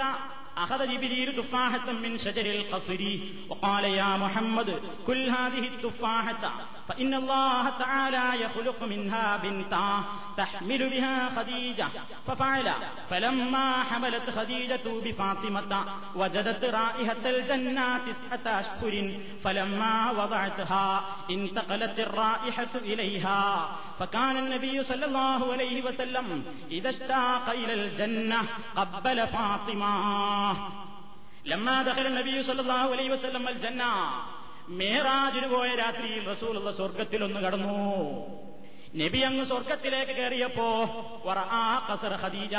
أخذ 0.56 0.86
جبريل 0.86 1.36
تفاحة 1.36 1.92
من 1.92 2.18
شجر 2.18 2.46
القصر 2.46 3.18
وقال 3.48 3.84
يا 3.84 4.16
محمد 4.16 4.80
كل 5.06 5.30
هذه 5.30 5.68
التفاحة 5.68 6.52
فإن 6.88 7.14
الله 7.14 7.70
تعالى 7.70 8.42
يخلق 8.42 8.82
منها 8.82 9.36
بنتا 9.36 10.04
تحمل 10.36 10.90
بها 10.90 11.28
خديجة 11.28 11.88
ففعل 12.26 12.72
فلما 13.10 13.82
حملت 13.82 14.30
خديجة 14.30 15.00
بفاطمة 15.04 15.84
وجدت 16.14 16.64
رائحة 16.64 17.22
الجنة 17.24 17.98
تسعة 17.98 18.60
أشهر 18.60 19.20
فلما 19.44 20.10
وضعتها 20.10 21.04
انتقلت 21.30 22.00
الرائحة 22.00 22.72
إليها 22.74 23.68
فكان 23.98 24.36
النبي 24.36 24.82
صلى 24.82 25.04
الله 25.04 25.52
عليه 25.52 25.84
وسلم 25.84 26.44
إذا 26.70 26.90
اشتاق 26.90 27.50
إلى 27.50 27.74
الجنة 27.74 28.45
قبل 28.76 29.18
فاطمة 29.28 29.94
ലമ്മാ 31.44 31.76
ദഖല 31.82 32.08
നബി 32.14 32.32
സല്ലല്ലാഹു 32.46 32.90
അലൈഹി 32.94 33.10
വസല്ലം 33.12 33.44
അൽ 33.48 33.56
ജന്ന 33.62 33.84
മേറാജിന് 34.72 35.48
പോയ 35.52 35.70
രാത്രിയിൽ 35.80 36.22
റസൂലുള്ള 36.30 36.70
സ്വർഗത്തിൽ 36.76 37.20
ഒന്ന് 37.26 37.40
കടന്നു 37.44 37.78
നബി 39.00 39.20
അങ്ങ് 39.28 39.44
സ്വർഗത്തിലേക്ക് 39.50 40.14
കയറിയപ്പോ 40.18 40.68
വറആ 41.26 41.58
ഖസർ 41.88 42.14
ഖദീജ 42.22 42.54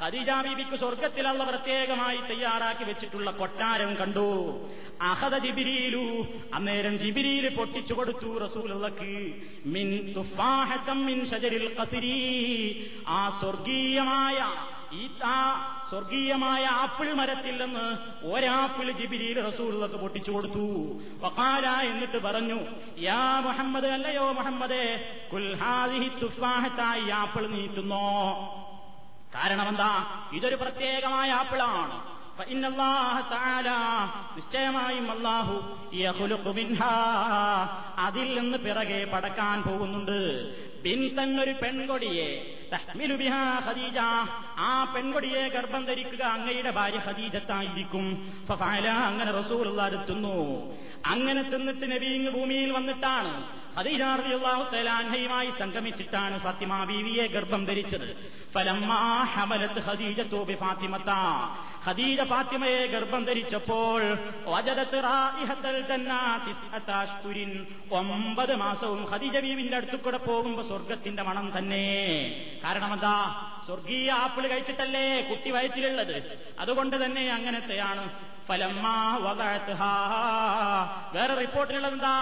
ഖദീജ 0.00 0.30
ബീബിക്ക് 0.44 0.76
സ്വർഗത്തിലുള്ള 0.82 1.42
പ്രത്യേകമായി 1.50 2.20
തയ്യാറാക്കി 2.30 2.84
വെച്ചിട്ടുള്ള 2.88 3.30
കൊട്ടാരം 3.40 3.90
കണ്ടു 4.00 4.28
അഹദ 5.10 5.34
ജിബിരിയിലു 5.44 6.04
അന്നേരം 6.56 6.94
ജിബിരിയിൽ 7.02 7.46
പൊട്ടിച്ചു 7.58 7.94
കൊടുത്തു 7.94 8.30
റസൂലുള്ളക്ക് 8.44 9.12
മിൻ 9.74 9.86
തുഫാഹത്തം 10.16 11.00
മിൻ 11.08 11.20
ഷജരിൽ 11.30 11.66
ഖസിരി 11.78 12.16
ആ 13.10 13.22
സ്വർഗീയമായ 13.40 14.38
ഈ 14.93 15.09
ആ 15.23 15.37
സ്വർഗീയമായ 15.89 16.65
ആപ്പിൾ 16.65 17.13
മരത്തിൽ 17.13 17.65
നിന്ന് 17.65 17.97
ഒരാപ്പിൾ 18.27 18.91
ജിബിരിയിൽ 18.91 19.45
റസൂലത്ത് 19.45 19.93
പൊട്ടിച്ചു 19.93 20.31
കൊടുത്തു. 20.31 20.67
വഖാല 21.19 21.67
എന്നിട്ട് 21.67 22.17
പറഞ്ഞു 22.17 22.59
യാ 22.97 23.39
മുഹമ്മദ് 23.39 23.85
അല്ലയോ 23.85 24.31
മുഹമ്മദേ 24.31 25.13
കുൽഹാദിഹി 25.33 26.19
തുഫാഹത്തായി 26.23 27.09
ആപ്പിൾ 27.09 27.47
നീറ്റുന്നോ 27.47 28.05
കാരണം 29.35 29.67
എന്താ? 29.67 30.05
ഇതൊരു 30.33 30.55
പ്രത്യേകമായ 30.55 31.31
ആപ്പിളാണ്. 31.31 32.16
നിശ്ചയമായും 34.35 35.11
അള്ളാഹു 35.11 35.77
അതിൽ 37.97 38.39
നിന്ന് 38.39 38.57
പിറകെ 38.57 39.03
പടക്കാൻ 39.13 39.63
പോകുന്നുണ്ട്. 39.63 40.19
ബിൻ 40.83 41.15
തന്നൊരു 41.17 41.51
പെൺകൊടിയെ. 41.51 42.53
ഖദീജ. 43.67 43.97
ആ 44.57 44.93
പെൺകൊടിയെ 44.95 45.47
ഗർഭം 45.47 45.85
ധരിക്കുക 45.85 46.23
അങ്ങയുടെ 46.23 46.71
ഭാര്യ 46.71 47.01
ഖദീജത്തായിരിക്കും. 47.07 48.05
അങ്ങനെ 48.89 49.31
റസൂലുള്ള 49.31 49.87
എത്തുന്നു 49.87 50.37
അങ്ങനെ 51.05 51.41
തിന്നിട്ട് 51.43 51.91
നബി 51.91 52.05
ഇങ്ങ് 52.05 52.31
ഭൂമിയിൽ 52.31 52.71
വന്നിട്ടാണ്. 52.71 53.33
തആല 54.71 54.89
അൻഹയുമായി 54.99 55.49
സംഗമിച്ചിട്ടാണ് 55.59 56.35
ഫാത്തിമ 56.43 56.83
ബീവിയെ 56.89 57.25
ഗർഭം 57.35 57.61
ധരിച്ചത്. 57.65 58.07
ഫലമ്മാ 58.53 58.99
ഹമലത്ത് 59.33 59.81
ഖദീജത്തു 59.87 60.39
ബി 60.49 60.55
ഫാത്തിമത്ത 60.61 61.11
ഖദീജ 61.87 62.21
ഫാത്തിമയെ 62.31 62.85
ഗർഭം 62.93 63.21
ധരിച്ചപ്പോൾ 63.25 64.01
ഒമ്പത് 67.99 68.53
മാസവും 68.63 69.03
ഹദീജ 69.11 69.35
ബീവിന്റെ 69.45 69.77
അടുത്ത് 69.77 69.99
കൂടെ 70.05 70.19
പോകുമ്പോ 70.25 70.63
സ്വർഗത്തിന്റെ 70.71 71.23
മണം 71.29 71.47
തന്നെ. 71.57 71.85
കാരണം 72.63 72.93
എന്താ? 72.93 73.15
സ്വർഗീയ 73.67 74.09
ആപ്പിൾ 74.23 74.43
കഴിച്ചിട്ടല്ലേ 74.47 75.05
കുട്ടി 75.29 75.49
വയറ്റിലുള്ളത്. 75.51 76.17
അതുകൊണ്ട് 76.59 76.95
തന്നെ 77.05 77.23
അങ്ങനത്തെയാണ്. 77.37 78.03
ഫലമ്മാ 78.49 78.95
വേറെ 81.15 81.33
റിപ്പോർട്ടിലുള്ളത് 81.43 81.93
എന്താ? 81.93 82.15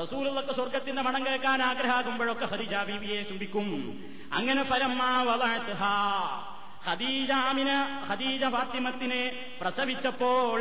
റസൂലുള്ളക്ക് 0.00 0.52
സ്വർഗത്തിന്റെ 0.58 1.02
മണം 1.06 1.22
കേൾക്കാൻ 1.26 1.60
ആഗ്രഹമാകുമ്പോഴൊക്കെ 1.62 2.46
ഖദീജ 2.52 2.74
ബീവിയെ 2.88 3.18
ചുംബിക്കും. 3.22 3.68
അങ്ങനെ 4.38 4.62
പരമാ 4.70 5.10
വളർത്തുഹ 5.28 5.82
ഖദീജാമിന് 6.86 7.74
ഖദീജ 8.08 8.44
ഫാത്തിമത്തിനെ 8.54 9.22
പ്രസവിച്ചപ്പോൾ 9.60 10.58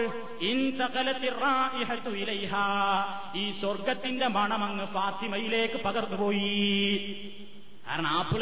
ഈ 3.41 3.44
സ്വർഗത്തിന്റെ 3.62 4.28
മണമങ്ങ് 4.38 4.88
ഫാത്തിമയിലേക്ക് 4.96 5.80
പകർന്നുപോയി. 5.86 6.52
കാരണം 7.88 8.12
ആപ്പിൾ 8.20 8.41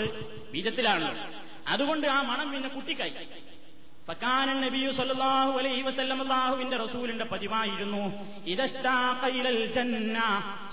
ബീജത്തിലാണ് 0.54 1.08
അതുകൊണ്ട് 1.74 2.08
ആ 2.08 2.20
മണം 2.30 2.48
പിന്നെ 2.52 2.70
കുട്ടിക്കായി. 2.76 3.14
നബിയു 4.62 4.92
സല്ലല്ലാഹു 4.92 5.58
അലൈഹി 5.58 5.82
വസല്ലം 5.82 6.20
റസൂലിന്റെ 6.78 7.26
പതിവായിരുന്നു. 7.26 8.12
ജന്ന. 9.66 10.20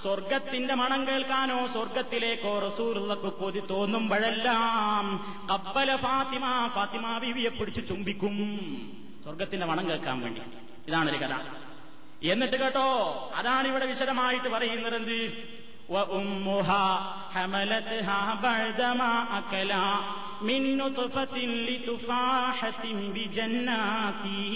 സ്വർഗത്തിന്റെ 0.03 0.75
മണം 0.75 1.07
കേൾക്കാനോ 1.07 1.67
സ്വർഗത്തിലേക്കോ 1.67 2.59
റസൂലുള്ളക്ക് 2.59 3.33
കൊതി 3.33 3.61
തോന്നുമ്പോഴെല്ലാം 3.61 5.05
കപ്പല 5.51 5.97
ഫാത്തിമ 5.97 6.71
ഫാത്തിമ 6.75 7.19
ബീവിയെ 7.19 7.49
പിടിച്ചു 7.49 7.81
ചുംബിക്കും. 7.81 8.37
സ്വർഗത്തിന്റെ 9.23 9.67
മണം 9.67 9.91
കേൾക്കാൻ 9.91 10.21
വേണ്ടി. 10.21 10.41
ഇതാണൊരു 10.89 11.17
കഥ. 11.17 11.35
എന്നിട്ട് 12.23 12.57
കേട്ടോ 12.57 13.31
അതാണ് 13.35 13.69
ഇവിടെ 13.69 13.87
വിശദമായിട്ട് 13.87 14.49
പറയുന്നത് 14.49 14.97
എന്ത് 14.97 15.57
وأمها 15.89 17.15
حملتها 17.35 18.39
بعدما 18.43 19.25
أكلا 19.39 19.95
من 20.43 20.77
نطفة 20.77 21.39
لتفاحة 21.39 22.83
بجناتي 23.15 24.47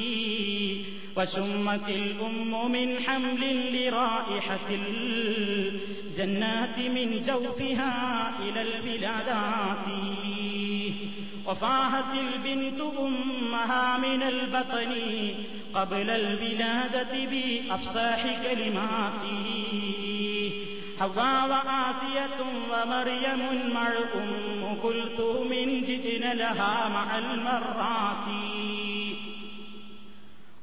وشمت 1.16 1.88
الأم 1.88 2.72
من 2.72 2.98
حمل 2.98 3.72
لرائحة 3.76 4.68
الجنات 4.70 6.78
من 6.78 7.22
جوفها 7.26 8.32
إلى 8.38 8.62
البلادات. 8.62 9.86
وفاهت 11.46 12.14
البنت 12.14 12.80
أمها 12.98 13.98
من 13.98 14.22
البطن 14.22 14.92
قبل 15.74 16.10
الولادة 16.10 17.24
بأفصاح 17.30 18.42
كلماته 18.42 19.46
حواء 21.00 21.66
عاصية 21.66 22.40
ومريم 22.72 23.72
مع 23.74 23.88
أم 24.14 24.78
كلثوم 24.82 25.48
جئن 25.86 26.32
لها 26.32 26.88
مع 26.88 27.18
المرات. 27.18 28.26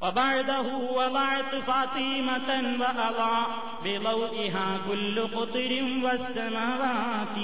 وبعده 0.01 0.77
وضعت 0.77 1.55
فاطمة 1.55 2.77
وأضع 2.79 3.45
بضوئها 3.85 4.79
كل 4.89 5.27
قطر 5.27 5.83
والسماوات. 6.03 7.37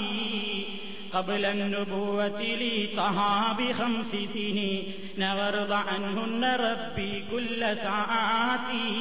قبل 1.12 1.44
النبوة 1.44 2.40
لي 2.40 2.88
طه 2.96 3.52
بخمس 3.52 4.16
سنين 4.16 4.84
وارض 5.18 5.72
عنهن 5.72 6.44
ربي 6.44 7.24
كل 7.30 7.76
ساعاتي 7.76 8.94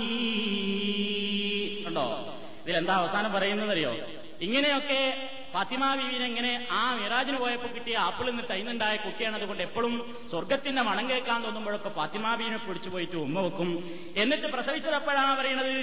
ഇതിലെന്താ 2.63 2.93
അവസാനം 2.93 3.31
പറയുന്നതറിയോ 3.33 3.93
ഇങ്ങനെയൊക്കെ 4.41 4.99
ഫാത്തിമ 5.53 5.95
ബീവിനെ 5.95 6.25
എങ്ങനെ 6.25 6.67
ആ 6.71 6.95
മിറാജിന് 6.95 7.37
പോയപ്പോൾ 7.37 7.67
കിട്ടിയ 7.67 7.95
ആപ്പിൾ 7.97 8.25
നിന്ന് 8.29 8.43
തൈന്നുണ്ടായ 8.49 8.95
കുട്ടിയാണ് 8.95 9.35
അതുകൊണ്ട് 9.35 9.63
എപ്പോഴും 9.63 9.93
സ്വർഗത്തിന്റെ 10.31 10.81
മണം 10.81 11.09
കേൾക്കാൻ 11.09 11.43
തോന്നുമ്പോഴൊക്കെ 11.43 11.89
ഫാത്തിമ 11.89 12.35
ബീവിനെ 12.35 12.57
പിടിച്ചു 12.57 12.89
പോയിട്ട് 12.89 13.15
ഉമ്മ 13.15 13.39
വെക്കും. 13.39 13.69
എന്നിട്ട് 14.15 14.47
പ്രസവിച്ചതെപ്പോഴാണ് 14.47 15.37
പറയണത് 15.39 15.75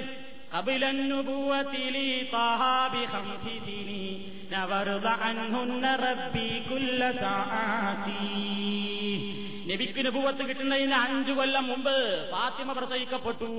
നബിക്ക് 9.70 10.00
നുപൂവത്ത് 10.06 10.42
കിട്ടുന്നതിന് 10.48 10.94
അഞ്ചു 10.94 11.32
കൊല്ലം 11.32 11.66
മുമ്പ് 11.66 11.94
ഫാത്തിമ 12.30 12.72
പ്രസവിക്കപ്പെട്ടു. 12.72 13.50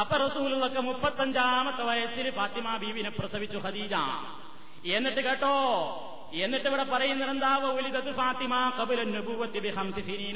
അപ്പൊ 0.00 0.16
റസൂലൊക്കെ 0.16 0.80
മുപ്പത്തഞ്ചാമത്തെ 0.80 1.82
വയസ്സിൽ 1.82 2.30
ഫാത്തിമ 2.30 2.76
ബീവിനെ 2.76 3.10
പ്രസവിച്ചു 3.10 3.58
ഖദീജ. 3.58 3.94
എന്നിട്ട് 4.86 5.20
കേട്ടോ 5.20 5.54
എന്നിട്ട് 6.34 6.66
ഇവിടെ 6.66 6.82
പറയുന്നത് 6.82 7.30
എന്താവോ 7.30 7.68
ഒലിതത് 7.68 8.16
ഫാത്തിമ 8.16 8.72
കബുല 8.80 9.02
നബുവത്ത് 9.02 9.58
ബി 9.58 9.68
ഹംസി 9.68 10.34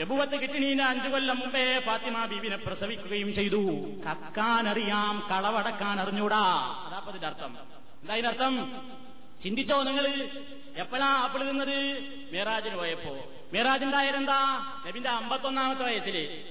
നബുവത്ത് 0.00 0.32
കിട്ടിനീന 0.32 0.82
അഞ്ചു 0.82 1.08
കൊല്ലം 1.08 1.40
മുമ്പേ 1.40 1.80
ഫാത്തിമ 1.80 2.24
ബീവിനെ 2.24 2.56
പ്രസവിക്കുകയും 2.56 3.34
ചെയ്തു. 3.34 3.70
കക്കാനറിയാം 4.10 5.28
കളവടക്കാൻ 5.30 6.00
അറിഞ്ഞൂടാ. 6.00 6.42
അതാപ്പതിന്റെ 6.88 7.26
അർത്ഥം. 7.26 7.56
എന്താ 8.02 8.14
ഇതിനർത്ഥം 8.14 8.82
ചിന്തിച്ചോ 9.42 9.82
നിങ്ങൾ? 9.82 10.28
എപ്പോഴാ 10.76 11.06
ആപ്പിൾ 11.06 11.48
തിന്നത്? 11.48 12.00
മിറാജിന് 12.32 12.76
പോയപ്പോ. 12.76 13.18
മിറാജിണ്ടായാലെന്താ 13.52 14.66
നബിന്റെ 14.86 15.10
അമ്പത്തൊന്നാമത്തെ 15.10 15.82
വയസ്സിൽ. 15.82 16.44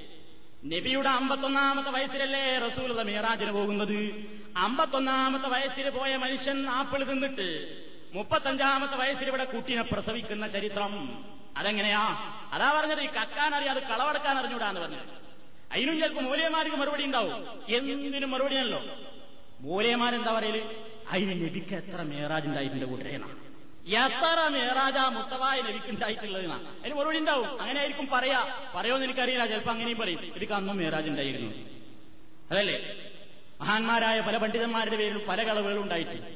നബിയുടെ 0.66 1.10
അമ്പത്തൊന്നാമത്തെ 1.10 1.90
വയസ്സിലല്ലേ 1.90 2.58
റസൂലുള്ള 2.58 3.02
മീറാജിന് 3.02 3.52
പോകുന്നത്? 3.52 4.28
അമ്പത്തൊന്നാമത്തെ 4.58 5.48
വയസ്സിൽ 5.48 5.90
പോയ 5.90 6.16
മനുഷ്യൻ 6.16 6.70
ആപ്പിൾ 6.70 7.04
തിന്നിട്ട് 7.04 7.78
മുപ്പത്തഞ്ചാമത്തെ 8.14 8.96
വയസ്സിൽ 8.96 9.28
ഇവിടെ 9.28 9.44
കുട്ടീനെ 9.44 9.82
പ്രസവിക്കുന്ന 9.82 10.48
ചരിത്രം. 10.48 11.26
അതെങ്ങനെയാ? 11.58 12.02
അതാ 12.54 12.80
പറഞ്ഞത് 12.80 13.02
ഈ 13.02 13.06
കക്കാൻ 13.06 13.56
അറിയാതെ 13.56 13.80
കളവടക്കാൻ 13.80 14.38
അറിഞ്ഞൂടാന്ന് 14.38 14.82
പറഞ്ഞത്. 14.82 15.06
അതിനും 15.72 16.00
ചിലപ്പോൾ 16.00 16.22
മൂലയമാർക്ക് 16.22 16.76
മറുപടി 16.76 17.04
ഉണ്ടാവും. 17.04 17.48
എന്തിനും 17.70 18.32
മറുപടിയാണല്ലോ 18.32 18.84
മൂലയമാരെന്താ 19.60 20.34
പറയൽ? 20.34 20.76
അതിന് 21.10 21.46
നബിക്ക് 21.46 21.76
എത്ര 21.76 22.02
മേറാജ് 22.02 22.46
ഉണ്ടായിട്ടുണ്ട് 22.46 22.86
കൂട്ടരേന 22.86 23.24
എത്ര 23.88 24.48
മേറാജ 24.48 24.98
മുത്തവായ 24.98 25.62
നബിക്കുണ്ടായിട്ടുള്ളതിനാ? 25.62 26.56
അതിന് 26.56 26.94
മറുപടി 26.94 27.18
ഉണ്ടാവും. 27.18 27.62
അങ്ങനെ 27.62 27.80
ആയിരിക്കും 27.80 28.08
പറയാ. 28.14 28.62
പറയുമെന്ന് 28.76 29.06
എനിക്കറിയില്ല. 29.06 29.46
ചിലപ്പോ 29.46 29.72
അങ്ങനെയും 29.72 29.98
പറയും. 29.98 30.34
എനിക്ക് 30.36 30.54
അന്നും 30.54 30.78
മേറാജ് 30.78 31.10
ഉണ്ടായിരുന്നു 31.10 31.52
അതല്ലേ? 32.52 32.96
മഹാന്മാരായ 33.62 34.20
പല 34.20 34.38
പണ്ഡിതന്മാരുടെ 34.38 34.96
പേരിൽ 34.96 35.26
പല 35.26 35.44
കളവുകളും 35.44 35.84
ഉണ്ടായിട്ടുണ്ട് 35.84 36.28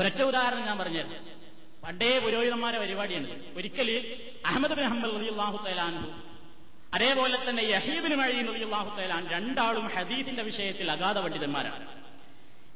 ഒരൊറ്റ 0.00 0.22
ഉദാഹരണം 0.22 0.66
ഞാൻ 0.66 0.78
പറഞ്ഞത് 0.78 1.42
പണ്ടേ 1.84 2.18
പുരോഹിതന്മാരെ 2.18 2.78
പരിപാടിയുണ്ട്. 2.78 3.56
ഒരിക്കൽ 3.56 4.18
അഹമ്മദ് 4.46 4.72
ബിൻ 4.72 4.86
ഹംബൽ 4.86 5.16
റളിയല്ലാഹു 5.16 5.64
തആലാൻഹു 5.64 6.12
അതേപോലെ 6.94 7.50
തന്നെ 7.50 7.62
യഹീബിന് 7.62 8.14
മഴയും 8.14 8.46
റളിയല്ലാഹു 8.46 9.00
തലാൻ 9.00 9.28
രണ്ടാളും 9.28 9.86
ഹദീസിന്റെ 9.86 10.42
വിഷയത്തിൽ 10.42 10.90
അഗാധ 10.90 11.18
പണ്ഡിതന്മാരാണ്. 11.18 12.01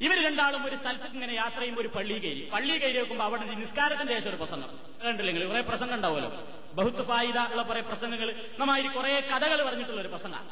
ഇവർ 0.00 0.24
രണ്ടാളും 0.24 0.64
ഒരു 0.64 0.76
സ്ഥലത്തേക്ക് 0.76 1.14
ഇങ്ങനെ 1.14 1.32
യാത്ര 1.32 1.58
ചെയ്യുമ്പോൾ 1.58 1.80
ഒരു 1.80 1.88
പള്ളി 1.88 2.18
കയറി. 2.18 2.50
പള്ളി 2.52 2.78
കയറി 2.78 2.98
വെക്കുമ്പോൾ 2.98 3.24
അവിടെ 3.24 3.42
നിസ്കാരത്തിന്റെ 3.42 4.14
ശേഷം 4.14 4.28
ഒരു 4.28 4.36
പ്രസംഗം. 4.36 4.78
കണ്ടില്ലെങ്കിൽ 5.04 5.44
കുറെ 5.44 5.60
പ്രസംഗം 5.60 5.94
ഉണ്ടാവുമല്ലോ. 5.94 6.48
ബഹുത്ത് 6.74 7.02
ഫായിദ 7.08 7.38
ഉള്ള 7.38 7.62
കുറെ 7.62 7.80
പ്രസംഗങ്ങൾ. 7.80 8.34
നന്നായി 8.58 8.82
കുറെ 8.82 9.20
കഥകൾ 9.20 9.62
പറഞ്ഞിട്ടുള്ള 9.62 10.00
ഒരു 10.00 10.08
പ്രസംഗമാണ്. 10.08 10.48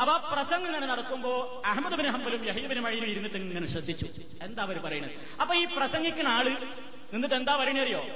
അപ്പൊ 0.00 0.12
ആ 0.12 0.16
പ്രസംഗം 0.16 0.66
ഇങ്ങനെ 0.66 0.86
നടക്കുമ്പോ 0.86 1.62
അഹമ്മദ് 1.66 1.94
ബിൻ 1.94 2.06
ഹംബലും 2.06 2.48
യഹീബിൻ 2.48 2.78
മഴയിലും 2.78 3.06
ഇരുന്നിട്ട് 3.06 3.36
ഇങ്ങനെ 3.36 3.66
ശ്രദ്ധിച്ചു. 3.66 4.06
എന്താ 4.42 4.62
അവർ 4.62 4.78
പറയുന്നത് 4.78 5.12
അപ്പൊ 5.40 5.54
ഈ 5.54 5.64
പ്രസംഗിക്കുന്ന 5.64 6.28
ആൾ 6.28 6.48
നിന്നിട്ട് 7.12 7.34
എന്താ 7.34 7.56
പറയണറിയോ 7.56 8.06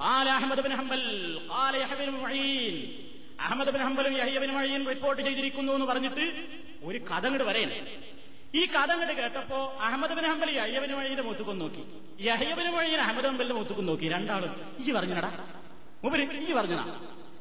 ആല 0.00 0.28
അഹമ്മദ് 0.28 0.60
ബിൻ 0.60 0.72
ഹംബൽ 0.72 1.40
ആല 1.52 1.76
യഹബിൻ 1.76 2.10
മഴീൻ 2.10 2.74
അഹമ്മദ് 3.40 3.70
ബിൻ 3.70 3.82
ഹംബലും 3.82 4.18
യഹീബിൻ 4.18 4.52
മഴയും 4.54 4.88
റിപ്പോർട്ട് 4.88 5.22
ചെയ്തിരിക്കുന്നു 5.22 5.72
എന്ന് 5.72 5.86
പറഞ്ഞിട്ട് 5.86 6.24
ഒരു 6.82 6.98
കഥ 6.98 7.24
ഇങ്ങോട്ട് 7.26 7.44
പറയണേ 7.44 8.05
ഈ 8.56 8.66
കഥ 8.66 8.90
അങ്ങോട്ട് 8.92 9.14
കേട്ടപ്പോ 9.22 9.58
അഹമ്മദ് 9.80 10.14
ബിൻ 10.18 10.26
ഹംബൽ 10.26 10.50
യഹ്യബിന് 10.50 10.92
വഴിയുടെ 10.92 11.22
മൂത്തുക്കും 11.22 11.58
നോക്കി. 11.58 11.82
യഹ്യബിന് 12.20 12.70
വഴിയിൽ 12.76 13.00
അഹമ്മദ് 13.00 13.26
ഹംബലിന്റെ 13.26 13.54
മൂത്തുക്കും 13.54 13.86
നോക്കി. 13.86 14.08
രണ്ടാളും 14.08 14.52
ഈ 14.78 14.92
പറഞ്ഞടാ 14.92 15.30
മുബരി 16.04 16.24
ഈ 16.44 16.52
പറഞ്ഞതാ. 16.52 16.84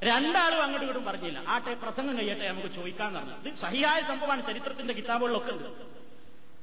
രണ്ടാളും 0.04 0.64
അങ്ങോട്ടും 0.64 0.88
ഇങ്ങോട്ടും 0.88 1.06
പറഞ്ഞില്ല. 1.06 1.44
ആട്ടെ 1.48 1.74
പ്രസംഗം 1.74 2.18
കഴിയട്ടെ 2.18 2.48
നമുക്ക് 2.48 2.68
ചോദിക്കാൻ 2.76 3.14
പറഞ്ഞു. 3.14 3.36
ഇത് 3.46 3.54
സഹിയായ 3.54 4.02
സംഭവമാണ് 4.02 4.42
ചരിത്രത്തിന്റെ 4.48 4.94
കിതാബുകളിലൊക്കെ 4.94 5.52
ഉണ്ട്. 5.52 5.70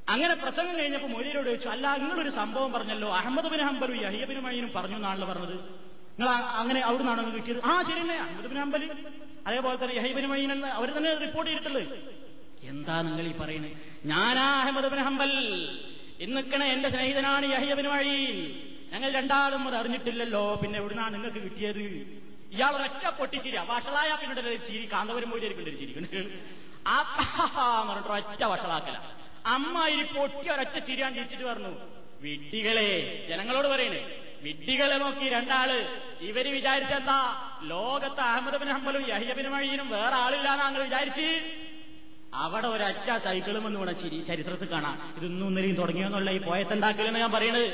അങ്ങനെ 0.09 0.35
പ്രസംഗം 0.35 0.75
കഴിഞ്ഞപ്പോൾ 0.79 1.09
മൊഴിയിലോട് 1.09 1.47
ചോദിച്ചു 1.47 1.69
അല്ല 1.69 1.97
നിങ്ങളൊരു 1.97 2.31
സംഭവം 2.31 2.73
പറഞ്ഞല്ലോ. 2.73 3.09
അഹമ്മദ് 3.15 3.45
ബിൻ 3.45 3.61
ഹംബലും 3.61 3.97
യഹിയബിൻ 4.03 4.39
മഴീനും 4.39 4.73
പറഞ്ഞു 4.77 4.97
എന്നാണല്ലോ 4.97 5.29
പറഞ്ഞത്. 5.29 5.57
നിങ്ങൾ 6.19 6.31
അങ്ങനെ 6.33 6.81
അവിടെ 6.81 7.03
നിന്നാണോ 7.03 7.35
കിട്ടിയത്? 7.35 7.61
ആ 7.65 7.83
ശരി 7.83 8.01
അഹമ്മദ് 8.09 8.47
ബിൻ 8.47 8.59
ഹംബൽ 8.59 8.83
അതേപോലെ 9.47 9.85
തന്നെ 9.85 9.95
യഹിബിൻ 9.97 10.27
മഴീനെന്ന് 10.27 10.69
അവർ 10.69 10.89
തന്നെ 10.97 11.15
റിപ്പോർട്ട് 11.15 11.51
ചെയ്തിട്ടുള്ളത്. 11.51 11.87
എന്താ 12.71 12.97
നിങ്ങൾ 13.03 13.25
ഈ 13.31 13.35
പറയുന്നത്? 13.41 13.77
ഞാനാ 14.05 14.47
അഹമ്മദ് 14.61 14.89
ബിൻ 14.95 15.01
ഹംബൽ. 15.09 15.33
ഇന്നിക്കണ 16.25 16.63
എന്റെ 16.75 16.89
സ്നേഹിതനാണ് 16.89 17.47
യഹിയബിൻ 17.53 17.87
വഴി 17.95 18.19
ഞങ്ങൾ 18.93 19.09
രണ്ടാളും 19.19 19.63
അത് 19.69 19.77
അറിഞ്ഞിട്ടില്ലല്ലോ. 19.77 20.43
പിന്നെ 20.63 20.77
എവിടുന്നാണ് 20.79 21.13
നിങ്ങൾക്ക് 21.15 21.41
കിട്ടിയത്? 21.47 21.83
ഇയാൾ 22.55 22.73
ഒരൊറ്റ 22.77 23.05
പൊട്ടിച്ചിരി 23.19 23.59
വഷളായ 23.71 24.11
പിന്നീട് 24.21 24.67
ചിരി. 24.67 24.85
കാന്തപുരം 24.93 25.31
പോയി 25.31 25.47
ഒരു 25.47 25.77
ചിരി. 25.81 25.93
ആ 26.87 26.97
പറഞ്ഞിട്ട് 27.89 28.13
ഒറ്റ 28.19 28.43
വഷളാക്കല. 28.53 28.97
അമ്മ 29.55 29.87
ഇരി 29.95 30.05
പൊട്ടി 30.17 30.47
ഒരൊറ്റ 30.55 30.77
ചിരിയാൻ 30.89 31.15
ചിരിച്ചിട്ട് 31.15 31.45
പറഞ്ഞു 31.45 31.73
വിഡ്ഢികളെ 32.25 32.91
ജനങ്ങളോട് 33.29 33.69
പറയണേ 33.69 34.03
വിഡ്ഢികളെ 34.43 34.97
നോക്കി 35.03 35.27
രണ്ടാൾ. 35.29 35.71
ഇവർ 36.29 36.47
വിചാരിച്ചെന്താ? 36.53 37.19
ലോകത്ത് 37.73 38.23
അഹമ്മദ് 38.31 38.59
ബിൻ 38.63 38.71
ഹംബലും 38.77 39.03
യഹിയബിൻ 39.09 39.47
മഴീനും 39.55 39.89
വേറെ 39.91 40.17
ആളില്ലാന്ന് 40.25 40.65
നിങ്ങൾ 40.65 40.83
വിചാരിച്ച്? 40.83 41.29
അവിടെ 42.42 42.68
ഒരൊറ്റ 42.68 43.10
സൈക്കിളും 43.26 43.64
എന്ന് 43.68 43.80
വേണം 43.80 43.96
ചിരി 44.02 44.18
ചരിത്രത്തിൽ 44.28 44.68
കാണാം 44.68 44.96
ഇതൊന്നും 45.18 45.48
ഇന്നലെയും 45.48 45.78
തുടങ്ങിയോന്നുള്ള 45.80 46.32
ഈ 46.32 46.42
പോയത്തുണ്ടാക്കലെന്ന് 46.48 47.20
ഞാൻ 47.20 47.32
പറയുന്നത് 47.32 47.68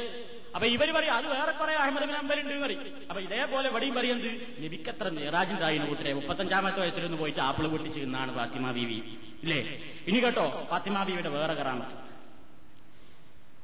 അപ്പൊ 0.55 0.65
ഇവര് 0.67 0.91
പറയും 0.93 1.13
അത് 1.13 1.27
വേറെ 1.27 1.51
കുറെ 1.51 1.73
അഹമ്മദ് 1.75 2.05
ബിൻ 2.05 2.17
അമ്പലുണ്ട് 2.17 2.51
എന്ന് 2.51 2.65
പറയും 2.65 2.81
അപ്പൊ 3.09 3.19
ഇതേപോലെ 3.21 3.67
ഇവിടെയും 3.71 3.95
പറയുന്നത് 3.95 4.31
നബിക്കത്ര 4.63 5.07
നിറാജുണ്ടായിരുന്നു 5.15 5.87
കൂട്ടരെ 5.89 6.13
മുപ്പത്തഞ്ചാമത്തെ 6.13 6.81
വയസ്സിലൊന്ന് 6.83 7.19
പോയിട്ട് 7.19 7.41
ആപ്പിള് 7.41 7.69
പൊട്ടിച്ച് 7.73 7.99
നിന്നാണ് 7.99 8.33
ഫാത്തിമ 8.33 8.71
ബീവി 8.71 8.99
ഇല്ലേ 9.43 9.59
ഇനി 10.07 10.19
കേട്ടോ 10.19 10.45
ഫാത്തിമ 10.71 11.03
ബീവിയുടെ 11.03 11.33
വേറെ 11.37 11.55
കറാമത്ത് 11.55 11.97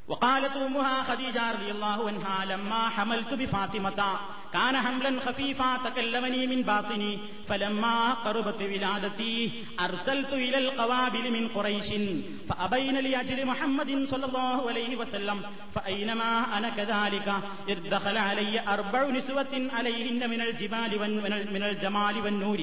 وقالت 0.09 0.55
أمها 0.59 0.95
خديجة 1.03 1.51
رضي 1.51 1.71
الله 1.71 1.99
عنها 2.07 2.45
لما 2.45 2.81
حملت 2.89 3.31
بفاطمة 3.33 3.99
كان 4.54 4.76
حملا 4.76 5.20
خفيفا 5.20 5.76
تكلمني 5.84 6.46
من 6.46 6.62
باطني 6.62 7.18
فلما 7.48 8.14
قربت 8.14 8.62
ولادتي 8.62 9.64
أرسلت 9.80 10.32
إلى 10.32 10.58
القوابل 10.58 11.30
من 11.30 11.48
قريش 11.48 11.88
فأبين 12.48 12.94
لأجل 12.94 13.46
محمد 13.46 14.04
صلى 14.10 14.26
الله 14.26 14.68
عليه 14.68 14.96
وسلم 14.96 15.42
فأينما 15.74 16.58
أنا 16.58 16.68
كذلك 16.68 17.34
إذ 17.68 17.90
دخل 17.90 18.16
علي 18.16 18.68
أربع 18.68 19.10
نسوة 19.10 19.68
عليهن 19.72 20.30
من 20.30 20.40
الجبال 20.40 20.92
من 21.52 21.62
الجمال 21.62 22.20
والنور 22.24 22.60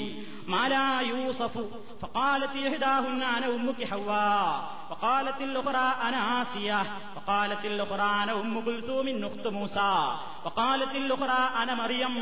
ما 0.48 0.70
لا 0.70 1.02
يوصف 1.02 1.58
فقالت 2.02 2.56
إحداهن 2.56 3.24
أنا 3.24 3.48
أمك 3.56 3.84
حواء. 3.84 4.72
وقالت 4.90 5.42
الأخرى 5.42 5.94
أنا 6.08 6.42
آسية. 6.42 6.84
وقالت 7.16 7.66
الأخرى 7.66 8.24
أنا 8.24 8.42
أم 8.42 8.62
كلثوم 8.62 9.24
أخت 9.24 9.48
موسى. 9.48 10.18
وقالت 10.46 10.96
الأخرى 10.96 11.64
أنا 11.64 11.76
മറിയം. 11.82 12.14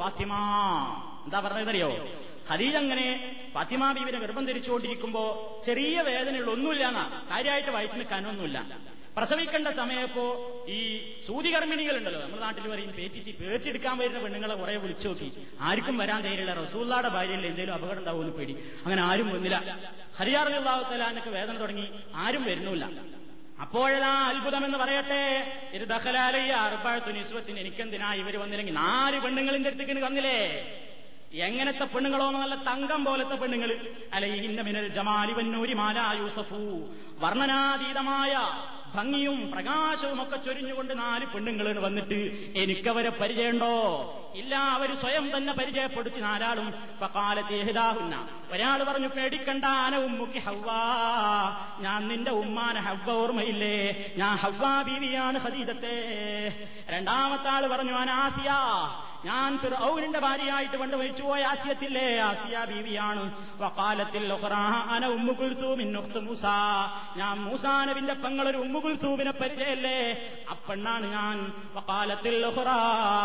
ഫാത്തിമ. 0.00 0.32
എന്താ 1.24 1.40
പറഞ്ഞതറിയോ 1.40 1.90
ഹദീജ 2.50 2.76
അങ്ങനെ 2.76 3.06
ഫാത്തിമ 3.54 3.92
ബീവിനെ 3.92 4.18
ഗർഭം 4.18 4.44
ധരിച്ചുകൊണ്ടിരിക്കുമ്പോ 4.46 5.22
ചെറിയ 5.66 6.00
വേദനയുള്ള 6.00 6.50
ഒന്നുമില്ല 6.50 6.88
എന്നാ 6.88 7.22
കാര്യമായിട്ട് 7.30 7.70
വയറ്റിന് 7.70 8.04
കനൊന്നുമില്ല 8.04 8.58
പ്രസവിക്കേണ്ട 9.16 9.68
സമയപ്പോ 9.68 10.24
ഈ 10.68 10.78
സൂതികർമ്മിണികൾ 11.26 11.96
ഉണ്ടല്ലോ 11.96 12.20
നമ്മുടെ 12.20 12.42
നാട്ടിൽ 12.42 12.68
പറയും 12.70 12.90
പേറ്റിച്ച് 12.90 13.30
പേറ്റെടുക്കാൻ 13.30 13.98
വരുന്ന 13.98 14.18
പെണ്ണുങ്ങളെ 14.18 14.54
കുറെ 14.54 14.76
വിളിച്ചു 14.76 15.08
നോക്കി. 15.08 15.28
ആർക്കും 15.60 15.98
വരാൻ 15.98 16.20
തേരില്ല 16.22 16.52
റസൂള്ളാടെ 16.52 17.08
ഭാര്യയിൽ 17.08 17.46
എന്തെങ്കിലും 17.46 17.74
അപകടം 17.74 17.98
ഉണ്ടാവുമെന്ന് 17.98 18.34
പേടി. 18.34 18.54
അങ്ങനെ 18.84 19.02
ആരും 19.02 19.28
വന്നില്ല 19.28 19.78
ഹരിയാറിനുള്ളാവത്തലാനൊക്കെ 20.18 21.30
വേദന 21.30 21.60
തുടങ്ങി. 21.60 21.86
ആരും 22.14 22.44
വരുന്നില്ല 22.44 22.86
അപ്പോഴതാ 23.60 24.12
അത്ഭുതം 24.30 24.64
എന്ന് 24.64 24.78
പറയട്ടെ. 24.78 25.22
ഇത് 25.72 25.88
ദഹലാലയ്യ 25.88 26.52
അറുപാഴത്തു 26.52 27.10
നിസ്വത്തിന് 27.12 27.58
എനിക്കെന്തിനാ 27.60 28.14
ഇവർ 28.14 28.34
വന്നില്ലെങ്കിൽ 28.36 28.74
നാല് 28.74 29.20
പെണ്ണുങ്ങളിന്റെ 29.20 29.68
അടുത്തേക്ക് 29.70 30.04
വന്നില്ലേ? 30.04 30.40
എങ്ങനത്തെ 31.46 31.84
പെണ്ണുങ്ങളോ 31.84 32.30
നല്ല 32.30 32.54
തങ്കം 32.54 33.04
പോലത്തെ 33.04 33.34
പെണ്ണുങ്ങൾ 33.34 33.70
മിനൽ 34.62 34.88
ജമാലി 34.88 35.32
വന്നൂരി 35.32 35.74
മാല 35.74 35.98
യൂസഫു. 36.18 36.60
വർണനാതീതമായ 37.22 38.32
ഭംഗിയും 38.96 39.50
പ്രകാശവും 39.50 40.22
ഒക്കെ 40.22 40.36
ചൊരിഞ്ഞുകൊണ്ട് 40.36 40.98
നാല് 40.98 41.26
പെണ്ണുങ്ങൾ 41.26 41.78
വന്നിട്ട് 41.78 42.20
എനിക്കവരെ 42.56 43.10
പരിചയമുണ്ടോ? 43.10 43.74
ഇല്ല 44.34 44.54
അവർ 44.54 44.94
സ്വയം 44.94 45.36
തന്നെ 45.36 45.52
പരിചയപ്പെടുത്തി 45.52 46.20
നാലാളും. 46.20 46.74
പക്കാലത്തേഹിതാഹുന്ന 47.02 48.28
ഒരാൾ 48.52 48.82
പറഞ്ഞു 48.82 49.08
പേടിക്കണ്ട 49.08 49.64
ആന 49.64 49.96
ഉമ്മുക്ക് 49.96 50.38
ഹവ്വാ. 50.38 50.84
ഞാൻ 51.80 52.08
നിന്റെ 52.08 52.30
ഉമ്മാന 52.30 52.78
ഹവ്വ 52.78 53.12
ഓർമ്മയില്ലേ? 53.12 54.14
ഞാൻ 54.16 54.36
ഹവ്വാ 54.36 54.82
ബീവിയാണ് 54.82 55.38
സതീതത്തെ 55.40 55.96
രണ്ടാമത്തെ 56.88 57.48
ആൾ 57.48 57.66
പറഞ്ഞു 57.66 57.92
അനാസിയ 57.92 58.52
ഞാൻ 59.24 59.58
ഔരിന്റെ 59.82 60.18
ഭാര്യയായിട്ട് 60.18 60.76
പണ്ട് 60.76 60.96
മരിച്ചുപോയ 60.96 61.42
ആസിയത്തില്ലേ? 61.42 62.18
ആസിയ 62.18 62.64
ബീവിയാണ്. 62.74 63.32
വക്കാലത്തിൽ 63.56 64.32
അന 64.90 65.06
ഉമ്മു 65.06 65.32
കുൽത്തൂമിൻ 65.32 65.96
മൂസ. 65.96 66.42
ഞാൻ 67.16 67.40
മൂസാനബിന്റെ 67.40 68.14
പങ്ങളൊരു 68.14 68.56
ഉമ്മു 68.56 68.78
കുൽത്തൂമിനെ 68.86 69.30
പരിചയല്ലേ? 69.30 69.98
അപ്പെണ്ണാണ് 70.50 71.06
ഞാൻ. 71.12 71.52
വക്കാലത്തിൽ 71.74 72.46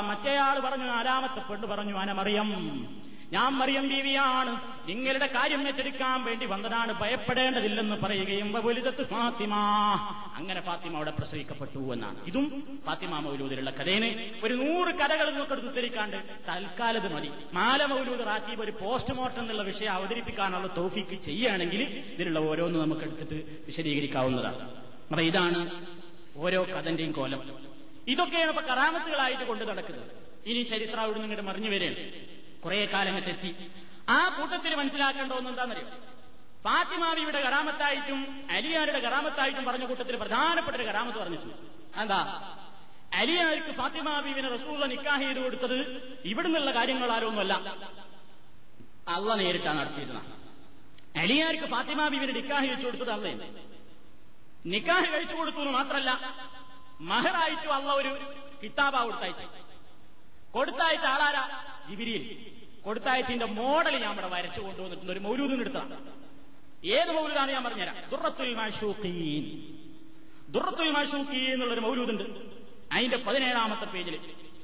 മറ്റേയാൾ 0.07 0.59
പറഞ്ഞു 0.59 0.85
നാലാമത്തെ 0.85 1.41
പെണ്ണ് 1.49 1.67
പറഞ്ഞു 1.67 1.97
അനമറിയം 1.97 2.49
ഞാൻ 3.33 3.53
മറിയം 3.53 3.89
ബീവിയാണ്. 3.89 4.53
നിങ്ങളുടെ 4.89 5.25
കാര്യം 5.25 5.67
ഏറ്റെടുക്കാൻ 5.67 6.23
വേണ്ടി 6.23 6.45
വന്നതാണ്. 6.45 6.99
ഭയപ്പെടേണ്ടതില്ലെന്ന് 6.99 7.95
പറയുകയും 7.95 8.51
വലുതത്ത് 8.51 9.03
ഫാത്തിമ. 9.09 9.53
അങ്ങനെ 10.35 10.61
ഫാത്തിമ 10.61 10.95
അവിടെ 10.95 11.11
പ്രസവിക്കപ്പെട്ടു 11.11 11.93
എന്നാണ്. 11.93 12.17
ഇതും 12.27 12.79
ഫാത്തിമ 12.85 13.19
മൗലൂദിലുള്ള 13.19 13.69
കഥേന് 13.69 14.09
ഒരു 14.45 14.53
നൂറ് 14.53 14.95
കഥകൾ 14.95 15.29
നോക്കെടുത്ത് 15.37 15.67
ഉത്തരിക്കാണ്ട് 15.67 16.17
തൽക്കാലത് 16.49 17.13
മതി. 17.13 17.31
മാല 17.53 17.85
മൗലൂദ് 17.85 18.27
റാത്തീബ് 18.27 18.61
ഒരു 18.61 18.71
പോസ്റ്റ്മോർട്ടം 18.71 19.41
എന്നുള്ള 19.41 19.63
വിഷയം 19.63 19.93
അവതരിപ്പിക്കാനുള്ള 19.93 20.67
തോഫിക്ക് 20.77 21.21
ചെയ്യുകയാണെങ്കിൽ 21.21 21.83
ഇതിലുള്ള 22.13 22.39
ഓരോന്ന് 22.39 22.79
നമുക്ക് 22.79 23.01
എടുത്തിട്ട് 23.01 23.65
വിശദീകരിക്കാവുന്നതാണ്. 23.65 24.80
അപ്പൊ 25.11 25.23
ഇതാണ് 25.29 25.59
ഓരോ 26.43 26.59
കഥന്റെയും 26.75 27.11
കോലം. 27.11 27.41
ഇതൊക്കെയാണ് 28.13 28.49
ഇപ്പൊ 28.53 28.63
കറാമത്തുകളായിട്ട് 28.69 29.43
കൊണ്ടു 29.43 29.63
നടക്കുന്നത്. 29.63 30.11
ഇനി 30.49 30.61
ചരിത്രം 30.71 31.01
അവിടെ 31.05 31.19
നിന്നിട്ട് 31.19 31.43
മറിഞ്ഞു 31.49 31.69
വരികയാണ്. 31.73 32.03
കുറെ 32.63 32.85
കാലങ്ങട്ടെത്തി 32.93 33.51
ആ 34.09 34.19
കൂട്ടത്തിൽ 34.37 34.71
മനസ്സിലാക്കേണ്ട 34.75 35.31
ഒന്ന് 35.39 35.49
എന്താണെന്നറിയോ? 35.49 35.87
ഫാത്തിമാവിയുടെ 36.65 37.39
കറാമത്തായിട്ടും 37.41 38.19
അലിയാരുടെ 38.57 38.99
കറാമത്തായിട്ടും 38.99 39.65
പറഞ്ഞ 39.65 39.85
കൂട്ടത്തിൽ 39.91 40.15
പ്രധാനപ്പെട്ട 40.15 40.75
ഒരു 40.75 40.85
കറാമത്ത് 40.89 41.19
പറഞ്ഞിട്ടുണ്ട്. 41.21 41.55
എന്താ 42.01 42.19
അലിയാർക്ക് 43.21 43.71
ഫാത്തിമാബീവിനെ 43.79 44.49
റസൂള്ള 44.49 44.85
നിക്കാഹ് 44.85 45.23
ചെയ്ത് 45.23 45.39
കൊടുത്തത് 45.45 45.77
ഇവിടുന്നുള്ള 46.31 46.71
കാര്യങ്ങളാരൊന്നുമല്ല. 46.71 47.53
അള്ള 49.15 49.35
നേരിട്ടാണ് 49.41 49.79
നടത്തിയിരുന്നത്. 49.79 50.29
അലിയാർക്ക് 51.23 51.67
ഫാത്തിമാബീവിനെ 51.75 52.33
നിക്കാഹ് 52.39 52.69
വെച്ചു 52.73 52.85
കൊടുത്തത് 52.85 53.11
അള്ളേ 53.17 53.33
നിക്കാഹ് 54.65 55.13
കഴിച്ചു 55.13 55.35
കൊടുത്തു 55.35 55.57
എന്ന് 55.57 55.71
മാത്രമല്ല 55.71 56.35
മഹറായിട്ടും 57.01 57.73
അള്ള 57.73 57.93
ഒരു 57.93 58.19
കിതാബ 58.63 59.03
കൊടുത്തയച്ചു 59.03 59.47
കൊടുത്തയച്ച 60.51 61.05
ആളാരാ? 61.05 61.63
ജിബിരിയിൽ. 61.89 62.51
കൊടുത്തയച്ചിന്റെ 62.81 63.45
മോഡൽ 63.45 63.97
ഞാൻ 63.97 64.13
ഇവിടെ 64.13 64.27
വരച്ചു 64.27 64.59
കൊണ്ടുവന്നിട്ടുണ്ട്. 64.59 65.11
ഒരു 65.11 65.19
മൗലൂദിന് 65.19 65.61
എടുത്തതാണ് 65.61 66.11
ഏത് 66.85 67.11
മൗലൂദാണ് 67.11 67.51
ഞാൻ 67.51 67.63
പറഞ്ഞുതരാം. 67.63 68.09
ദുറത്തുൽ 68.09 68.55
മാഷൂഖീൻ 68.55 69.45
ദുറത്തുൽ 70.51 70.91
മാഷൂഖീൻ 70.91 71.53
എന്നുള്ളൊരു 71.53 71.79
മൗലൂദുണ്ട്. 71.79 72.23
അതിന്റെ 72.91 73.17
പതിനേഴാമത്തെ 73.17 73.85
പേജിൽ 73.85 74.19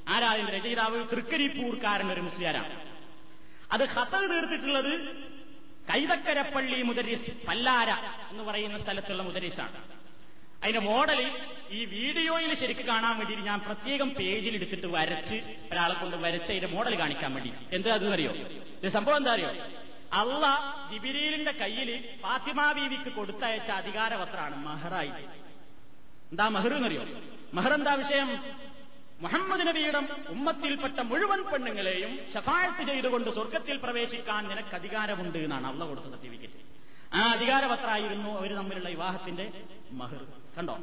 ആരാ 0.07 0.35
രചയിതാവ്? 0.35 1.09
തൃക്കരിപ്പൂർക്കാരൻ 1.11 2.11
ഒരു 2.11 2.21
മുസ്ലിയാരാണ്. 2.21 2.97
അത് 3.71 3.89
ഖത്തർ 3.89 4.25
തീർത്തിട്ടുള്ളത് 4.25 4.93
കൈതക്കരപ്പള്ളി 5.89 6.79
മുദരിസ് 6.89 7.31
പല്ലാര 7.47 7.89
എന്ന് 8.31 8.43
പറയുന്ന 8.43 8.77
സ്ഥലത്തുള്ള 8.83 9.23
മുദരിസാണ്. 9.23 9.79
അതിന്റെ 10.63 10.81
മോഡൽ 10.89 11.19
ഈ 11.77 11.79
വീഡിയോയിൽ 11.95 12.51
ശരിക്ക് 12.61 12.83
കാണാൻ 12.91 13.13
വേണ്ടി 13.19 13.33
ഞാൻ 13.49 13.59
പ്രത്യേകം 13.67 14.09
പേജിൽ 14.19 14.53
എടുത്തിട്ട് 14.59 14.87
വരച്ച് 14.95 15.37
ഒരാളെ 15.71 15.95
കൊണ്ട് 16.01 16.15
വരച്ച് 16.25 16.49
അതിന്റെ 16.53 16.69
മോഡൽ 16.75 16.93
കാണിക്കാൻ 17.01 17.31
വേണ്ടി 17.35 17.51
എന്താ 17.75 17.93
അതെന്നറിയോ 17.97 18.33
ഇത് 18.81 18.89
സംഭവം 18.97 19.17
എന്താ 19.21 19.33
അറിയോ? 19.33 19.51
അള്ള 20.19 20.43
ജിബിരിലിന്റെ 20.91 21.53
കയ്യിൽ 21.61 21.89
ഫാത്തിമ 22.23 22.59
ബീവിക്ക് 22.77 23.11
കൊടുത്തയച്ച 23.17 23.69
അധികാരപത്രമാണ് 23.81 24.55
മെഹറായി 24.67 25.11
എന്താ 26.31 26.45
മെഹർ 26.55 26.73
എന്നറിയോ? 26.77 27.03
മെഹർ 27.57 27.73
എന്താ 27.73 27.93
വിഷയം? 28.03 28.29
മുഹമ്മദ് 29.21 29.67
നബിയുടെ 29.67 29.99
ഉമ്മത്തിൽപ്പെട്ട 30.29 30.99
മുഴുവൻ 30.99 31.43
പെണ്ണുങ്ങളെയും 31.43 32.11
ഷഫായത്ത് 32.33 32.83
ചെയ്തുകൊണ്ട് 32.89 33.29
സ്വർഗത്തിൽ 33.29 33.77
പ്രവേശിക്കാൻ 33.77 34.47
നിനക്ക് 34.47 34.75
അധികാരമുണ്ട് 34.75 35.37
എന്നാണ് 35.37 35.67
അള്ള 35.67 35.85
കൊടുത്ത 35.85 36.05
സർട്ടിഫിക്കറ്റ്. 36.05 36.59
ആ 37.13 37.31
അധികാരപത്രമായിരുന്നു 37.31 38.29
അവർ 38.37 38.55
തമ്മിലുള്ള 38.55 38.89
വിവാഹത്തിന്റെ 38.89 39.45
മഹർ. 39.91 40.21
കണ്ടോ? 40.57 40.75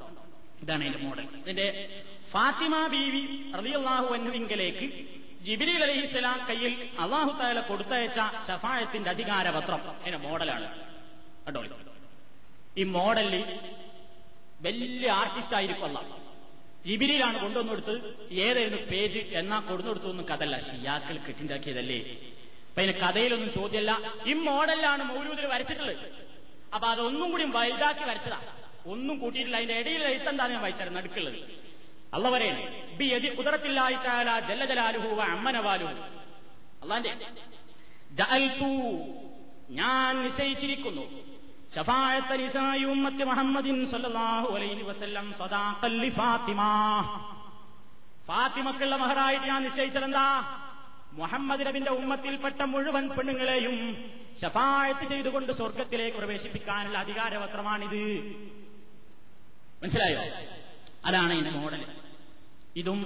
ഇതാണ് 0.62 0.84
അതിന്റെ 0.84 1.00
മോഡൽ 1.06 1.20
ഇതിന്റെ 1.20 1.68
ഫാത്തിമ 2.32 2.86
ബീവി 2.86 3.22
റളിയല്ലാഹു 3.58 4.06
അൻഹുവിങ്കലേക്ക് 4.14 4.86
ജിബിലി 5.44 5.74
അലഹിസ്ലാം 5.86 6.46
കയ്യിൽ 6.48 6.90
അള്ളാഹു 6.98 7.38
താല 7.38 7.60
കൊടുത്തയച്ച 7.60 8.18
ഷഫായത്തിന്റെ 8.48 9.10
അധികാരപത്രം. 9.10 9.80
അതിന്റെ 10.00 10.18
മോഡലാണ് 10.18 10.68
കണ്ടോ? 11.46 11.62
ഈ 12.78 12.84
മോഡലിൽ 12.98 13.44
വലിയ 14.60 15.10
ആർട്ടിസ്റ്റ് 15.10 15.56
ആയിരിക്കും 15.56 15.84
ജിബിരിയിലാണ് 16.86 17.38
കൊണ്ടുവന്നെടുത്ത് 17.40 17.94
ഏതായിരുന്നു 18.46 18.80
പേജ്? 18.90 19.18
എന്നാ 19.18 19.58
കൊടുന്നെടുത്തൊന്നും 19.60 20.24
കഥല്ല 20.30 20.56
ഷിയാക്കൾ 20.58 21.16
കെട്ടിണ്ടാക്കിയതല്ലേ. 21.16 21.98
അപ്പൊ 22.68 22.82
അതിന് 22.82 22.94
കഥയിലൊന്നും 23.02 23.52
ചോദ്യമല്ല 23.52 23.92
ഈ 24.26 24.32
മോഡലിലാണ് 24.32 25.02
മൗലൂദിൽ 25.10 25.46
വരച്ചിട്ടുള്ളത്. 25.46 26.04
അപ്പൊ 26.74 26.88
അതൊന്നും 26.88 27.30
കൂടി 27.30 27.44
വലുതാക്കി 27.44 28.04
വരച്ചതാ. 28.10 28.40
ഒന്നും 28.86 29.18
കൂട്ടിയിട്ടില്ല. 29.18 29.56
അതിന്റെ 29.56 29.74
ഇടയിൽ 29.80 30.02
എഴുത്തെന്താണ് 30.04 30.52
ഞാൻ 30.52 30.62
വായിച്ചത് 30.62 30.96
നടുക്കുള്ളത്. 30.96 31.38
അള്ള 32.14 32.30
പറയണേ 32.30 32.64
ബി 32.98 33.04
യതി 33.04 33.28
കുതിരത്തില്ലായിട്ടാല 33.28 34.28
ജല്ല 34.48 34.64
അമ്മനവാലു 34.64 35.22
അമ്മനവാലുഹു 35.36 35.94
അള്ളാന്റെ 36.82 37.12
ഞാൻ 39.70 40.10
നിശ്ചയിച്ചിരിക്കുന്നു. 40.24 41.23
മുഹമ്മദിൻ 43.24 43.86
സല്ലല്ലാഹു 43.86 44.54
അലൈഹി 44.54 44.82
വസല്ലം 44.82 45.32
ഫാത്തിമ. 46.10 46.60
ഫാത്തിമക്കുള്ള 48.28 48.96
മഹറായിട്ട് 48.96 49.46
ഞാൻ 49.46 49.62
നിശ്ചയിച്ചതെന്താ? 49.62 50.58
മുഹമ്മദ് 51.12 51.66
നബിന്റെ 51.66 51.90
ഉമ്മത്തിൽപ്പെട്ട 51.90 52.62
മുഴുവൻ 52.62 53.08
പെണ്ണുങ്ങളെയും 53.08 53.96
ഷഫായത്ത് 54.42 55.08
ചെയ്തുകൊണ്ട് 55.08 55.52
സ്വർഗത്തിലേക്ക് 55.52 56.18
പ്രവേശിപ്പിക്കാനുള്ള 56.18 56.98
അധികാരപത്രമാണിത്. 56.98 58.02
മനസ്സിലായോ? 59.82 60.20
അതാണ് 61.04 61.32
ഇതിന്റെ 61.32 61.58
മോഡൽ 61.58 61.86
ഇതും 62.76 63.00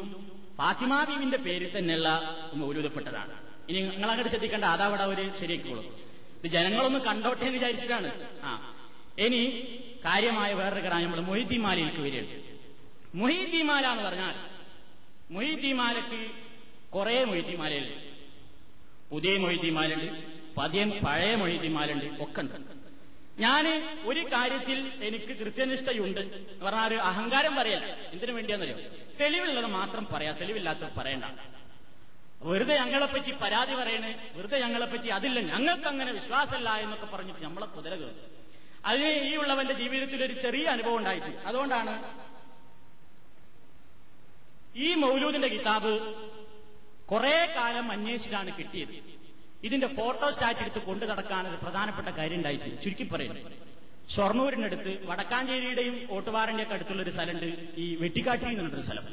ഫാത്തിമ 0.59 1.04
ബീവിന്റെ 1.04 1.37
പേരിൽ 1.37 1.78
തന്നെയുള്ള 1.78 2.37
മൗലൂദപ്പെട്ടതാണ്. 2.54 3.35
ഇനി 3.68 3.81
നിങ്ങൾ 3.81 4.09
അങ്ങോട്ട് 4.09 4.28
ശ്രദ്ധിക്കേണ്ട 4.28 4.64
അതാവിടെ 4.64 5.02
അവർ 5.02 5.38
ശരിയാക്കിക്കോളും. 5.40 6.08
ഇത് 6.44 6.51
ജനങ്ങളൊന്ന് 6.51 6.98
കണ്ടോട്ടെ 6.98 7.40
എന്ന് 7.40 7.55
വിചാരിച്ചിട്ടാണ്. 7.55 8.29
ആ. 8.42 8.74
ഇനി 9.18 9.64
കാര്യമായ 10.05 10.55
വേറൊരു 10.55 10.81
കട 10.81 10.94
നമ്മൾ 10.94 11.20
മൊയ്തിമാലയിലേക്ക് 11.20 12.01
വരികയാണ്. 12.01 12.59
മൊയ്തിമാല 13.14 13.87
എന്ന് 13.87 14.05
പറഞ്ഞാൽ 14.05 14.35
മൊയ്തിമാലക്ക് 15.31 16.31
കുറെ 16.90 17.24
മൊയ്തിമാലയുണ്ട്. 17.24 17.92
പുതിയ 19.11 19.37
മൊയ്തിമാലുണ്ട് 19.37 20.12
പതിയം 20.57 20.90
പഴയ 20.90 21.35
മൊയ്തിമാലുണ്ട് 21.35 22.22
ഒക്കെ 22.22 22.40
ഉണ്ട്. 22.40 22.79
ഞാൻ 23.38 23.98
ഒരു 24.05 24.20
കാര്യത്തിൽ 24.20 24.92
എനിക്ക് 25.03 25.24
കൃത്യനിഷ്ഠയുണ്ട് 25.24 26.20
എന്ന് 26.20 26.64
പറഞ്ഞാൽ 26.64 26.88
ഒരു 26.88 26.94
അഹങ്കാരം 26.94 27.57
പറയല്ല. 27.57 27.87
എന്തിനു 27.87 28.33
വേണ്ടിയാന്നറിയോ? 28.33 28.79
തെളിവുള്ളത് 29.20 29.66
മാത്രം 29.66 30.07
പറയാം 30.12 30.37
തെളിവില്ലാത്തത് 30.38 30.92
പറയണ്ട. 30.96 31.24
വെറുതെ 32.42 32.74
ഞങ്ങളെപ്പറ്റി 32.77 33.33
പരാതി 33.33 33.74
പറയണേ? 33.74 34.31
വെറുതെ 34.35 34.61
ഞങ്ങളെപ്പറ്റി 34.61 35.09
അതില്ല. 35.09 35.40
ഞങ്ങൾക്ക് 35.40 35.87
അങ്ങനെ 35.87 36.12
വിശ്വാസമല്ല 36.12 36.70
എന്നൊക്കെ 36.70 37.07
പറഞ്ഞിട്ട് 37.07 37.42
നമ്മളെ 37.44 37.66
കുതിര 37.66 37.94
കയറും 37.94 38.38
അതിന് 38.85 39.09
ഈ 39.09 39.37
ഉള്ളവന്റെ 39.37 39.74
ജീവിതത്തിൽ 39.74 40.24
ഒരു 40.24 40.33
ചെറിയ 40.33 40.66
അനുഭവം 40.66 40.96
ഉണ്ടായിട്ടുണ്ട്. 40.96 41.37
അതുകൊണ്ടാണ് 41.37 42.14
ഈ 44.77 44.94
മൗലൂദിന്റെ 44.94 45.48
കിതാബ് 45.48 46.14
കുറെ 47.07 47.55
കാലം 47.57 47.92
അന്വേഷിച്ചാണ് 47.92 48.57
കിട്ടിയത്. 48.59 49.18
ഇതിന്റെ 49.64 49.87
ഫോട്ടോ 49.87 50.31
സ്റ്റാറ്റ് 50.31 50.61
എടുത്ത് 50.61 50.79
കൊണ്ടു 50.79 51.07
നടക്കാൻ 51.07 51.48
ഒരു 51.48 51.57
പ്രധാനപ്പെട്ട 51.57 52.09
കാര്യം 52.09 52.37
ഉണ്ടായിട്ട് 52.37 52.83
ചുരുക്കി 52.83 53.03
പറയുന്നു. 53.03 53.51
ഷൊർണൂരിനടുത്ത് 54.16 55.07
വടക്കാഞ്ചേരിയുടെയും 55.07 56.09
ഓട്ടുവാറിന്റെ 56.11 56.62
ഒക്കെ 56.62 56.74
അടുത്തുള്ള 56.74 57.03
ഒരു 57.03 57.11
സ്ഥലമുണ്ട്. 57.11 57.74
ഈ 57.77 57.96
വെട്ടിക്കാട്ടി 57.96 58.44
എന്നുള്ളൊരു 58.44 58.83
സ്ഥലം. 58.83 59.05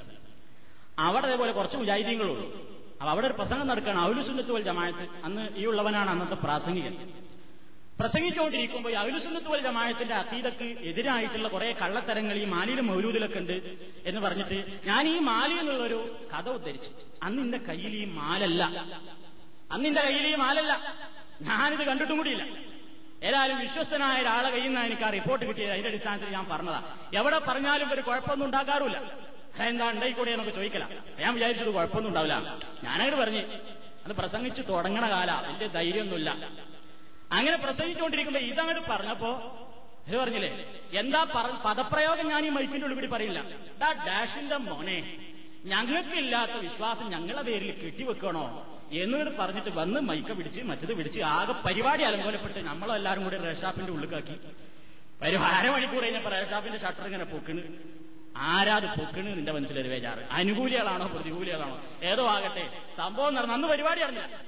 അവിടെ 1.00 1.26
അതേപോലെ 1.28 1.52
കുറച്ച് 1.52 1.78
മുജാഹിദീങ്ങളുള്ളൂ. 1.78 2.75
അപ്പൊ 2.96 3.12
അവിടെ 3.12 3.28
ഒരു 3.28 3.34
പ്രസംഗം 3.34 3.68
നടക്കുകയാണ്. 3.68 4.00
അവലുസുന്നത്ത് 4.00 4.52
വൽ 4.52 4.62
ജമായത്ത് 4.62 5.08
അന്ന് 5.24 5.50
ഈ 5.56 5.66
ഉള്ളവനാണ് 5.66 6.10
അന്നത്തെ 6.10 6.34
പ്രാസംഗികൻ. 6.34 7.10
പ്രസംഗിച്ചുകൊണ്ടിരിക്കുമ്പോൾ 8.00 8.90
ഈ 8.90 8.94
അവലുസുന്നത്ത് 8.94 9.48
വൽ 9.48 9.60
ജമായത്തിന്റെ 9.60 10.16
അതീതക്ക് 10.16 10.64
എതിരായിട്ടുള്ള 10.64 11.48
കുറെ 11.48 11.72
കള്ളത്തരങ്ങൾ 11.82 12.36
ഈ 12.36 12.46
മാലിയിലും 12.46 12.88
മൗലൂദിലൊക്കെ 12.88 13.40
ഉണ്ട് 13.40 13.78
എന്ന് 14.06 14.22
പറഞ്ഞിട്ട് 14.22 14.80
ഞാൻ 14.86 15.08
ഈ 15.08 15.20
മാലി 15.20 15.54
എന്നുള്ളൊരു 15.54 16.16
കഥ 16.34 16.50
ഉദ്ധരിച്ചു. 16.50 16.90
അന്ന് 17.24 17.42
എന്റെ 17.42 17.58
കയ്യിൽ 17.58 17.96
ഈ 17.96 18.06
മാലല്ല. 18.06 18.64
അന്ന് 19.72 19.88
എന്റെ 19.88 20.02
കയ്യിൽ 20.02 20.28
ഈ 20.28 20.36
മാലല്ല. 20.36 20.94
ഞാനിത് 21.42 21.84
കണ്ടിട്ടും 21.84 22.18
കൂടിയില്ല. 22.18 22.76
ഏതായാലും 23.24 23.60
വിശ്വസ്തനായ 23.60 24.22
ഒരാളെ 24.22 24.50
കയ്യിൽ 24.50 24.66
നിന്ന് 24.66 24.82
എനിക്ക് 24.82 25.02
ആ 25.02 25.10
റിപ്പോർട്ട് 25.10 25.46
കിട്ടിയത്. 25.46 25.72
അതിന്റെ 25.72 25.90
അടിസ്ഥാനത്തിൽ 25.90 26.30
ഞാൻ 26.30 26.46
പറഞ്ഞതാ. 26.52 26.96
എവിടെ 27.14 27.40
പറഞ്ഞാലും 27.40 27.94
ഒരു 27.94 28.02
കുഴപ്പമൊന്നും 28.02 28.46
ഉണ്ടാക്കാറില്ല 28.46 29.26
എന്താ 29.64 29.86
ഉണ്ടായിക്കൂടെ 29.92 30.32
എന്നൊക്കെ 30.32 30.54
ചോദിക്കല. 30.58 30.86
ഞാൻ 31.20 31.34
വിചാരിച്ചത് 31.36 31.70
കുഴപ്പമൊന്നും 31.74 32.10
ഉണ്ടാവില്ല. 32.10 32.36
ഞാനായിട്ട് 32.84 33.18
പറഞ്ഞു 33.18 33.44
അത് 34.06 34.14
പ്രസംഗിച്ചു 34.22 34.62
തുടങ്ങണ 34.62 35.06
കാല 35.10 35.32
എന്റെ 35.52 35.68
ധൈര്യമൊന്നുമില്ല. 35.68 36.30
അങ്ങനെ 37.32 37.58
പ്രസംഗിച്ചുകൊണ്ടിരിക്കുമ്പോ 37.58 38.42
ഇതങ്ങോട്ട് 38.52 38.84
പറഞ്ഞപ്പോ 38.92 39.32
ഇത് 40.08 40.16
പറഞ്ഞില്ലേ 40.18 40.50
എന്താ 41.02 41.22
പദപ്രയോഗം 41.66 42.28
ഞാൻ 42.34 42.46
ഈ 42.46 42.50
മൈക്കിന്റെ 42.50 42.86
ഉള്ളിൽ 42.88 43.10
പറയില്ല. 43.16 43.40
ഡാ 43.82 43.90
ഡാഷിന്റെ 44.08 44.58
മോനെ 44.68 44.98
ഞങ്ങൾക്കില്ലാത്ത 45.72 46.56
വിശ്വാസം 46.66 47.06
ഞങ്ങളുടെ 47.14 47.44
പേരിൽ 47.48 47.72
കെട്ടിവെക്കണോ? 47.84 48.46
എന്നിട്ട് 49.04 49.32
പറഞ്ഞിട്ട് 49.40 49.70
വന്ന് 49.70 50.00
മൈക്ക 50.00 50.32
പിടിച്ച് 50.32 50.62
മറ്റത് 50.62 50.94
പിടിച്ച് 50.98 51.22
ആകെ 51.22 51.54
പരിപാടി 51.66 52.04
അലങ്കോലപ്പെട്ട് 52.04 52.60
നമ്മളെല്ലാരും 52.60 53.24
കൂടി 53.24 53.38
റേഷാപ്പിന്റെ 53.38 53.92
ഉള്ളിലാക്കി 53.92 54.36
ഒരു 55.28 55.38
അരമണിക്കൂർ 55.38 56.04
കഴിഞ്ഞപ്പോ 56.04 56.30
റേഷാപ്പിന്റെ 56.30 56.80
ഷട്ടർ 56.84 57.06
ഇങ്ങനെ 57.06 57.24
പൊക്കണ്. 57.24 57.64
ആരാത് 58.38 58.84
പൊക്കണ് 58.84 59.28
നിന്റെ 59.28 59.52
മനസ്സിലൊരു 59.52 59.90
വേജാറ് 59.90 60.20
അനുകൂലികളാണോ 60.32 61.08
പ്രതികൂലികളാണോ? 61.08 61.82
ഏതോ 62.04 62.28
ആകട്ടെ. 62.28 62.82
സംഭവം 62.98 63.34
നടന്നു 63.34 63.54
അന്ന് 63.54 63.68
പരിപാടി 63.68 64.02
നടന്നില്ല. 64.02 64.40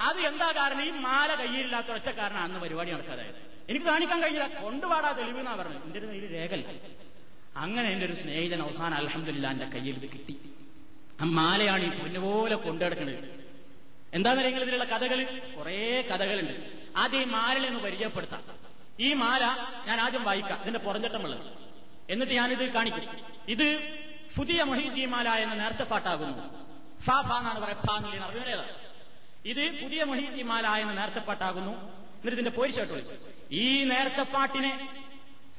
അത് 0.00 0.20
എന്താ 0.20 0.52
കാരണം? 0.52 0.84
ഈ 0.84 0.90
മാല 0.90 1.34
കയ്യിലില്ലാത്ത 1.34 1.86
ഒറ്റ 1.86 2.10
കാരണം 2.10 2.38
അന്ന് 2.38 2.60
പരിപാടി 2.60 2.92
നടക്കാതായത്. 2.92 3.34
എനിക്ക് 3.68 3.86
കാണിക്കാൻ 3.86 4.22
കഴിഞ്ഞില്ല. 4.22 4.62
കൊണ്ടുപാടാ 4.62 5.12
തെളിവ് 5.12 5.38
എന്നാ 5.38 5.54
പറഞ്ഞത്. 5.54 5.84
എന്റെ 5.84 5.98
ഒരു 5.98 6.06
കയ്യിൽ 6.06 6.34
രേഖല്ല 6.34 6.64
അങ്ങനെ 7.56 7.88
എന്റെ 7.88 8.06
ഒരു 8.06 8.12
സ്നേഹിതൻ 8.12 8.62
അവസാനം 8.62 8.94
അലഹമില്ല 8.94 9.50
എന്റെ 9.50 9.66
കയ്യിൽ 9.66 9.98
കിട്ടി. 9.98 10.40
ആ 11.20 11.24
മാലയാണ് 11.24 11.94
ഈ 11.94 11.98
പൊന്നുപോലെ 11.98 12.56
കൊണ്ടുനടക്കുന്നത് 12.56 13.14
അറിയുന്നത് 14.38 14.62
ഇതിലുള്ള 14.62 14.84
കഥകൾ 14.84 15.40
കുറേ 15.58 16.02
കഥകളുണ്ട്. 16.02 16.52
ആദ്യം 16.96 17.22
ഈ 17.22 17.24
മാലനെ 17.24 17.68
ഒന്ന് 17.68 17.80
പരിചയപ്പെടുത്താം. 17.80 18.42
ഈ 19.00 19.12
മാല 19.12 19.44
ഞാൻ 19.86 20.00
ആദ്യം 20.00 20.24
വായിക്കാം. 20.24 20.60
ഇതിന്റെ 20.62 20.80
പുറഞ്ചട്ടമുള്ളത് 20.80 21.65
എന്നിട്ട് 22.10 22.32
ഞാനിത് 22.32 22.72
കാണിക്കും. 22.72 23.04
ഇത് 23.48 23.68
പുതിയ 24.36 24.62
മൊഹീദ്ദീമാല 24.62 25.28
എന്ന 25.28 25.54
നേർച്ചപ്പാട്ടാകുന്നു 25.54 26.66
ഫാ 27.02 27.20
ഫാ 27.20 27.38
എന്നാണ് 27.38 27.60
പറയാം 27.60 27.80
ഫാ 27.86 27.96
എന്നുള്ള 27.96 28.24
അറിവിനേതാണ് 28.24 28.68
ഇത് 29.44 29.82
പുതിയ 29.82 30.04
മൊഹീദ്ദീമാല 30.04 30.66
എന്ന 30.66 30.92
നേർച്ചപ്പാട്ടാകുന്നു 30.92 31.72
എന്നിട്ട് 31.72 32.32
ഇതിന്റെ 32.32 32.50
പോരിച്ചേട്ടുള്ളൂ 32.50 33.14
ഈ 33.52 33.84
നേർച്ചപ്പാട്ടിനെ 33.84 35.02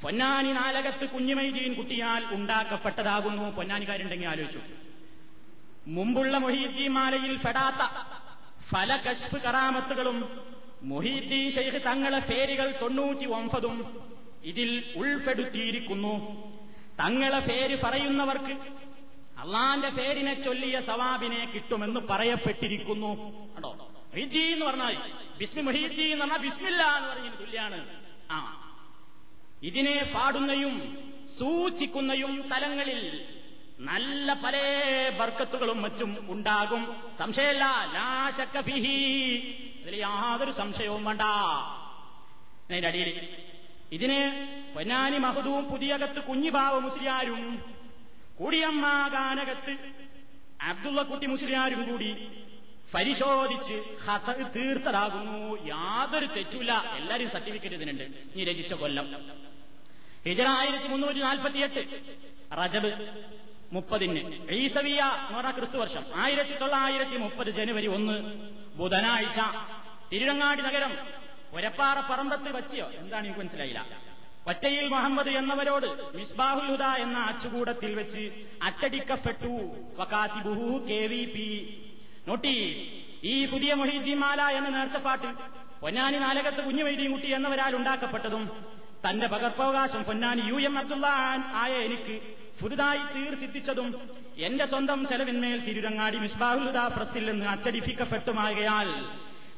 പൊന്നാനി 0.02 0.52
നാലകത്ത് 0.52 1.10
കുഞ്ഞുമൈദീൻ 1.10 1.74
കുട്ടിയാൽ 1.74 2.26
ഉണ്ടാക്കപ്പെട്ടതാകുന്നു. 2.26 3.50
പൊന്നാനിക്കാരുണ്ടെങ്കിൽ 3.50 4.28
ആലോചിച്ചു. 4.28 4.60
മുമ്പുള്ള 5.88 6.38
മൊഹീദ്ദീമാലയിൽ 6.38 7.38
ഫെടാത്ത 7.38 7.82
ഫല 8.72 8.96
കശ്ഫ് 8.96 9.36
കറാമത്തുകളും 9.36 10.48
മൊഹീദ്ദീൻ 10.84 11.52
ഷെയ്ഖ് 11.52 11.86
തങ്ങളെ 11.86 12.20
പേരുകൾ 12.20 12.80
തൊണ്ണൂറ്റി 12.82 13.26
ഒമ്പതും 13.26 13.78
ഇതിൽ 14.44 14.94
ഉൾപ്പെടുത്തിയിരിക്കുന്നു. 14.96 16.48
തങ്ങളെ 17.00 17.40
പേര് 17.40 17.82
പറയുന്നവർക്ക് 17.84 18.54
അള്ളാന്റെ 19.38 19.90
പേരിനെ 19.90 20.42
ചൊല്ലിയ 20.42 20.82
സവാബിനെ 20.82 21.52
കിട്ടുമെന്ന് 21.54 22.00
പറയപ്പെട്ടിരിക്കുന്നു. 22.00 23.30
കണ്ടോ? 23.56 23.74
മൊഹീദ്ദീൻ 24.14 24.54
എന്ന് 24.54 24.66
പറഞ്ഞാൽ 24.66 25.12
ബിസ്മി 25.38 25.62
മൊഹീദ്ദീൻ 25.62 26.12
എന്ന് 26.12 26.26
പറഞ്ഞാൽ 26.26 26.50
ബിസ്മില്ല 26.50 26.98
എന്ന് 26.98 27.10
പറഞ്ഞതിന് 27.10 27.40
തുല്യാണ്. 27.40 28.04
ആ. 28.32 28.64
ഇതിനെ 29.64 30.12
പാടുന്നയും 30.16 30.98
സൂചിക്കുന്നയും 31.40 32.50
തലങ്ങളിൽ 32.52 33.26
നല്ല 33.80 34.34
പല 34.34 34.58
ബർക്കത്തുകളും 35.20 35.82
മറ്റും 35.82 36.28
ഉണ്ടാകും. 36.30 36.96
സംശയമല്ല. 37.20 37.66
ലാശക്കഫിഹി 37.94 39.38
അതിൽ 39.84 39.96
യാതൊരു 39.96 40.52
സംശയവും 40.52 41.06
വേണ്ട. 41.06 41.22
അതിന്റെ 41.22 42.88
അടിയിൽ 42.88 43.36
ഇതിന് 43.92 44.48
പൊന്നാനി 44.76 45.18
മഹദൂം 45.18 45.66
പുതിയകത്ത് 45.66 46.24
കുഞ്ഞിബാവ 46.24 46.80
മുസ്ലിയാരും 46.80 47.76
കൂടിയമ്മ 48.40 49.08
ഗാനകത്ത് 49.08 49.78
അബ്ദുള്ളക്കുട്ടി 50.62 51.26
മുസ്ലിയാരും 51.26 51.92
കൂടി 51.92 52.28
പരിശോധിച്ച് 52.94 53.84
ഹത 54.06 54.42
തീർത്തതാകുന്നു. 54.42 55.66
യാതൊരു 55.66 56.26
തെറ്റുമില്ല. 56.26 56.72
എല്ലാരും 56.96 57.30
സർട്ടിഫിക്കറ്റ് 57.30 57.76
ഇതിനുണ്ട്. 57.76 58.04
നീ 58.36 58.44
രചിച്ച 58.44 58.74
കൊല്ലം. 58.74 59.32
ഹിജറ 60.28 60.48
ആയിരത്തി 60.48 60.88
മുന്നൂറ്റി 60.88 61.20
നാൽപ്പത്തിയെട്ട്. 61.20 61.86
റജബ് 62.54 63.24
മുപ്പതിന്. 63.74 64.52
ഈസവിയ 64.52 65.02
എന്ന് 65.30 65.52
ക്രിസ്തു 65.52 65.78
വർഷം 65.78 66.04
ആയിരത്തി 66.16 66.58
തൊള്ളായിരത്തി 66.58 67.18
മുപ്പത് 67.18 67.50
ജനുവരി 67.50 67.88
ഒന്ന്. 67.88 68.24
ബുധനാഴ്ച. 68.78 69.40
തിരുരങ്ങാടി 70.14 70.62
നഗരം. 70.62 70.98
ഒരപ്പാറ 71.54 71.98
പറമ്പത്ത് 72.10 72.50
വച്ചിയോ? 72.56 72.88
എന്താണ് 72.92 73.26
എനിക്ക് 73.26 73.40
മനസ്സിലായില്ല. 73.40 73.82
ഒറ്റയിൽ 74.48 74.88
മുഹമ്മദ് 74.88 75.30
എന്നവരോട് 75.30 75.88
മിസ്ബാഹുൽ 76.18 76.68
ഹുദ 76.68 76.84
എന്ന 76.84 77.18
അച്ചുകൂടത്തിൽ 77.20 77.96
വെച്ച് 77.96 78.24
അച്ചടിക്കപ്പെട്ടു. 78.64 79.54
വക്കാത്തിബുഹു 80.00 80.68
നോട്ടീസ് 82.28 82.82
ഈ 83.24 83.46
പുതിയ 83.46 83.74
മൊഹീദ്ദീമാല 83.74 84.42
എന്ന 84.42 84.70
നേർച്ചപ്പാട്ട് 84.70 85.28
പൊന്നാനി 85.82 86.18
നാലകത്ത് 86.18 86.62
കുഞ്ഞുവൈദ്യൻകുട്ടി 86.64 87.28
എന്നവരാൽ 87.28 87.76
ഉണ്ടാക്കപ്പെട്ടതും 87.76 88.44
തന്റെ 89.06 89.28
പകർപ്പവകാശം 89.28 90.04
പൊന്നാനി 90.04 90.42
യു 90.42 90.58
എം 90.60 90.78
അബ്ദുള്ള 90.78 91.08
ആയ 91.54 91.74
എനിക്ക് 91.84 92.16
പുതുതായി 92.62 93.00
തീർച്ചിദ്ധിച്ചതും 93.16 93.90
എന്റെ 94.38 94.66
സ്വന്തം 94.66 95.08
ചെലവിന്മേൽ 95.08 95.60
തിരുരങ്ങാടി 95.66 96.18
മിസ്ബാഹുൽ 96.18 96.66
ഹുദ 96.68 96.82
പ്രസിൽ 96.96 97.32
നിന്ന് 97.32 97.46
അച്ചടിപ്പിക്കപ്പെട്ടുമാകയാൽ 97.46 98.90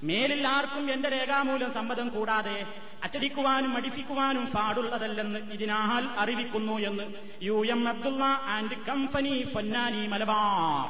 മേലിൽ 0.04 0.48
ആർക്കും 0.48 0.92
എന്റെ 0.92 1.10
രേഖാമൂലം 1.10 1.74
സമ്മതം 1.74 2.10
കൂടാതെ 2.10 2.66
അച്ചടിക്കുവാനും 3.04 3.74
മടിപ്പിക്കുവാനും 3.74 4.46
പാടുള്ളതല്ലെന്ന് 4.46 5.40
ഇതിനാൽ 5.54 6.06
അറിവിക്കുന്നു 6.20 6.76
എന്ന് 6.80 7.06
U 7.42 7.66
M 7.66 7.90
Abdulla 7.90 8.24
and 8.24 8.86
company 8.86 9.44
Ponnani 9.44 10.08
Malabar. 10.08 10.88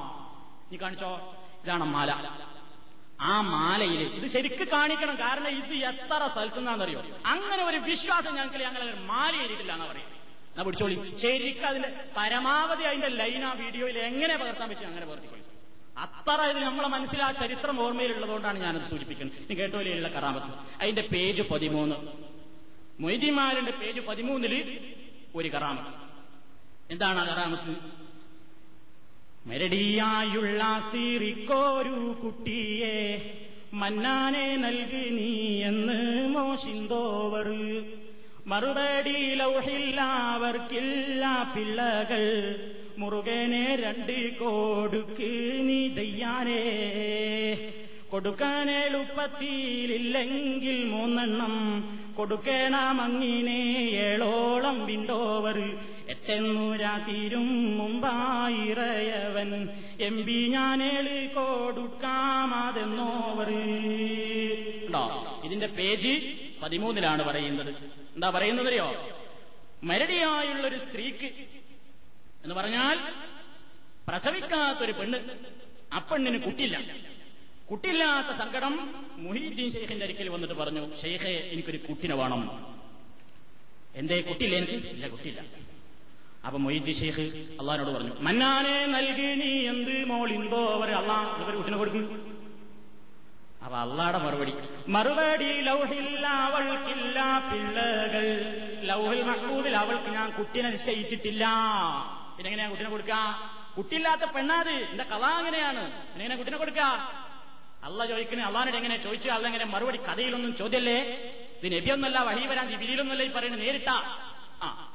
നീ 0.72 0.78
കാണിച്ചോ? 0.78 1.36
ഇതാണ് 1.64 1.84
മാല. 1.84 2.12
ആ 3.22 3.42
മാലയിൽ 3.42 4.02
ഇത് 4.02 4.28
ശരിക്ക് 4.28 4.68
കാണിക്കണം. 4.68 5.16
കാരണം 5.16 5.48
ഇത് 5.48 5.74
എത്ര 5.74 6.28
സ്ഥലത്തുനിന്നാണെന്നറിയോ 6.28 7.02
അങ്ങനെ 7.26 7.64
ഒരു 7.64 7.78
വിശ്വാസം 7.78 8.36
ഞങ്ങൾക്ക് 8.36 8.58
ഞങ്ങൾ 8.58 8.94
മാല 9.06 9.32
ചെയ്തിട്ടില്ല 9.38 9.74
എന്നാ 9.74 9.86
പറയും 9.86 10.10
എന്നാ 10.52 10.64
പിടിച്ചോളി. 10.64 10.96
ശരിക്കും 11.22 11.68
അതിന്റെ 11.68 11.90
പരമാവധി 12.18 12.84
അതിന്റെ 12.84 13.08
ലൈൻ 13.08 13.44
ആ 13.46 13.54
വീഡിയോയിൽ 13.54 13.98
എങ്ങനെ 14.00 14.36
പകർത്താൻ 14.38 14.70
പറ്റും? 14.70 14.88
അങ്ങനെ 14.88 15.06
പകർത്തിക്കൊള്ളി 15.06 15.39
അത്ര 16.00 16.42
ഇത് 16.42 16.58
നമ്മളെ 16.58 16.88
മനസ്സിൽ 16.88 17.22
ആ 17.22 17.32
ചരിത്രം 17.32 17.82
ഓർമ്മയിലുള്ളതുകൊണ്ടാണ് 17.82 18.60
ഞാനത് 18.60 18.90
സൂചിപ്പിക്കുന്നത്. 18.90 19.38
നീ 19.50 19.56
കേട്ടോലിയിലുള്ള 19.56 20.08
കറാമത്ത്? 20.08 20.82
അതിന്റെ 20.82 21.02
പേജ് 21.02 21.42
പതിമൂന്ന്. 21.42 21.96
മൊയ്തിമാരുടെ 23.02 23.72
പേജ് 23.72 24.00
പതിമൂന്നിൽ 24.00 24.80
ഒരു 25.36 25.50
കറാമത്ത്. 25.50 26.10
എന്താണ് 26.92 27.20
ആ 27.20 27.24
കറാമത്ത്? 27.24 27.76
മരടിയായുള്ള 29.50 30.90
സീറിക്കോരു 30.92 32.16
കുട്ടിയെ 32.24 33.36
മന്നാനെ 33.74 34.56
നൽകി 34.56 35.10
നീ 35.10 35.64
എന്ന് 35.64 36.28
മോശിന്തോവർ 36.30 37.48
മറുപടി 38.50 39.36
ലൗഹില്ലാവർക്കില്ല 39.36 41.54
പിള്ളകൾ. 41.56 42.56
മുറുകനെ 42.98 43.76
രണ്ട് 43.76 44.38
കൊടുക്ക് 44.38 45.56
നീ 45.60 45.88
ദയ്യാനേ. 45.88 46.64
കൊടുക്കാൻ 48.12 48.72
എളുപ്പത്തിലില്ലെങ്കിൽ 48.72 50.86
മൂന്നെണ്ണം. 50.86 51.84
കൊടുക്കണമങ്ങിനെ 52.18 53.90
ഏളോളം 53.94 54.86
വിണ്ടോവർ 54.86 55.78
എട്ടെന്നൂരാ 56.10 57.06
തീരും 57.08 57.78
മുമ്പായിറയവൻ. 57.78 59.70
എം 60.00 60.26
പി 60.26 60.48
ഞാനേൾ 60.48 61.30
കൊടുക്കാമാതെന്നോവർ 61.34 63.50
ഇതിന്റെ 65.46 65.68
പേജ് 65.68 66.20
പതിമൂന്നിലാണ് 66.64 67.24
പറയുന്നത്. 67.24 67.99
എന്താ 68.20 68.30
പറയുന്നതറിയോ 68.36 68.88
മരടിയായുള്ളൊരു 69.90 70.78
സ്ത്രീക്ക് 70.86 71.28
എന്ന് 72.44 72.56
പറഞ്ഞാൽ 72.58 72.98
പ്രസവിക്കാത്തൊരു 74.08 74.94
പെണ്ണ് 74.98 75.18
ആ 75.96 76.00
പെണ്ണിന് 76.10 76.40
കുട്ടില്ലാത്ത 76.46 76.92
കുട്ടിയില്ലാത്ത 77.70 78.32
സങ്കടം 78.42 78.74
മുഹീദ്ദീൻ 79.26 79.70
ഷെയ്ഖിന്റെ 79.76 80.06
അരിക്കൽ 80.08 80.30
വന്നിട്ട് 80.36 80.56
പറഞ്ഞു 80.62 80.84
ഷെയ്ഖെ 81.02 81.34
എനിക്കൊരു 81.54 81.80
കുട്ടിനെ 81.88 82.16
വേണം. 82.22 82.42
എന്തേ 84.02 84.18
കുട്ടില്ല 84.30 84.54
എനിക്ക്? 84.62 84.80
ഇല്ല 84.96 85.06
കുട്ടിയില്ല. 85.14 85.42
അപ്പൊ 86.46 86.58
മൊയ്ദി 86.66 86.94
ഷെയ്ഖ് 87.02 87.26
അള്ളഹാനോട് 87.60 87.92
പറഞ്ഞു 87.96 88.14
മന്നാനെ 88.28 88.76
നൽകി 88.96 89.30
നീ 89.44 89.52
എന്ത് 89.74 89.96
മോളിന്തോ? 90.12 90.62
അവർ 90.78 90.92
അള്ളാഹ് 91.02 91.56
കുട്ടിനെ 91.60 91.80
കൊടുക്കും. 91.84 92.06
അപ്പൊ 93.70 93.82
അള്ളാടെ 93.82 94.18
മറുപടി. 94.18 94.54
മറുപടി 94.88 95.62
ലൗഹില്ല 95.62 96.28
അവൾക്കില്ല 96.28 97.50
പിള്ളകൾ. 97.52 98.54
ലൗഹിൽ 98.82 99.24
മഹൂദിൽ 99.24 99.76
അവൾക്ക് 99.76 100.06
ഞാൻ 100.06 100.32
കുട്ടിനെ 100.32 100.70
നിശ്ചയിച്ചിട്ടില്ല. 100.70 101.46
പിന്നെങ്ങനെയാ 102.38 102.70
കുട്ടിനെ 102.70 102.90
കൊടുക്ക? 102.90 103.10
കുട്ടിയില്ലാത്ത 103.78 104.22
പെണ്ണാത്. 104.22 104.70
എന്റെ 104.70 105.04
കഥ 105.04 105.14
അങ്ങനെയാണ്. 105.14 106.04
എങ്ങനെ 106.14 106.36
കുട്ടിനെ 106.36 106.58
കൊടുക്ക? 106.58 106.80
അള്ള 107.84 108.06
ചോദിക്കുന്നത് 108.06 108.48
അള്ളാനോട് 108.48 108.76
എങ്ങനെ 108.76 109.04
ചോദിച്ചു? 109.04 109.30
അള്ള 109.30 109.48
എങ്ങനെ 109.48 109.66
മറുപടി 109.66 109.98
കഥയിലൊന്നും 109.98 110.58
ചോദ്യല്ലേ? 110.58 111.02
ഇത് 111.64 111.76
നബിയൊന്നല്ല 111.76 112.20
വഴി 112.20 112.48
വരാൻ 112.48 112.80
വിരിയിലൊന്നുമല്ല 112.80 113.24
ഈ 113.24 113.32
പറയുന്നത് 113.32 113.62
നേരിട്ട. 113.62 113.90
ആ. 114.64 114.86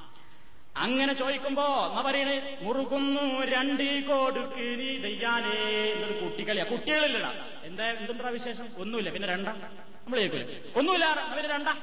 അങ്ങനെ 0.77 1.13
ചോദിക്കുമ്പോ 1.13 1.87
എന്നാ 1.91 2.03
പറയണേ 2.03 2.59
മുറുകുന്നു 2.63 3.45
രണ്ട് 3.45 4.07
കൊടുക്ക് 4.07 4.79
നീ 4.81 4.99
ദയ്യാനേ 4.99 5.93
എന്നൊരു 5.93 6.25
കുട്ടികളിയാ 6.25 6.65
കുട്ടികളില്ലടാ. 6.65 7.35
എന്താ 7.75 7.87
എന്തുണ്ടാ 7.91 8.29
വിശേഷം? 8.29 8.67
ഒന്നുമില്ല. 8.79 9.11
പിന്നെ 9.11 9.29
രണ്ടാ? 9.29 9.53
നമ്മൾ 9.53 10.19
കേൾക്കില്ല 10.19 10.79
ഒന്നുമില്ല. 10.79 11.05
അവർ 11.05 11.47
രണ്ടാ? 11.47 11.75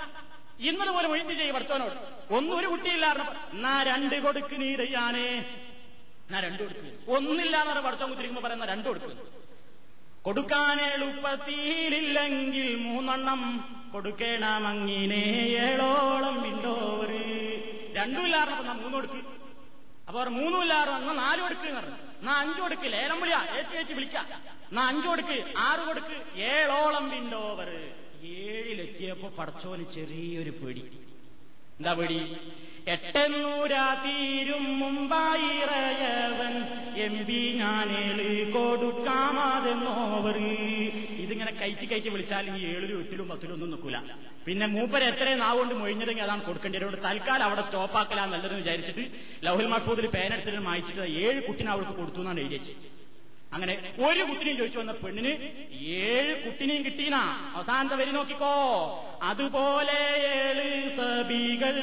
ഇന്നലെ 0.60 0.92
പോലെ 0.92 1.08
ഒഴിഞ്ഞു 1.08 1.34
ചെയ്യും 1.34 1.56
ഭർത്താവിനോട് 1.56 1.96
ഒന്നും 2.34 2.58
ഒരു 2.58 2.68
കുട്ടിയില്ലായിരുന്നു. 2.68 3.32
എന്നാ 3.54 3.84
രണ്ട് 3.84 4.22
കൊടുക്ക് 4.22 4.62
നീ 4.62 4.76
ദയ്യാനേ 4.76 5.28
എന്നാ 6.28 6.40
രണ്ടു 6.40 6.64
കൊടുക്ക്. 6.64 7.12
ഒന്നില്ല 7.12 7.58
എന്ന് 7.58 7.82
പഠിച്ചോ 7.82 8.06
കുത്തിരിക്കുമ്പോ 8.08 8.42
പറയുന്ന 8.48 8.66
രണ്ടു 8.66 8.88
കൊടുക്ക്. 8.88 9.14
കൊടുക്കാൻ 10.22 10.82
എളുപ്പത്തിയിലില്ലെങ്കിൽ 10.82 12.76
മൂന്നെണ്ണം 12.76 13.42
കൊടുക്കേണമങ്ങിനെ 13.94 15.24
ഏഴോളം 15.68 16.42
വിണ്ടോര് 16.44 17.24
രണ്ടുമില്ലാർന്നപ്പോ 17.96 18.64
നാം 18.66 18.78
മൂന്ന് 18.82 18.98
കൊടുക്ക്. 18.98 19.41
അപ്പൊ 20.12 20.22
അവർ 20.22 20.30
മൂന്നുമില്ലാറ് 20.30 20.90
എന്നാ 20.90 21.14
നാല് 21.14 21.42
കൊടുക്ക് 21.42 21.62
എന്ന് 21.62 21.80
പറഞ്ഞു. 21.80 21.96
എന്നാ 21.96 22.40
അഞ്ചു 22.40 22.62
കൊടുക്ക് 22.62 22.94
ലേലം 22.94 23.22
വിളിയാ 23.22 23.48
ഏച്ചി 23.60 23.76
ഏച്ചി 23.76 23.94
വിളിക്കാം. 23.94 24.26
എന്നാ 24.70 24.88
അഞ്ചു 24.88 25.08
കൊടുക്ക്. 25.08 25.54
ആറ് 25.58 25.80
കൊടുക്ക്. 25.80 26.40
ഏഴോളം 26.40 27.10
വിണ്ടോവർ 27.10 27.92
ഏഴിലെത്തിയപ്പോ 28.24 29.30
പടച്ചോന് 29.30 29.84
ചെറിയൊരു 29.84 30.50
പേടി. 30.50 31.00
എന്താ 31.78 31.94
പേടി? 31.94 32.38
എട്ടെന്നൂരാ 32.88 33.94
തീരും 33.94 34.80
മുമ്പായിറയവൻ. 34.80 36.64
എം 36.96 37.26
പി 37.26 37.58
ഞാനേൾ 37.58 38.22
ഇതിങ്ങനെ 38.22 41.11
കഴിച്ച് 41.72 41.88
കയറ്റി 41.92 42.10
വിളിച്ചാൽ 42.10 42.46
ഈ 42.58 42.62
ഏഴിലും 42.70 43.00
എട്ടിലും 43.04 43.28
പത്തിലും 43.32 43.54
ഒന്നും 43.54 43.70
നിൽക്കൂല. 43.72 43.98
പിന്നെ 44.46 44.66
മൂപ്പര് 44.68 45.04
എത്രയും 45.04 45.40
നാവുകൊണ്ട് 45.40 45.74
മൊഴിഞ്ഞതെങ്കിൽ 45.82 46.24
അതാണ് 46.24 46.42
കൊടുക്കേണ്ടി 46.44 46.78
അതുകൊണ്ട് 46.80 47.00
തൽക്കാലം 47.08 47.44
അവിടെ 47.44 47.62
സ്റ്റോപ്പാക്കലാ 47.62 48.26
നല്ലതെന്ന് 48.26 48.58
വിചാരിച്ചിട്ട് 48.58 49.04
ലഹുൽ 49.46 49.68
മഹ്ഫൂദിൽ 49.74 50.08
പേനെടുത്തിട്ട് 50.08 50.62
മായിച്ചിട്ട് 50.70 51.02
ഏഴ് 51.26 51.40
കുട്ടിനെ 51.48 51.72
അവൾക്ക് 51.72 51.94
കൊടുത്തു 52.00 52.20
എന്നാണ് 52.20 52.40
എഴുതി 52.40 52.56
വെച്ചത്. 52.56 52.90
അങ്ങനെ 53.54 53.74
ഒരു 54.00 54.24
കുട്ടിനെയും 54.24 54.58
ചോദിച്ചു 54.58 54.80
വന്ന 54.80 54.92
പെണ്ണിന് 54.92 55.32
ഏഴ് 56.02 56.34
കുട്ടിനെയും 56.44 56.84
കിട്ടീനാ. 56.86 57.24
അവസാനത്തെ 57.54 57.96
വരി 57.96 58.12
നോക്കിക്കോ. 58.12 58.54
അതുപോലെ 59.24 60.00
ഏഴ് 60.36 60.68
സബികൾ 60.98 61.76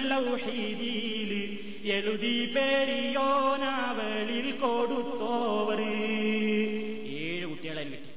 എഴുതി 1.97 2.55
പേരിയോനാവളിൽ 2.55 4.47
കൊടുത്തോവർ. 4.63 5.81
ഏഴ് 7.21 7.47
കുട്ടികളെ 7.47 7.85
കിട്ടി. 7.85 8.11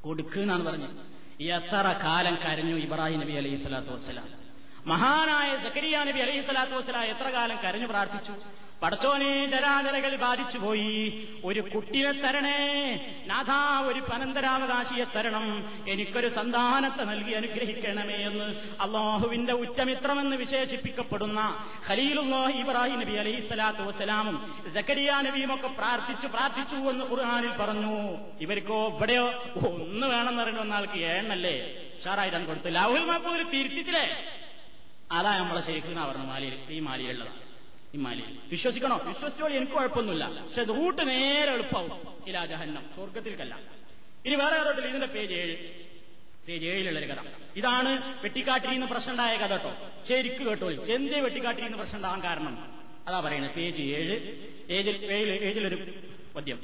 കൊടുക്കുന്നാണ് 0.00 0.64
പറഞ്ഞത്. 0.64 1.03
എത്ര 1.48 2.00
കാലം 2.04 2.38
കരഞ്ഞു 2.44 2.76
ഇബ്രാഹിം 2.76 3.20
നബി 3.20 3.32
അലൈഹി 3.32 3.56
സ്വലാത്തു 3.56 3.90
വസ്സലാം. 3.90 4.28
മഹാനായ 4.86 5.56
സക്കരിയ 5.56 5.98
നബി 5.98 6.20
അലൈഹി 6.20 6.40
സ്വലാത്തു 6.40 6.72
വസ്സലാം 6.72 7.04
എത്ര 7.04 7.28
കാലം 7.28 7.56
കരഞ്ഞു 7.56 7.86
പ്രാർത്ഥിച്ചു? 7.86 8.63
പടത്തോനെ 8.82 9.46
ജരാജരകൾ 9.46 10.16
ബാധിച്ചുപോയി 10.16 10.94
ഒരു 11.44 11.60
കുട്ടിയെ 11.60 12.10
തരണേ. 12.12 12.58
നാഥാ 13.26 13.80
ഒരു 13.80 14.00
പനന്തരാവകാശിയെ 14.00 15.04
തരണം. 15.14 15.46
എനിക്കൊരു 15.88 16.28
സന്താനത്തെ 16.28 17.04
നൽകി 17.04 17.32
അനുഗ്രഹിക്കണമേ 17.32 18.18
എന്ന് 18.30 18.48
അള്ളാഹുവിന്റെ 18.84 19.52
ഉച്ചമിത്രമെന്ന് 19.52 20.36
വിശേഷിപ്പിക്കപ്പെടുന്ന 20.36 21.40
ഖലീലുല്ലാഹി 21.88 22.58
ഇബ്രാഹിം 22.64 23.00
നബി 23.00 23.16
അലൈഹി 23.22 23.40
സ്വലാത്തു 23.40 23.82
വസ്സലാമും 23.82 24.36
ജക്കരിയ 24.74 25.10
നബിയും 25.28 25.54
ഒക്കെ 25.54 25.68
പ്രാർത്ഥിച്ചു 25.68 26.26
പ്രാർത്ഥിച്ചു 26.26 26.76
എന്ന് 26.92 27.04
ഖുർആാനിൽ 27.04 27.52
പറഞ്ഞു. 27.62 27.94
ഇവർക്കോ 28.40 28.80
ഇവിടെയോ 28.96 29.26
ഒന്ന് 29.68 30.06
വേണമെന്ന് 30.06 30.42
പറയുന്ന 30.42 30.62
ഏണല്ലേ 30.62 30.98
ഏണ്ണല്ലേ 31.14 31.56
ഷാറായിട്ടാണ് 32.04 32.46
കൊടുത്തു. 32.46 32.68
ലാഹുൽ 32.68 33.04
മാപ്പൂര് 33.04 33.46
തിരിച്ചില്ലേ 33.54 34.06
അതാ 35.12 35.32
നമ്മളെ 35.38 35.62
ശരിക്കുന്ന 35.66 36.06
പറഞ്ഞു 36.06 36.26
മാലിയിൽ 36.32 36.58
ഈ 36.68 36.80
മാലിയിലുള്ളതാണ് 36.80 37.43
ഈ 37.94 37.96
മാലിയിൽ 37.96 38.38
വിശ്വസിക്കണോ? 38.50 38.96
വിശ്വസിച്ചോ 39.04 39.48
എനിക്ക് 39.48 39.72
കുഴപ്പമൊന്നുമില്ല. 39.72 40.42
പക്ഷെ 40.44 40.60
അത് 40.60 40.68
റൂട്ട് 40.68 41.08
നേരെ 41.08 41.52
എളുപ്പമാവും 41.52 42.14
ഇലാ 42.26 42.44
ജഹന്നം. 42.46 42.82
സ്വർഗത്തിൽക്കല്ല 42.94 43.58
ഇനി 44.26 44.34
വേറെ 44.34 44.56
ആരോട്ടില്ല 44.56 44.88
ഇതിന്റെ 44.88 45.06
പേജ് 45.06 45.32
ഏഴ്. 45.32 45.56
പേജ് 46.48 46.66
ഏഴിലുള്ളൊരു 46.66 47.06
കഥ. 47.06 47.16
ഇതാണ് 47.56 48.20
വെട്ടിക്കാട്ടിരിന്ന് 48.24 48.86
പ്രശ്നം 48.86 49.10
ഉണ്ടായ 49.10 49.36
കഥ 49.36 49.50
കേട്ടോ. 49.50 49.72
ശരിക്ക് 50.08 50.42
കേട്ടോ 50.42 50.70
എന്തേ 50.70 51.20
വെട്ടിക്കാട്ടിരിന്ന് 51.20 51.78
പ്രശ്നം 51.78 51.96
ഉണ്ടാകാൻ 51.96 52.22
കാരണം? 52.22 52.82
അതാ 53.08 53.20
പറയുന്നത്. 53.20 53.50
പേജ് 53.50 53.82
ഏഴ്. 53.82 54.16
ഏഴിൽ 54.70 55.30
ഏഴിലൊരു 55.30 55.78
പദ്യം. 56.36 56.58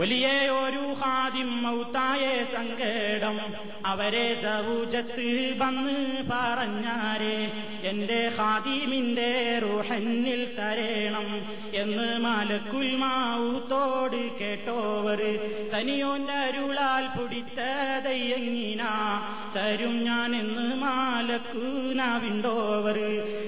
വലിയ 0.00 0.50
ഒരു 0.50 0.94
ഹാദിം 1.00 1.62
മൗത്തായ 1.62 2.44
സങ്കടം. 2.52 3.40
അവരെ 3.86 4.42
സൗജത്ത് 4.42 5.54
വന്ന് 5.58 6.22
പറഞ്ഞാരെ 6.30 7.52
എന്റെ 7.88 8.32
ഹാദിമിന്റെ 8.38 9.58
റൂഹന്നിൽ 9.62 10.48
തരേണം 10.58 11.46
എന്ന് 11.74 12.18
മാലക്കുൽ 12.18 12.96
മാവൂത്തോട് 12.96 14.38
കേട്ടോവർ. 14.38 15.38
തനിയോന്റെ 15.74 16.32
അരുളാൽ 16.32 17.16
പിടിത്തതയ്യങ്ങിന 17.16 18.82
തരും 19.56 20.04
ഞാൻ 20.04 20.36
എന്ന് 20.36 20.76
മാലക്കൂനാവിണ്ടോവർ. 20.76 22.98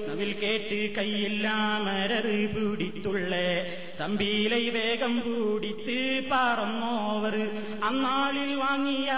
നവിൽ 0.09 0.33
കേട്ട് 0.33 0.95
കയ്യില്ല 0.95 1.49
പിടിത്തുള്ള 2.55 3.35
സമ്പീലൈ 3.97 4.61
വേഗം 4.75 5.13
കൂടിത്ത് 5.25 5.97
പറന്നോവർ. 6.31 7.35
അന്നാളിൽ 7.87 8.51
വാങ്ങിയ 8.61 9.11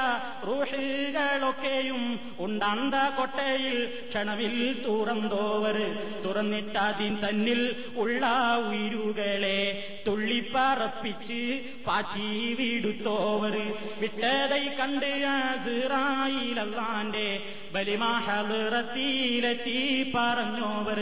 റൂഷുകളൊക്കെയും 0.48 2.04
ഉണ്ടണ്ട 2.46 2.96
കൊട്ടയിൽ 3.18 3.78
ക്ഷണവിൽ 4.10 4.56
തുറന്തോവർ 4.86 5.78
തുറന്നിട്ടാദ്യം 6.26 7.16
തന്നിൽ 7.24 7.62
ഉള്ള 8.04 8.24
ഉയരുകളെ 8.70 9.62
തുള്ളിപ്പറപ്പിച്ച് 10.08 11.42
പാറ്റി 11.88 12.30
വിടുത്തോവർ. 12.60 13.56
വിട്ടതൈ 14.02 14.64
കണ്ട് 14.80 15.12
ആസിറായിലല്ലാന്റെ 15.36 17.30
ബലിമാഹത്തിലെത്തി 17.76 19.80
പറഞ്ഞോവർ 20.16 21.00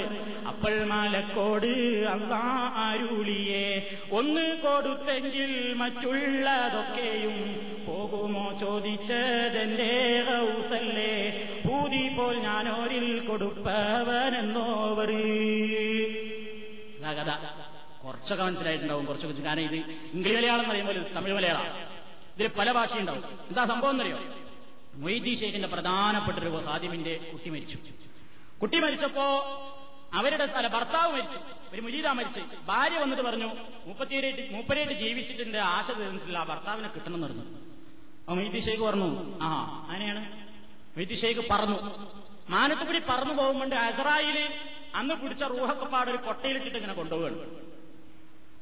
അപ്പോൾ 0.52 0.76
മാലക്കോട് 0.92 1.74
അല്ലാ 2.14 2.46
അരുളിയെ 2.86 3.63
ഒന്ന് 4.12 4.58
കൊടുത്തെങ്കിൽ 4.58 5.74
മറ്റുള്ളതൊക്കെയും 5.74 7.36
പോകുമോ 7.88 8.58
ചോദിച്ചതെന്റെ 8.62 10.24
ഹൗസല്ലേ? 10.28 11.14
ഭൂതി 11.66 12.16
പോൽ 12.16 12.40
ഞാനോരിൽ 12.40 13.28
കൊടുപ്പവനെന്നോവർ 13.28 15.12
കഥ. 17.18 17.32
കുറച്ചൊക്കെ 18.06 18.44
മനസ്സിലായിട്ടുണ്ടാവും 18.44 19.06
കുറച്ചൊക്കെ 19.06 19.42
കാരണം 19.42 19.62
ഇത് 19.62 19.76
ഇംഗ്ലീഷ് 20.14 20.38
മലയാളം 20.38 20.60
എന്ന് 20.60 20.70
പറയുമ്പോൾ 20.70 21.14
തമിഴ് 21.14 21.34
മലയാളം. 21.34 21.68
ഇതിൽ 22.36 22.48
പല 22.48 22.72
ഭാഷയുണ്ടാവും. 22.72 23.24
എന്താ 23.48 23.66
സംഭവം 23.66 23.92
എന്നറിയോ? 23.92 24.20
മൊയ്തീ 24.96 25.36
ഷേഖിന്റെ 25.36 25.68
പ്രധാനപ്പെട്ട 25.68 26.38
ഒരു 26.38 26.50
ഹാദിമിന്റെ 26.50 27.20
കുട്ടി 27.34 27.50
മരിച്ചു. 27.50 27.78
കുട്ടി 28.62 28.80
മരിച്ചപ്പോ 28.80 29.26
അവരുടെ 30.18 30.46
സ്ഥല 30.48 30.68
ഭർത്താവ് 30.68 31.12
മരിച്ചു. 31.14 31.40
ഒരു 31.74 31.82
മുരീത 31.82 32.08
മരിച്ചു. 32.08 32.42
ഭാര്യ 32.66 32.98
വന്നിട്ട് 32.98 33.24
പറഞ്ഞു 33.24 33.50
മുപ്പത്തിയേഴ് 33.88 34.32
മൂപ്പരേട്ട് 34.54 34.94
ജീവിച്ചിട്ടുണ്ട്. 34.94 35.58
ആശ 35.58 35.88
തീർന്നിട്ടില്ല. 35.92 36.38
ആ 36.38 36.44
ഭർത്താവിനെ 36.44 36.90
കിട്ടണം 36.96 37.16
എന്ന് 37.16 37.28
പറഞ്ഞു. 37.28 37.46
അപ്പൊ 38.28 38.60
ഷേഖ് 38.68 38.84
പറഞ്ഞു 38.90 39.08
ആ 39.44 39.50
അങ്ങനെയാണ്. 39.90 40.22
മൊയ്തി 40.98 41.16
ഷെയ്ഖ് 41.16 41.44
പറഞ്ഞു 41.52 41.80
മാനത്തുപുടി 42.50 43.00
പറന്നു 43.10 43.34
പോകുമ്പോണ്ട് 43.34 43.76
അസറായിൽ 43.76 44.38
അന്ന് 44.96 45.16
പിടിച്ച 45.16 45.44
റൂഹക്കപ്പാട് 45.44 46.10
ഒരു 46.10 46.20
കൊട്ടയിലിട്ടിട്ട് 46.26 46.78
ഇങ്ങനെ 46.78 46.94
കൊണ്ടുപോവുകയാണ് 46.94 47.40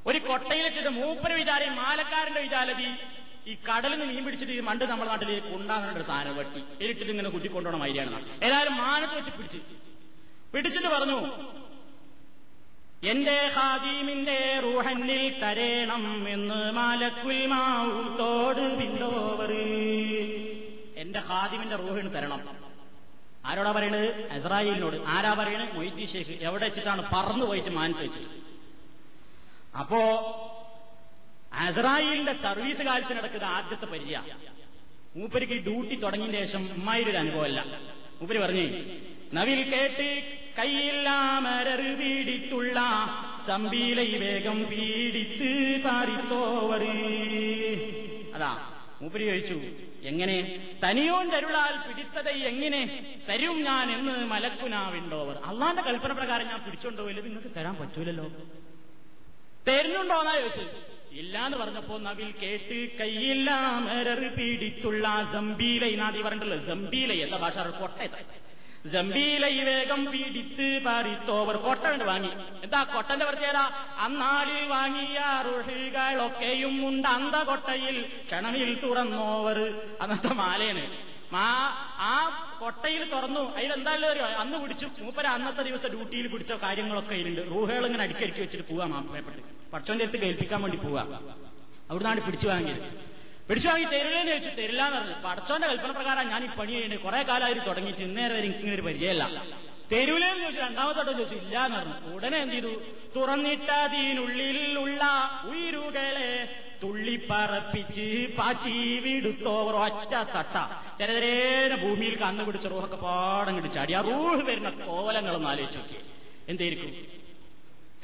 ഒരു 0.07 0.19
കൊട്ടയിലിട്ടിട്ട് 0.27 0.89
മൂപ്പര 0.89 1.33
വിചാരി 1.33 1.65
മാലക്കാരന്റെ 1.69 2.41
വിചാരതി 2.41 2.87
ഈ 3.47 3.53
കടലിൽ 3.67 3.99
നിന്ന് 3.99 4.13
മീൻ 4.13 4.25
പിടിച്ചിട്ട് 4.25 4.53
ഈ 4.53 4.59
മണ്ട് 4.59 4.83
നമ്മുടെ 4.83 5.09
നാട്ടിൽ 5.09 5.29
കൊണ്ടാകുന്ന 5.39 5.97
ഒരു 5.99 6.03
സാധനം 6.03 6.35
വെട്ടി. 6.35 6.61
ഇരിട്ടിട്ട് 6.83 7.11
ഇങ്ങനെ 7.11 7.29
കുട്ടിക്കൊണ്ടോണ 7.29 7.75
മൈരിയാണ് 7.75 8.11
ഏതായാലും 8.45 8.77
മാനത്ത് 8.77 9.15
വെച്ച് 9.17 9.31
പിടിച്ച്. 9.31 9.59
പിടിച്ചിട്ട് 10.53 10.87
പറഞ്ഞു. 10.87 11.19
എന്റെ 13.03 13.51
ഹാദീമിന്റെ 13.53 14.59
റൂഹന്നിൽ 14.63 15.39
തരേണം 15.39 16.29
എന്ന് 16.29 16.71
മാലക്കുൽ 16.71 17.45
മാവൂത്തോട് 17.45 18.61
വിണ്ടോവർ. 18.61 19.51
എന്റെ 20.97 21.19
ഹാദിമിന്റെ 21.19 21.75
റൂഹിന് 21.75 22.13
തരണം. 22.13 22.41
ആരോടാ 23.45 23.71
പറയണത്? 23.71 24.31
അസ്രായിലിനോട് 24.31 24.97
ആരാ 25.07 25.33
പറയണത്? 25.33 25.75
മൊയ്തി 25.75 26.05
ഷേഖ് 26.05 26.33
എവിടെ 26.41 26.65
വെച്ചിട്ടാണ് 26.65 27.09
പറന്നു 27.13 27.45
പോയിട്ട് 27.45 27.69
മാനത്ത് 27.69 28.01
വെച്ചിട്ട് 28.01 28.35
അപ്പോ 29.77 29.99
അസ്രായിലിന്റെ 31.53 32.33
സർവീസ് 32.33 32.81
കാലത്ത് 32.81 33.17
നടക്കുന്ന 33.17 33.45
ആദ്യത്തെ 33.45 33.85
പരിചയ. 33.85 34.21
മൂപ്പരിക്ക് 35.15 35.53
ഡ്യൂട്ടി 35.53 35.95
തുടങ്ങിയ 35.95 36.45
ശേഷം 36.45 36.69
ഉമ്മായിരൊരു 36.73 37.17
അനുഭവമല്ല. 37.17 37.61
മൂപ്പര് 38.19 38.39
പറഞ്ഞു 38.39 38.67
നവിൽ 39.33 39.59
കേട്ട് 39.73 40.40
കയ്യില്ലാമരറ് 40.57 41.89
പീഡിത്തുള്ള 41.99 42.79
സമ്പീലൈ 43.47 44.09
വേഗം 44.17 44.63
പീഡിത്ത് 44.63 45.51
പാരിത്തോവർ 45.83 46.83
അതാ 48.35 48.51
മൂപ്പര് 49.01 49.25
ചോദിച്ചു 49.25 49.57
എങ്ങനെ? 50.07 50.35
തനിയോൻ 50.83 51.29
തരുളാൽ 51.29 51.75
പിടിത്തതൈ 51.87 52.37
എങ്ങനെ 52.39 52.81
തരും 53.29 53.63
ഞാൻ 53.63 53.91
എന്ന് 53.91 54.25
മലക്കുനാവിണ്ടോവർ? 54.25 55.35
അള്ളാന്റെ 55.45 55.81
കൽപ്പന 55.81 56.11
പ്രകാരം 56.11 56.47
ഞാൻ 56.47 56.61
പിടിച്ചോണ്ടോയില്ല 56.65 57.21
നിങ്ങൾക്ക് 57.21 57.51
തരാൻ 57.55 57.75
പറ്റൂലല്ലോ. 57.75 58.25
തരുന്നുണ്ടോന്നാ 59.67 60.33
ചോദിച്ചു. 60.39 60.77
ഇല്ലാന്ന് 61.11 61.57
പറഞ്ഞപ്പോ 61.57 61.97
നവിൽ 61.97 62.33
കേട്ട് 62.41 62.97
കയ്യില്ലാമരറ് 62.99 64.27
പീഡിത്തുള്ള 64.37 65.29
സമ്പീലൈ 65.33 65.95
നാദി 65.95 66.21
പറഞ്ഞിട്ടുള്ളത്? 66.21 66.67
സമ്പീലൈ 66.67 67.17
എന്ന 67.19 67.37
ഭാഷ 67.37 67.57
കൊട്ട 67.57 68.01
ജംബീലൈ 68.85 69.63
വേഗം 69.63 70.05
പീഡിത്ത് 70.05 70.85
പാരിത്തോവർ 70.85 71.55
കൊട്ട 71.55 71.89
കൊണ്ട് 71.89 72.03
വാങ്ങി. 72.03 72.29
എന്താ 72.63 72.83
കൊട്ടന്റെ 72.83 73.25
പ്രത്യേകത? 73.25 73.57
അന്നാളിൽ 73.97 74.67
വാങ്ങിയ 74.67 75.19
റുഹികളൊക്കെയും 75.45 76.87
ഉണ്ട് 76.87 77.07
അന്ത 77.07 77.35
കൊട്ടയിൽ. 77.35 78.05
ക്ഷണമിൽ 78.25 78.79
തുറന്നോവർ. 78.79 79.85
അന്നത്തെ 80.01 80.27
മാലയാണ് 80.27 80.87
മാ 81.33 81.47
ആ 81.97 82.29
കൊട്ടയിൽ 82.61 83.09
തുറന്നു. 83.09 83.55
അതിലെന്തായാലും 83.55 84.11
ഒരു 84.11 84.19
അന്ന് 84.19 84.57
പിടിച്ചു. 84.57 84.87
മൂപ്പര 84.99 85.27
അന്നത്തെ 85.27 85.61
ദിവസം 85.61 85.89
ഡ്യൂട്ടിയിൽ 85.89 86.27
പിടിച്ച 86.27 86.53
കാര്യങ്ങളൊക്കെ 86.53 87.15
ഇതിലുണ്ട് 87.15 87.51
റൂഹകൾ 87.51 87.85
ഇങ്ങനെ 87.85 88.03
അടിക്കടിക്ക് 88.03 88.39
വെച്ചിട്ട് 88.39 88.67
പോവാ 88.71 88.85
മാപ്പിളയപ്പെട്ട് 88.85 89.71
പക്ഷോന്റെ 89.73 90.05
അടുത്ത് 90.05 90.23
കേൾപ്പിക്കാൻ 90.23 90.61
വേണ്ടി 90.61 90.77
പോവാ. 90.77 91.01
അവിടുന്നാണ് 91.89 92.21
പിടിച്ചു 92.21 92.47
വാങ്ങിയത്. 92.47 93.10
പിടിച്ചു 93.51 93.69
വാങ്ങി 93.69 93.87
തരില്ലെന്ന് 93.93 94.31
ചോദിച്ചു 94.31 94.51
തരില്ലാന്ന് 94.59 94.97
പറഞ്ഞു. 94.97 95.15
പടച്ചോന്റെ 95.23 95.67
കൽപ്പന 95.67 95.91
പ്രകാരം 95.97 96.25
ഞാൻ 96.33 96.41
ഈ 96.43 96.49
പണി 96.59 96.71
ചെയ്യുന്നത് 96.75 97.01
കുറെ 97.05 97.19
കാലമായിട്ട് 97.29 97.63
തുടങ്ങിയിട്ട് 97.69 98.03
ഇന്നേരെ 98.05 98.33
വരെ 98.35 98.47
ഇങ്ങനെ 98.51 98.73
ഒരു 98.77 98.81
പരിചയമല്ല. 98.81 99.39
തരൂലെന്ന് 99.91 100.41
ചോദിച്ചു 100.43 100.61
രണ്ടാമത്തോട്ട് 100.61 101.11
ചോദിച്ചു 101.11 101.37
ഇല്ല 101.43 101.55
എന്ന് 101.65 101.77
പറഞ്ഞു. 101.77 101.95
ഉടനെ 102.15 102.37
എന്ത് 102.43 102.55
ചെയ്തു? 102.55 102.73
തുറന്നിട്ടതിനുള്ളിലുള്ള 103.15 105.01
ഉയരുകളെ 105.49 106.31
തുള്ളിപ്പറപ്പിച്ച് 106.83 108.07
പാറ്റി 108.37 108.75
വിടുത്തോവർ 109.05 109.75
ഒറ്റ 109.85 110.13
തട്ട. 110.35 110.55
ചെറുതരേന 110.99 111.73
ഭൂമിയിൽ 111.83 112.15
കന്നു 112.23 112.43
പിടിച്ച 112.43 112.67
റൂഹൊക്കെ 112.73 112.99
പാടം 113.07 113.53
കിടിച്ചാടി 113.57 113.93
ചാടി 113.93 113.93
ആ 113.99 114.01
റൂഹ് 114.11 114.43
വരുന്ന 114.49 114.69
കോലങ്ങളൊന്ന് 114.87 115.49
ആലോചിച്ചു 115.53 115.79
നോക്കി 115.81 115.99
എന്തായിരിക്കും 116.47 116.91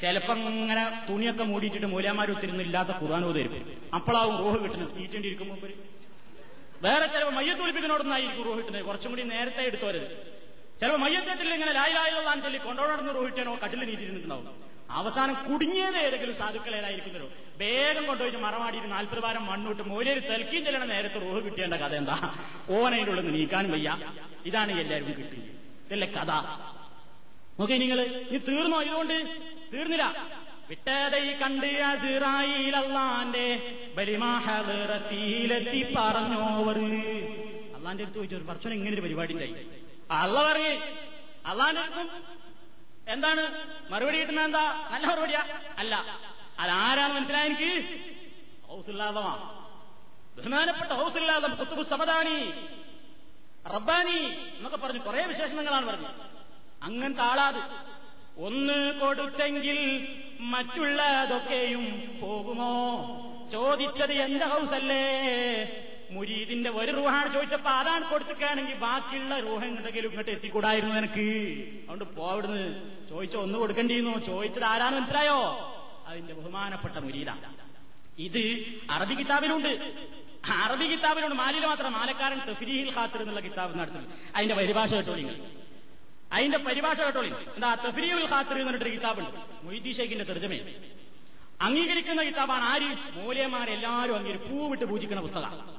ചിലപ്പം 0.02 0.50
ഇങ്ങനെ 0.50 1.06
തുണിയൊക്കെ 1.10 1.44
മൂടിയിട്ടിട്ട് 1.44 1.86
മൂലാമാരൊത്തിരുന്ന് 1.86 2.64
ഇല്ലാത്ത 2.64 2.90
ഖുർആൻ 2.90 3.26
ഓതരും 3.26 3.78
അപ്പോഴാവും 3.94 4.38
റോഹ് 4.38 4.64
കിട്ടുന്നത്. 4.64 4.98
തീറ്റേണ്ടി 4.98 5.28
ഇരിക്കുമ്പോൾ 5.28 5.74
വേറെ 6.82 7.06
ചിലപ്പോൾ 7.08 7.34
മയ്യത്ത് 7.34 7.62
ഒളിപ്പിക്കുന്നോടൊന്നായിരിക്കും 7.62 8.44
റൂഹ് 8.44 8.58
കിട്ടുന്നത്. 8.58 8.84
കുറച്ചും 8.84 9.12
കൂടി 9.12 9.24
നേരത്തെ 9.24 9.62
എടുത്തോരത് 9.62 10.38
ചിലപ്പോൾ 10.80 10.98
മയ്യത്തേറ്റിൽ 10.98 11.54
ഇങ്ങനെ 11.54 11.74
ലായിലായതാൻ 11.74 12.42
ചൊല്ലി 12.42 12.58
കൊണ്ടോടന്ന് 12.58 13.26
കിട്ടിയാണോ 13.26 13.58
കട്ടിൽ 13.64 13.80
നീറ്റിരുന്നിട്ടുണ്ടാവും 13.80 14.78
അവസാനം 14.90 15.34
കുടുങ്ങിയത് 15.34 15.98
ഏതെങ്കിലും 15.98 16.36
സാധുക്കളേതായിരിക്കുന്നോ 16.36 17.28
വേഗം 17.58 18.06
കൊണ്ടുപോയിട്ട് 18.06 18.38
മറമാടിയിട്ട് 18.38 18.92
നാൽപ്പത് 18.92 19.20
വാരം 19.20 19.46
മണ്ണൂട്ട് 19.46 19.84
മൂലയിൽ 19.84 20.20
തെൽക്കിയും 20.20 20.66
ചെല്ലണ 20.66 20.84
നേരത്തെ 20.84 21.20
റോഹ് 21.20 21.46
കിട്ടേണ്ട 21.46 21.74
കഥ 21.74 21.94
എന്താ? 21.94 22.16
ഓനതിന്റെ 22.70 23.22
നീക്കാൻ 23.22 23.72
വയ്യ. 23.72 23.98
ഇതാണ് 24.46 24.80
എല്ലാവരും 24.80 25.08
കിട്ടിയത്. 25.08 25.50
ഇതല്ലേ 25.86 26.08
കഥ. 26.08 26.32
നോക്കി 27.60 27.74
നിങ്ങൾ 27.74 28.26
നീ 28.32 28.38
തീർന്നോ? 28.38 28.82
ഇതുകൊണ്ട് 28.82 29.14
തീർന്നില്ല. 29.74 30.06
വിട്ടതൈ 30.70 31.34
കണ്ട് 31.34 31.66
അസിറായിലല്ലാന്റെ 31.66 33.48
ബലിമാഹീലെത്തി 33.98 35.96
പറഞ്ഞോവർ 35.98 36.80
അള്ളാന്റെ 37.76 38.04
അടുത്ത് 38.04 38.18
ചോദിച്ചു 38.18 38.46
പറച്ചോൻ 38.50 38.74
ഇങ്ങനെ 38.74 38.94
ഒരു 38.94 39.02
പരിപാടി 39.02 39.34
ഉണ്ടായി 39.34 39.54
അള്ള 40.12 40.44
പറയേ. 40.44 40.74
അള്ളാന്റെ 41.46 41.82
അടുത്തും 41.82 42.10
എന്താണ്? 43.08 43.44
മറുപടി 43.92 44.20
കിട്ടുന്ന 44.20 44.42
എന്താ? 44.42 44.88
നല്ല 44.92 45.06
മറുപടിയാ. 45.08 45.44
അല്ല. 45.78 45.96
അതാരാന്ന് 46.60 47.16
മനസ്സിലായ 47.16 47.46
എനിക്ക്? 47.46 47.72
ഹൗസില്ലാതമാ 48.68 49.34
ബഹുമാനപ്പെട്ട 50.38 50.92
ഹൗസില്ലാതം 50.92 51.56
കുത്തുബു 51.56 51.84
സമദാനി 51.84 52.54
റബ്ബാനി 53.74 54.20
എന്നൊക്കെ 54.58 54.78
പറഞ്ഞു 54.78 55.00
കുറെ 55.00 55.26
വിശേഷണങ്ങളാണ് 55.26 55.86
പറഞ്ഞത്. 55.86 56.12
അങ്ങനത്തെ 56.84 57.24
ആളാത് 57.24 57.62
ഒന്ന് 58.40 59.00
കൊടുത്തെങ്കിൽ 59.00 60.08
മറ്റുള്ളതൊക്കെയും 60.40 62.18
പോകുമോ? 62.22 62.74
ചോദിച്ചത് 63.52 64.12
എന്റെ 64.12 64.46
ഹൗസല്ലേ? 64.46 65.04
മുരീദിന്റെ 66.12 66.70
ഒരു 66.70 66.92
റൂഹാണ് 66.92 67.34
ചോദിച്ചപ്പോ 67.34 67.70
അതാണ് 67.70 68.10
കൊടുത്തിട്ടാണെങ്കിൽ 68.10 68.76
ബാക്കിയുള്ള 68.76 69.40
റൂഹ 69.40 69.64
എങ്ങോട്ടെങ്കിലും 69.64 70.10
ഇങ്ങോട്ട് 70.10 70.32
എത്തിക്കൂടായിരുന്നു 70.32 70.96
നിനക്ക്. 70.96 71.28
അതുകൊണ്ട് 71.80 72.04
പോവിടുന്ന് 72.04 72.64
ചോദിച്ച 73.10 73.36
ഒന്ന് 73.36 73.58
കൊടുക്കേണ്ടിയിരുന്നു 73.58 74.20
ചോദിച്ചത് 74.20 74.64
ആരാന്ന് 74.64 75.00
മനസ്സിലായോ? 75.00 75.40
അതിന്റെ 76.08 76.34
ബഹുമാനപ്പെട്ട 76.34 76.98
മുരീദാണ് 76.98 77.56
ഇത് 78.18 78.66
അറബി 78.92 79.14
കിതാബിലുണ്ട്. 79.14 79.92
അറബി 80.64 80.86
കിതാബിലുണ്ട്. 80.86 81.36
മാലിയിൽ 81.36 81.66
മാത്രം. 81.66 81.94
മാലക്കാരൻ 81.94 82.40
തഫ്രീഹിൽ 82.52 82.94
ഖാത്തിർ 82.96 83.22
എന്നുള്ള 83.22 83.40
കിതാബ് 83.40 83.80
നടത്തുന്നത് 83.80 84.10
അതിന്റെ 84.36 84.56
പരിഭാഷ 84.56 84.94
കേട്ടോ 84.94 85.16
നിങ്ങൾ. 85.16 85.36
അതിന്റെ 86.32 86.58
പരിഭാഷ 86.58 86.98
കേട്ടോളി. 87.00 87.30
എന്താ 87.56 87.76
തഫരീൽ 87.76 88.30
ഖാത്തിർ 88.32 88.54
എന്ന് 88.54 88.66
പറഞ്ഞിട്ടൊരു 88.66 88.94
കിതാബുണ്ട്. 88.96 89.66
മൊയ്തീ 89.66 89.92
ഷേഖിന്റെ 89.94 90.26
തെർജമേ 90.26 90.60
അംഗീകരിക്കുന്ന 91.62 92.24
കിതാബാണ് 92.24 92.64
ആര്? 92.64 93.18
മൂല്യമാരെല്ലാവരും 93.18 94.16
അങ്ങനെ 94.16 94.38
പൂവിട്ട് 94.38 94.86
പൂജിക്കുന്ന 94.86 95.22
പുസ്തകം. 95.22 95.78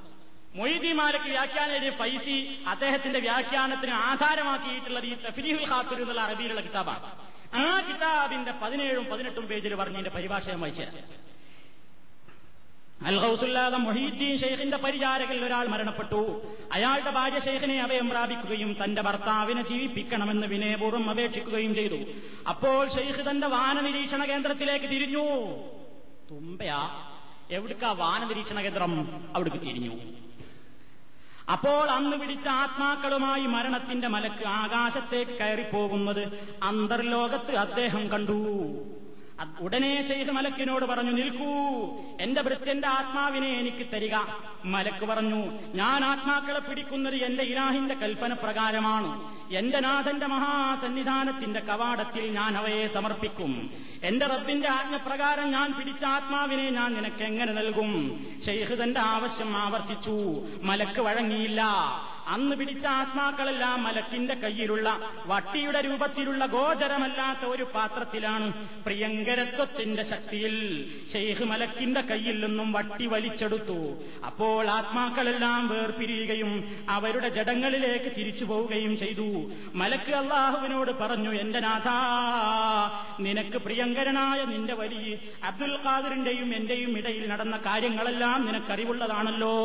മൊയ്തി 0.55 0.93
മാലക്ക് 0.93 1.25
വ്യാഖ്യാനം 1.25 1.93
ഫൈസി 1.93 2.37
അദ്ദേഹത്തിന്റെ 2.67 3.21
വ്യാഖ്യാനത്തിന് 3.21 3.95
ആധാരമാക്കിയിട്ടുള്ളത് 3.95 5.07
ഈ 5.07 5.15
തഫ്രീഹുൽ 5.15 5.67
ഖാത്തിർ 5.71 6.01
എന്നുള്ള 6.01 6.21
അറബിയിലുള്ള 6.21 6.61
കിതാബാണ്. 6.61 7.29
ആ 7.57 7.81
കിതാബിന്റെ 7.89 8.53
പതിനേഴും 8.53 9.05
പതിനെട്ടും 9.05 9.47
പേജിൽ 9.47 9.75
പറഞ്ഞതിന്റെ 9.75 10.11
പരിഭാഷ 10.11 10.49
ഞാൻ 10.49 10.61
വായിച്ചു 10.61 10.83
അൽഹൌസുല്ലാദം 13.07 13.85
മൊഹീദ്ദീൻ 13.85 14.39
ഷെയ്ഖിന്റെ 14.39 14.77
പരിചാരകൽ 14.77 15.45
ഒരാൾ 15.45 15.67
മരണപ്പെട്ടു. 15.67 16.43
അയാളുടെ 16.73 17.11
ഭാര്യ 17.11 17.41
ഷെയ്ഖിനെ 17.41 17.83
അഭയം 17.83 18.09
പ്രാപിക്കുകയും 18.09 18.77
തന്റെ 18.85 19.03
ഭർത്താവിനെ 19.03 19.69
ജീവിപ്പിക്കണമെന്ന് 19.69 20.47
വിനയപൂർവം 20.47 21.11
അപേക്ഷിക്കുകയും 21.11 21.75
ചെയ്തു. 21.75 21.97
അപ്പോൾ 22.49 22.89
ഷെയ്ഖ് 22.89 23.31
തന്റെ 23.31 23.47
വാന 23.47 23.81
നിരീക്ഷണ 23.81 24.25
കേന്ദ്രത്തിലേക്ക് 24.25 24.87
തിരിഞ്ഞു. 24.87 25.25
തുമ്പയാ 26.31 27.11
എവിടുക്കാ 27.51 27.93
വാന 27.93 28.25
നിരീക്ഷണ 28.25 28.61
കേന്ദ്രം? 28.61 29.23
അവിടേക്ക് 29.37 29.65
തിരിഞ്ഞു. 29.65 29.97
അപ്പോൾ 31.53 31.91
അന്ന് 31.91 32.17
പിടിച്ച 32.17 32.49
ആത്മാക്കളുമായി 32.49 33.47
മരണത്തിന്റെ 33.47 34.09
മലക്ക് 34.09 34.47
ആകാശത്തേക്ക് 34.47 35.31
കയറിപ്പോകുന്നത് 35.31 36.51
അന്തർലോകത്ത് 36.63 37.57
അദ്ദേഹം 37.57 38.09
കണ്ടു. 38.09 38.59
ഉടനെ 39.61 40.09
ശൈഖ് 40.09 40.31
മലക്കിനോട് 40.31 40.85
പറഞ്ഞു 40.85 41.11
നിൽക്കൂ. 41.11 41.53
എന്റെ 42.21 42.43
ഭൃത്യന്റെ 42.43 42.89
ആത്മാവിനെ 42.89 43.49
എനിക്ക് 43.49 43.87
തരിക. 43.93 44.15
മലക്ക് 44.65 45.07
പറഞ്ഞു 45.07 45.59
ഞാൻ 45.75 46.05
ആത്മാക്കളെ 46.05 46.61
പിടിക്കുന്നത് 46.61 47.15
എന്റെ 47.15 47.43
ഇലാഹിന്റെ 47.43 47.95
കൽപ്പന 47.95 48.33
പ്രകാരമാണ്. 48.33 49.38
എന്റെ 49.53 49.81
നാഥന്റെ 49.81 50.27
മഹാസന്നിധാനത്തിന്റെ 50.27 51.61
കവാടത്തിൽ 51.61 52.27
ഞാൻ 52.27 52.57
അവയെ 52.57 52.87
സമർപ്പിക്കും. 52.87 53.71
എന്റെ 54.03 54.27
റബ്ബിന്റെ 54.27 54.69
ആജ്ഞപ്രകാരം 54.69 55.51
ഞാൻ 55.51 55.73
പിടിച്ച 55.73 56.05
ആത്മാവിനെ 56.05 56.71
ഞാൻ 56.71 56.95
നിനക്ക് 56.95 57.23
എങ്ങനെ 57.23 57.53
നൽകും? 57.53 58.25
ഷെയ്ഖ് 58.47 58.83
തന്റെ 58.83 59.01
ആവശ്യം 59.01 59.57
ആവർത്തിച്ചു. 59.57 60.47
മലക്ക് 60.63 61.01
വഴങ്ങിയില്ല. 61.01 61.63
അന്ന് 62.27 62.57
പിടിച്ച 62.57 62.87
ആത്മാക്കളെല്ലാം 62.87 63.83
മലക്കിന്റെ 63.83 64.35
കയ്യിലുള്ള 64.35 65.13
വട്ടിയുടെ 65.27 65.81
രൂപത്തിലുള്ള 65.81 66.47
ഗോചരമല്ലാത്ത 66.47 67.49
ഒരു 67.49 67.63
പാത്രത്തിലാണ് 67.63 68.69
പ്രിയങ്കരത്വത്തിന്റെ 68.85 70.03
ശക്തിയിൽ 70.03 70.87
ഷെയ്ഖ് 71.13 71.45
മലക്കിന്റെ 71.45 72.01
കയ്യിൽ 72.01 72.47
നിന്നും 72.47 72.73
വട്ടി 72.73 73.07
വലിച്ചെടുത്തു. 73.07 73.99
അപ്പോൾ 74.27 74.71
ആത്മാക്കളെല്ലാം 74.71 75.69
വേർപിരിയുകയും 75.69 76.85
അവരുടെ 76.89 77.29
ജടങ്ങളിലേക്ക് 77.29 78.17
തിരിച്ചു 78.17 78.45
പോവുകയും 78.45 78.99
ചെയ്തു. 78.99 79.38
മലക്ക് 79.75 80.13
അള്ളാഹുവിനോട് 80.13 80.91
പറഞ്ഞു 81.01 81.33
എന്റെ 81.41 81.61
നാഥ 81.61 81.89
നിനക്ക് 83.21 83.59
പ്രിയങ്കരനായ 83.59 84.45
നിന്റെ 84.45 84.75
വലി 84.75 85.03
അബ്ദുൽ 85.45 85.77
ഖാദിറിന്റെയും 85.85 86.55
എന്റെയും 86.55 86.99
ഇടയിൽ 86.99 87.25
നടന്ന 87.29 87.57
കാര്യങ്ങളെല്ലാം 87.67 88.47
നിനക്കറിവുള്ളതാണല്ലോ. 88.47 89.57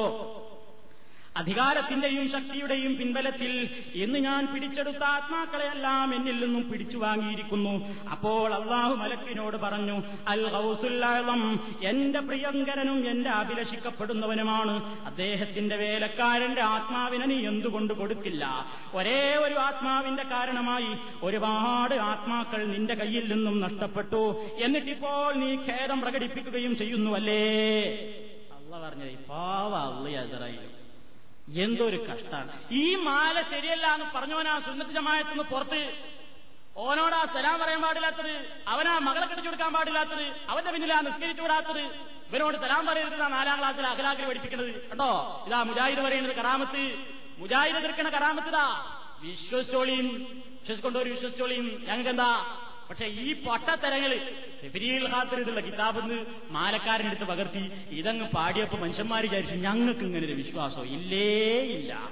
അധികാരത്തിന്റെയും 1.38 2.32
ശക്തിയുടെയും 2.32 2.98
പിൻബലത്തിൽ 2.98 3.70
എന്ന് 3.96 4.20
ഞാൻ 4.20 4.54
പിടിച്ചെടുത്ത 4.54 5.04
ആത്മാക്കളെയെല്ലാം 5.04 6.16
എന്നിൽ 6.16 6.46
നിന്നും 6.46 6.72
പിടിച്ചു 6.72 6.98
വാങ്ങിയിരിക്കുന്നു. 6.98 7.88
അപ്പോൾ 8.10 8.54
അള്ളാഹു 8.54 8.94
മലക്കിനോട് 8.94 9.58
പറഞ്ഞു 9.58 10.04
അൽ 10.28 10.48
ഹൗസുല്ലം 10.48 11.60
എന്റെ 11.84 12.20
പ്രിയങ്കരനും 12.20 13.10
എന്റെ 13.10 13.30
അഭിലഷിക്കപ്പെടുന്നവനുമാണ്. 13.30 15.06
അദ്ദേഹത്തിന്റെ 15.06 15.76
വേലക്കാരന്റെ 15.76 16.62
ആത്മാവിനെ 16.62 17.26
നീ 17.26 17.48
എന്തുകൊണ്ട് 17.48 17.94
കൊടുക്കില്ല? 17.94 18.66
ഒരേ 18.94 19.36
ഒരു 19.36 19.54
ആത്മാവിന്റെ 19.54 20.24
കാരണമായി 20.24 20.90
ഒരുപാട് 21.24 21.96
ആത്മാക്കൾ 21.96 22.66
നിന്റെ 22.66 22.94
കയ്യിൽ 22.94 23.34
നിന്നും 23.34 23.60
നഷ്ടപ്പെട്ടു. 23.60 24.46
എന്നിട്ടിപ്പോൾ 24.64 25.34
നീ 25.34 25.56
ഖേദം 25.56 26.02
പ്രകടിപ്പിക്കുകയും 26.02 26.78
ചെയ്യുന്നുവല്ലേ? 26.78 27.44
അള്ള 28.56 28.88
പറഞ്ഞത് 28.88 29.18
പാവ 29.30 29.76
അള്ളയാസറായി 29.76 30.73
എന്തൊരു 31.64 31.98
കഷ്ടാണ്. 32.10 32.52
ഈ 32.72 32.96
മാല 32.96 33.36
ശരിയല്ല 33.52 33.86
എന്ന് 33.96 34.06
പറഞ്ഞവനാ 34.16 34.54
സുന്നത്ത് 34.68 34.94
ജമായത്തുനിന്ന് 34.98 35.44
പുറത്ത്. 35.54 35.82
ഓനോടാ 36.84 37.20
സലാം 37.34 37.58
പറയാൻ 37.62 37.82
പാടില്ലാത്തത് 37.82 38.34
അവനാ 38.74 38.94
മകളെ 39.08 39.26
കെട്ടിച്ചു 39.26 39.50
കൊടുക്കാൻ 39.50 39.74
പാടില്ലാത്തത് 39.74 40.26
അവന്റെ 40.52 40.72
പിന്നിലാ 40.72 41.02
നിസ്കരിച്ചു 41.08 41.44
വിടാത്തത്. 41.44 41.84
ഇവനോട് 42.30 42.58
സലാം 42.64 42.84
പറയരുത് 42.88 43.18
നാലാം 43.38 43.58
ക്ലാസ്സിൽ 43.60 43.86
അഖലാഖിൽ 43.88 44.26
പഠിപ്പിക്കുന്നത്. 44.30 44.72
കേട്ടോ 44.90 45.12
ഇതാ 45.48 45.60
മുജാഹിദ് 45.70 46.02
പറയുന്നത് 46.06 46.36
കറാമത്ത്. 46.36 46.84
മുജാഹിദ് 47.42 47.84
തീർക്കണ 47.84 48.10
കറാമത്തിതാ 48.16 48.66
വിശ്വസിച്ചോളിയും 49.26 50.08
വിശ്വസിക്കൊണ്ടവർ 50.62 51.08
വിശ്വസിച്ചോളിയും 51.16 51.68
ഞങ്ങൾക്ക് 51.88 52.10
എന്താ 52.10 52.32
പക്ഷെ 52.90 53.06
ഈ 53.06 53.44
പൊട്ടത്തരങ്ങൾ 53.44 54.12
ഫിരിയിൽ 54.74 55.08
ഖാത്തർ 55.08 55.40
എന്ന് 56.00 56.26
മാലക്കാരന്റെ 56.50 57.10
അടുത്ത് 57.10 57.24
പകർത്തി 57.24 57.72
ഇതങ്ങ് 57.90 58.30
പാടിയപ്പോ 58.30 58.78
മനുഷ്യന്മാർ 58.78 59.24
വിചാരിച്ചു 59.24 59.56
ഞങ്ങൾക്ക് 59.56 60.00
ഇങ്ങനെ 60.00 60.26
ഒരു 60.26 60.34
വിശ്വാസം? 60.34 60.84
ഇല്ലേ 60.86 61.62
ഇല്ല. 61.62 62.10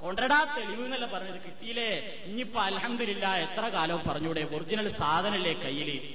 കൊണ്ടടാ 0.00 0.44
തെളിവ് 0.56 0.84
എന്നല്ല 0.84 1.06
പറഞ്ഞത്. 1.06 1.34
കിട്ടിയില്ലേ? 1.34 2.22
ഇനിയിപ്പോ 2.26 2.60
അലഹമില്ല 2.60 3.34
എത്ര 3.36 3.68
കാലവും 3.68 4.02
പറഞ്ഞൂടെ? 4.08 4.48
ഒറിജിനൽ 4.54 4.92
സാധനല്ലേ 4.92 5.52
കയ്യിൽ. 5.52 6.14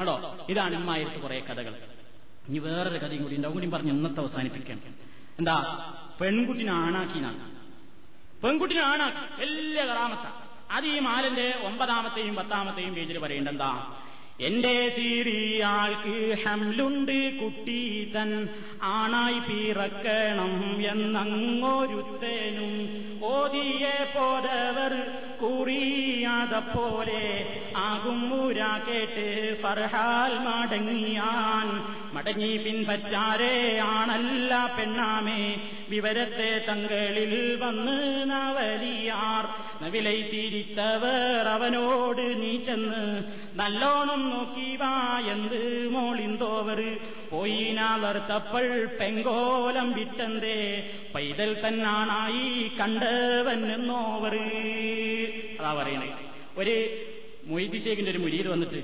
ആണോ? 0.00 0.46
ഇതാണ് 0.48 0.74
ഇമ്മായിട്ട് 0.74 1.18
കുറെ 1.20 1.40
കഥകൾ. 1.40 1.74
ഇനി 2.48 2.58
വേറൊരു 2.58 2.98
കഥയും 2.98 3.22
കൂടി 3.22 3.36
ഉണ്ടാവും 3.36 3.54
കൂടി 3.54 3.66
പറഞ്ഞ് 3.66 3.90
ഇന്നത്തെ 3.90 4.20
അവസാനിപ്പിക്കണം 4.20 4.94
എന്താ? 5.38 5.56
പെൺകുട്ടിനെ 6.20 6.72
ആണാക്കിനാണ്. 6.72 7.52
പെൺകുട്ടിനെ 8.44 8.82
ആണാക്കി. 8.82 9.40
വലിയ 9.40 9.84
കറാമത്താണ് 9.84 10.51
അത് 10.72 10.86
ഈ 10.86 10.98
മാലിന്റെ 10.98 11.46
ഒമ്പതാമത്തെയും 11.62 12.34
പത്താമത്തെയും 12.36 12.94
പേജിൽ 12.94 13.18
പറയേണ്ടെന്താ 13.18 13.70
എന്റെ 14.42 14.88
സീരിയാൾക്ക് 14.88 16.36
ഹംലുണ്ട് 16.46 17.38
കുട്ടി 17.38 18.12
തൻ 18.16 18.48
ആണായി 18.82 19.38
പിറക്കണം 19.38 20.84
എന്നങ്ങോരുത്തേനും. 20.90 23.02
ഓതിയെ 23.24 24.12
പോലവർ 24.14 25.06
കുറിയാതപ്പോലെ 25.42 27.46
ആകും 27.76 28.30
മൂരാ 28.30 28.80
കേട്ട് 28.88 29.56
ഫർഹാൽ 29.62 30.38
മടങ്ങിയാൻ. 30.38 31.96
മടങ്ങി 32.14 32.56
പിൻപറ്റാരേ 32.56 33.78
ആണല്ല 33.78 34.74
പെണ്ണാമേ. 34.78 35.56
വിവരത്തെ 35.88 36.64
തങ്ങളിൽ 36.68 37.58
വന്ന് 37.60 38.30
നവലിയാർ. 38.30 39.84
നവിലൈ 39.84 40.22
തിരിത്തവർ 40.22 41.48
അവനോട് 41.48 42.42
നീ 42.42 42.56
ചെന്ന് 42.56 43.22
നല്ലോണം 43.54 44.31
നോക്കി 44.32 44.76
വാ 44.76 44.92
എന്ത് 45.32 45.58
മോളിന്തോവർ? 45.88 46.80
പോയിനാവർ 47.30 48.16
തപ്പൾ 48.30 48.64
പെങ്കോലം 49.00 49.92
വിട്ടന്തേ 49.92 50.58
പൈതൽ 51.14 51.50
തന്നാണായി 51.64 52.46
കണ്ടവൻ 52.80 53.60
അതാ 55.58 55.72
പറയണേ. 55.74 56.08
ഒരു 56.56 56.74
മൊയ്തിശേഖിന്റെ 57.46 58.10
ഒരു 58.10 58.18
മുരീദ് 58.18 58.48
വന്നിട്ട് 58.48 58.80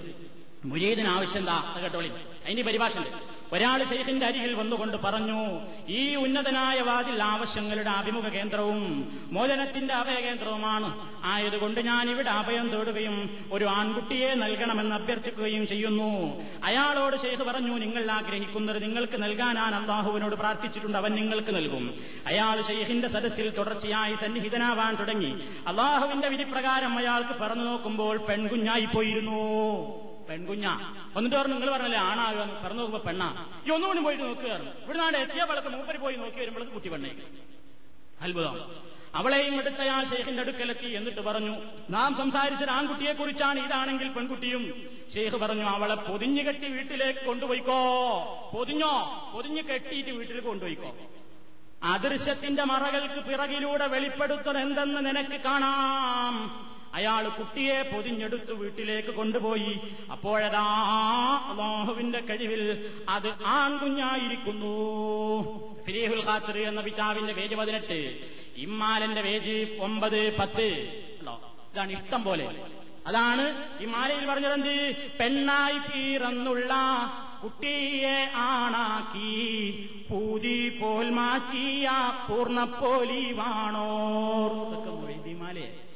മുരീദിന് 0.65 1.09
ആവശ്യം 1.09 1.39
എന്താ 1.39 1.57
കേട്ടോളി 1.83 2.11
അതിന്റെ 2.45 2.63
പരിഭാഷ 2.63 2.95
ഉണ്ട് 2.99 3.13
ഒരാൾ 3.53 3.85
ഷെയ്ഖിന്റെ 3.85 4.27
അരികിൽ 4.27 4.55
വന്നുകൊണ്ട് 4.55 4.97
പറഞ്ഞു 4.97 5.61
ഈ 5.89 6.15
ഉന്നതനായ 6.15 6.81
വാതിൽ 6.81 7.23
ആവശ്യങ്ങളുടെ 7.23 7.91
അഭിമുഖ 7.91 8.29
കേന്ദ്രവും 8.29 9.09
മോചനത്തിന്റെ 9.33 9.95
അഭയകേന്ദ്രവുമാണ് 9.95 11.11
ആയതുകൊണ്ട് 11.25 11.81
ഞാൻ 11.81 12.11
ഇവിടെ 12.11 12.31
അഭയം 12.31 12.69
തേടുകയും 12.69 13.47
ഒരു 13.53 13.65
ആൺകുട്ടിയെ 13.65 14.35
നൽകണമെന്ന് 14.35 14.95
അഭ്യർത്ഥിക്കുകയും 14.95 15.67
ചെയ്യുന്നു. 15.67 16.43
അയാളോട് 16.65 17.17
ഷെയ്ഖ് 17.23 17.43
പറഞ്ഞു 17.43 17.79
നിങ്ങൾ 17.79 18.11
ആഗ്രഹിക്കുന്നത് 18.11 18.83
നിങ്ങൾക്ക് 18.83 19.23
നൽകാൻ 19.23 19.59
ഞാൻ 19.59 19.75
അള്ളാഹുവിനോട് 19.75 20.35
പ്രാർത്ഥിച്ചിട്ടുണ്ട് 20.35 20.99
അവൻ 20.99 21.13
നിങ്ങൾക്ക് 21.13 21.55
നൽകും. 21.55 21.95
അയാൾ 22.27 22.63
ഷെയ്ഖിന്റെ 22.63 23.09
സദസ്സിൽ 23.09 23.51
തുടർച്ചയായി 23.51 24.15
സന്നിഹിതനാവാൻ 24.15 24.95
തുടങ്ങി. 24.95 25.41
അള്ളാഹുവിന്റെ 25.67 26.29
വിധിപ്രകാരം 26.29 26.99
അയാൾക്ക് 26.99 27.39
പറഞ്ഞു 27.41 27.65
നോക്കുമ്പോൾ 27.65 28.17
പെൺകുഞ്ഞായി 28.17 28.85
പോയിരുന്നു 28.85 30.08
പെൺകുഞ്ഞ. 30.29 30.67
എന്നിട്ട് 31.17 31.37
പറഞ്ഞു 31.37 31.55
നിങ്ങൾ 31.55 31.73
പറഞ്ഞല്ലേ 31.73 31.99
ആണാകുക? 31.99 32.61
പറഞ്ഞു 32.65 32.79
നോക്കുമ്പോ 32.79 33.07
പെണ്ണാ. 33.07 33.47
ഈ 33.67 33.71
ഒന്നുകൂടി 33.71 34.01
പോയിട്ട് 34.01 34.25
നോക്കുകയാണ് 34.25 34.73
ഇവിടെ 34.85 34.99
നാട് 34.99 35.17
എത്തിയ 35.17 35.43
വളക്ക് 35.43 35.69
മൂപ്പര് 35.69 35.99
പോയി 35.99 36.17
നോക്കി 36.17 36.37
വരുമ്പോഴേക്ക് 36.37 36.73
കുട്ടി 36.73 36.89
പെണ്ണേ 36.89 37.11
അത്ഭുതം. 38.21 38.89
അവളെയും 39.15 39.59
എടുത്ത 39.59 39.81
ആ 39.81 40.05
ഷെയ്ഖിന്റെ 40.05 40.43
അടുക്കലെത്തി 40.43 40.87
എന്നിട്ട് 40.87 41.21
പറഞ്ഞു 41.21 41.57
നാം 41.91 42.17
സംസാരിച്ച 42.17 42.65
ആൺകുട്ടിയെ 42.65 43.13
കുറിച്ചാണ് 43.13 43.61
ഇതാണെങ്കിൽ 43.61 44.09
പെൺകുട്ടിയും. 44.09 44.91
ഷെയ്ഖ് 45.15 45.37
പറഞ്ഞു 45.37 45.65
അവളെ 45.65 45.95
പൊതിഞ്ഞു 45.95 46.43
കെട്ടി 46.43 46.69
വീട്ടിലേക്ക് 46.69 47.21
കൊണ്ടുപോയിക്കോ. 47.21 48.51
പൊതിഞ്ഞോ? 48.55 48.93
പൊതിഞ്ഞു 49.35 49.63
കെട്ടിയിട്ട് 49.63 50.11
വീട്ടിൽ 50.11 50.41
കൊണ്ടുപോയിക്കോ. 50.41 50.97
അദൃശ്യത്തിന്റെ 51.83 52.65
മറകൾക്ക് 52.65 53.25
പിറകിലൂടെ 53.25 53.87
വെളിപ്പെടുത്തത് 53.87 54.59
എന്തെന്ന് 54.59 55.07
നിനക്ക് 55.07 55.41
കാണാം. 55.41 56.35
അയാൾ 56.95 57.29
കുട്ടിയെ 57.29 57.83
പൊതിഞ്ഞെടുത്തു 57.83 58.53
വീട്ടിലേക്ക് 58.53 59.09
കൊണ്ടുപോയി. 59.09 59.81
അപ്പോഴതാ 60.13 60.65
അള്ളാഹുവിന്റെ 61.51 62.21
കഴിവിൽ 62.21 62.89
അത് 63.09 63.45
ആൺകുഞ്ഞായിരിക്കുന്നു. 63.45 64.77
ഫിരീഹുൽ 65.87 66.27
ഖാത്തിർ 66.27 66.59
എന്ന 66.59 66.81
പിതാവിന്റെ 66.81 67.33
പേജ് 67.33 67.55
പതിനെട്ട്. 67.55 68.19
ഇമ്മാലന്റെ 68.57 69.23
പേജ് 69.23 69.81
ഒമ്പത് 69.81 70.37
പത്ത്? 70.37 70.99
ഇതാണ് 71.73 71.93
ഇഷ്ടം 71.93 72.25
പോലെ. 72.25 72.63
അതാണ് 73.07 73.69
ഈ 73.81 73.85
മാലയിൽ 73.85 74.27
പറഞ്ഞതെന്ത്? 74.27 74.97
പെണ്ണായി 75.21 75.79
പീറന്നുള്ള 75.79 76.75
കുട്ടിയെ 77.43 78.31
ആണാക്കി. 78.35 79.91
പൂതി 80.11 80.79
പോൽ 80.79 81.11
മാറ്റിയ 81.11 81.91
പൂർണപ്പോലിവാണോർ 82.29 84.69
ഇതൊക്കെ 84.69 84.91
മൊയ്തിമാലെ 84.91 85.88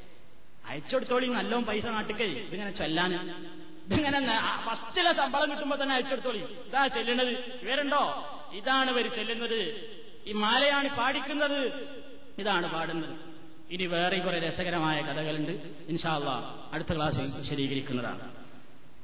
അയച്ചെടുത്തോളി 0.73 1.27
നല്ലോം 1.27 1.65
പൈസ 1.65 1.85
നാട്ടിക്കേ. 1.85 2.25
ഇതിങ്ങനെ 2.25 2.71
ചൊല്ലാൻ 2.71 3.15
ഇതിങ്ങനെ 3.85 4.19
ഫസ്റ്റിലെ 4.65 5.13
ശമ്പളം 5.13 5.51
കിട്ടുമ്പോ 5.51 5.77
തന്നെ 5.81 5.95
അയച്ചെടുത്തോളി. 5.95 6.37
ഇതാ 6.37 6.87
ചെല്ലുന്നത്. 6.87 7.29
ഇവരുണ്ടോ 7.61 8.29
ഇതാണ് 8.53 8.91
ഇവർ 8.91 9.13
ചെല്ലുന്നത്. 9.15 9.89
ഈ 10.27 10.31
മാലയാണ് 10.31 10.97
പാടിക്കുന്നത്. 10.97 11.87
ഇതാണ് 12.39 12.73
പാടുന്നത്. 12.73 13.19
ഇനി 13.71 13.85
വേറെ 13.85 14.19
കുറെ 14.19 14.39
രസകരമായ 14.39 15.01
കഥകളുണ്ട്. 15.01 15.51
ഇൻഷാല്ല 15.87 16.29
അടുത്ത 16.73 16.95
ക്ലാസ്സിൽ 16.95 17.21
വിശദീകരിക്കുന്നതാണ്. 17.21 18.35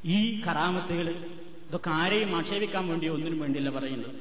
ഈ 0.05 0.41
കറാമത്തുകൾ 0.41 1.09
ഇതൊക്കെ 1.67 1.89
ആരെയും 1.89 2.35
ആക്ഷേപിക്കാൻ 2.35 2.87
വേണ്ടി 2.87 3.07
ഒന്നിനും 3.07 3.39
വേണ്ടിയില്ല 3.39 3.69
പറയുന്നത്. 3.69 4.15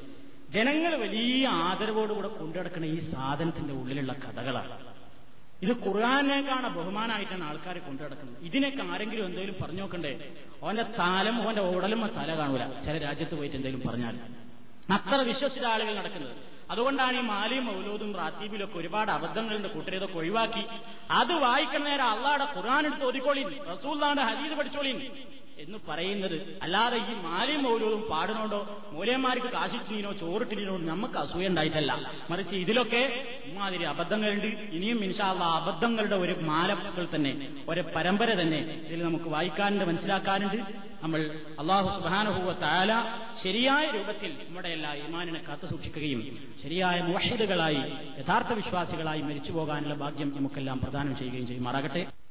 ജനങ്ങൾ 0.50 0.96
വലിയ 0.96 1.48
ആദരവോടുകൂടെ 1.48 2.28
കൊണ്ടുനടക്കുന്ന 2.28 2.86
ഈ 2.86 2.98
സാധനത്തിന്റെ 2.98 3.74
ഉള്ളിലുള്ള 3.74 4.12
കഥകളാണ്. 4.12 4.87
ഇത് 5.62 5.72
ഖുർആാനേക്കാണ് 5.86 6.68
ബഹുമാനമായിട്ടാണ് 6.76 7.44
ആൾക്കാരെ 7.44 7.80
കൊണ്ടുനടക്കുന്നത് 7.80 8.44
ഇതിനൊക്കെ 8.44 8.82
ആരെങ്കിലും 8.82 9.26
എന്തെങ്കിലും 9.26 9.56
പറഞ്ഞു 9.62 9.80
നോക്കണ്ടേ? 9.80 10.32
ഓന്റെ 10.62 10.82
താലം 10.82 11.48
ഓന്റെ 11.48 11.62
ഓടലും 11.62 12.06
തല 12.16 12.38
കാണൂല. 12.38 12.80
ചില 12.84 12.98
രാജ്യത്ത് 12.98 13.34
പോയിട്ട് 13.34 13.56
എന്തെങ്കിലും 13.56 13.88
പറഞ്ഞാൽ. 13.88 14.16
അത്ര 14.92 15.16
വിശ്വസിച്ച 15.16 15.64
ആളുകൾ 15.64 15.94
നടക്കുന്നത്. 15.94 16.36
അതുകൊണ്ടാണ് 16.70 17.16
ഈ 17.16 17.20
മാലിയും 17.20 17.66
മൗലൂദും 17.66 18.14
റാത്തീബിലൊക്കെ 18.14 18.78
ഒരുപാട് 18.78 19.10
അബദ്ധങ്ങളുണ്ട് 19.10 19.68
കൂട്ടരേതൊക്കെ 19.68 20.18
ഒഴിവാക്കി. 20.18 20.64
അത് 21.10 21.32
വായിക്കുന്ന 21.32 21.88
നേരം 21.88 22.04
അള്ളാടെ 22.04 22.44
ഖുർആൻ 22.56 22.86
എടുത്ത് 22.86 23.04
ഒതുക്കോളിൻ 23.04 23.48
റസൂല്ലാന്റെ 23.72 24.22
ഹരീത് 24.22 24.58
പഠിച്ചോളിൻ. 24.58 25.12
എന്ന് 25.58 25.78
പറയുന്നത് 25.88 26.58
അല്ലാതെ 26.62 26.96
ഈ 26.96 27.14
മാലയും 27.22 27.62
മൗലൂദും 27.62 28.02
പാടുന്നോണ്ടോ? 28.10 28.82
മൂലയന്മാർക്ക് 28.92 29.46
കാശിട്ടിനോ 29.46 30.12
ചോറിട്ടിനോ 30.12 30.76
നമുക്ക് 30.78 31.18
അസൂയ 31.18 31.46
ഉണ്ടായിട്ടല്ല. 31.46 32.12
മറിച്ച് 32.30 32.56
ഇതിലൊക്കെ 32.56 33.02
ഇമാതിരി 33.44 33.84
അബദ്ധങ്ങളുണ്ട്. 33.84 34.46
ഇനിയും 34.46 35.04
ഇൻഷാല്ല 35.04 35.44
അബദ്ധങ്ങളുടെ 35.44 36.16
ഒരു 36.16 36.34
മാലകൾ 36.40 37.08
തന്നെ 37.14 37.32
ഒരു 37.68 37.84
പരമ്പര 37.96 38.34
തന്നെ 38.40 38.60
ഇതിൽ 38.86 39.02
നമുക്ക് 39.02 39.24
വായിക്കാനുണ്ട് 39.24 39.84
മനസ്സിലാക്കാനുണ്ട്. 39.84 40.88
നമ്മൾ 41.02 41.20
അള്ളാഹു 41.58 41.88
സുബാനുഭൂവ 42.00 42.52
താല 42.52 42.92
ശരിയായ 43.42 43.90
രൂപത്തിൽ 43.90 44.30
നമ്മുടെ 44.48 44.68
എല്ലാ 44.68 44.92
ഇമാനിനെ 44.94 45.40
കാത്തു 45.48 45.66
സൂക്ഷിക്കുകയും 45.66 46.20
ശരിയായ 46.62 47.00
മുവഹിദുകളായി 47.00 47.82
യഥാർത്ഥ 48.20 48.52
വിശ്വാസികളായി 48.52 49.20
മരിച്ചു 49.20 49.52
പോകാനുള്ള 49.52 49.94
ഭാഗ്യം 49.94 50.32
നമുക്കെല്ലാം 50.36 50.80
പ്രദാനം 50.80 51.16
ചെയ്യുകയും 51.16 51.46
ചെയ്യുമാറാകട്ടെ 51.46 52.27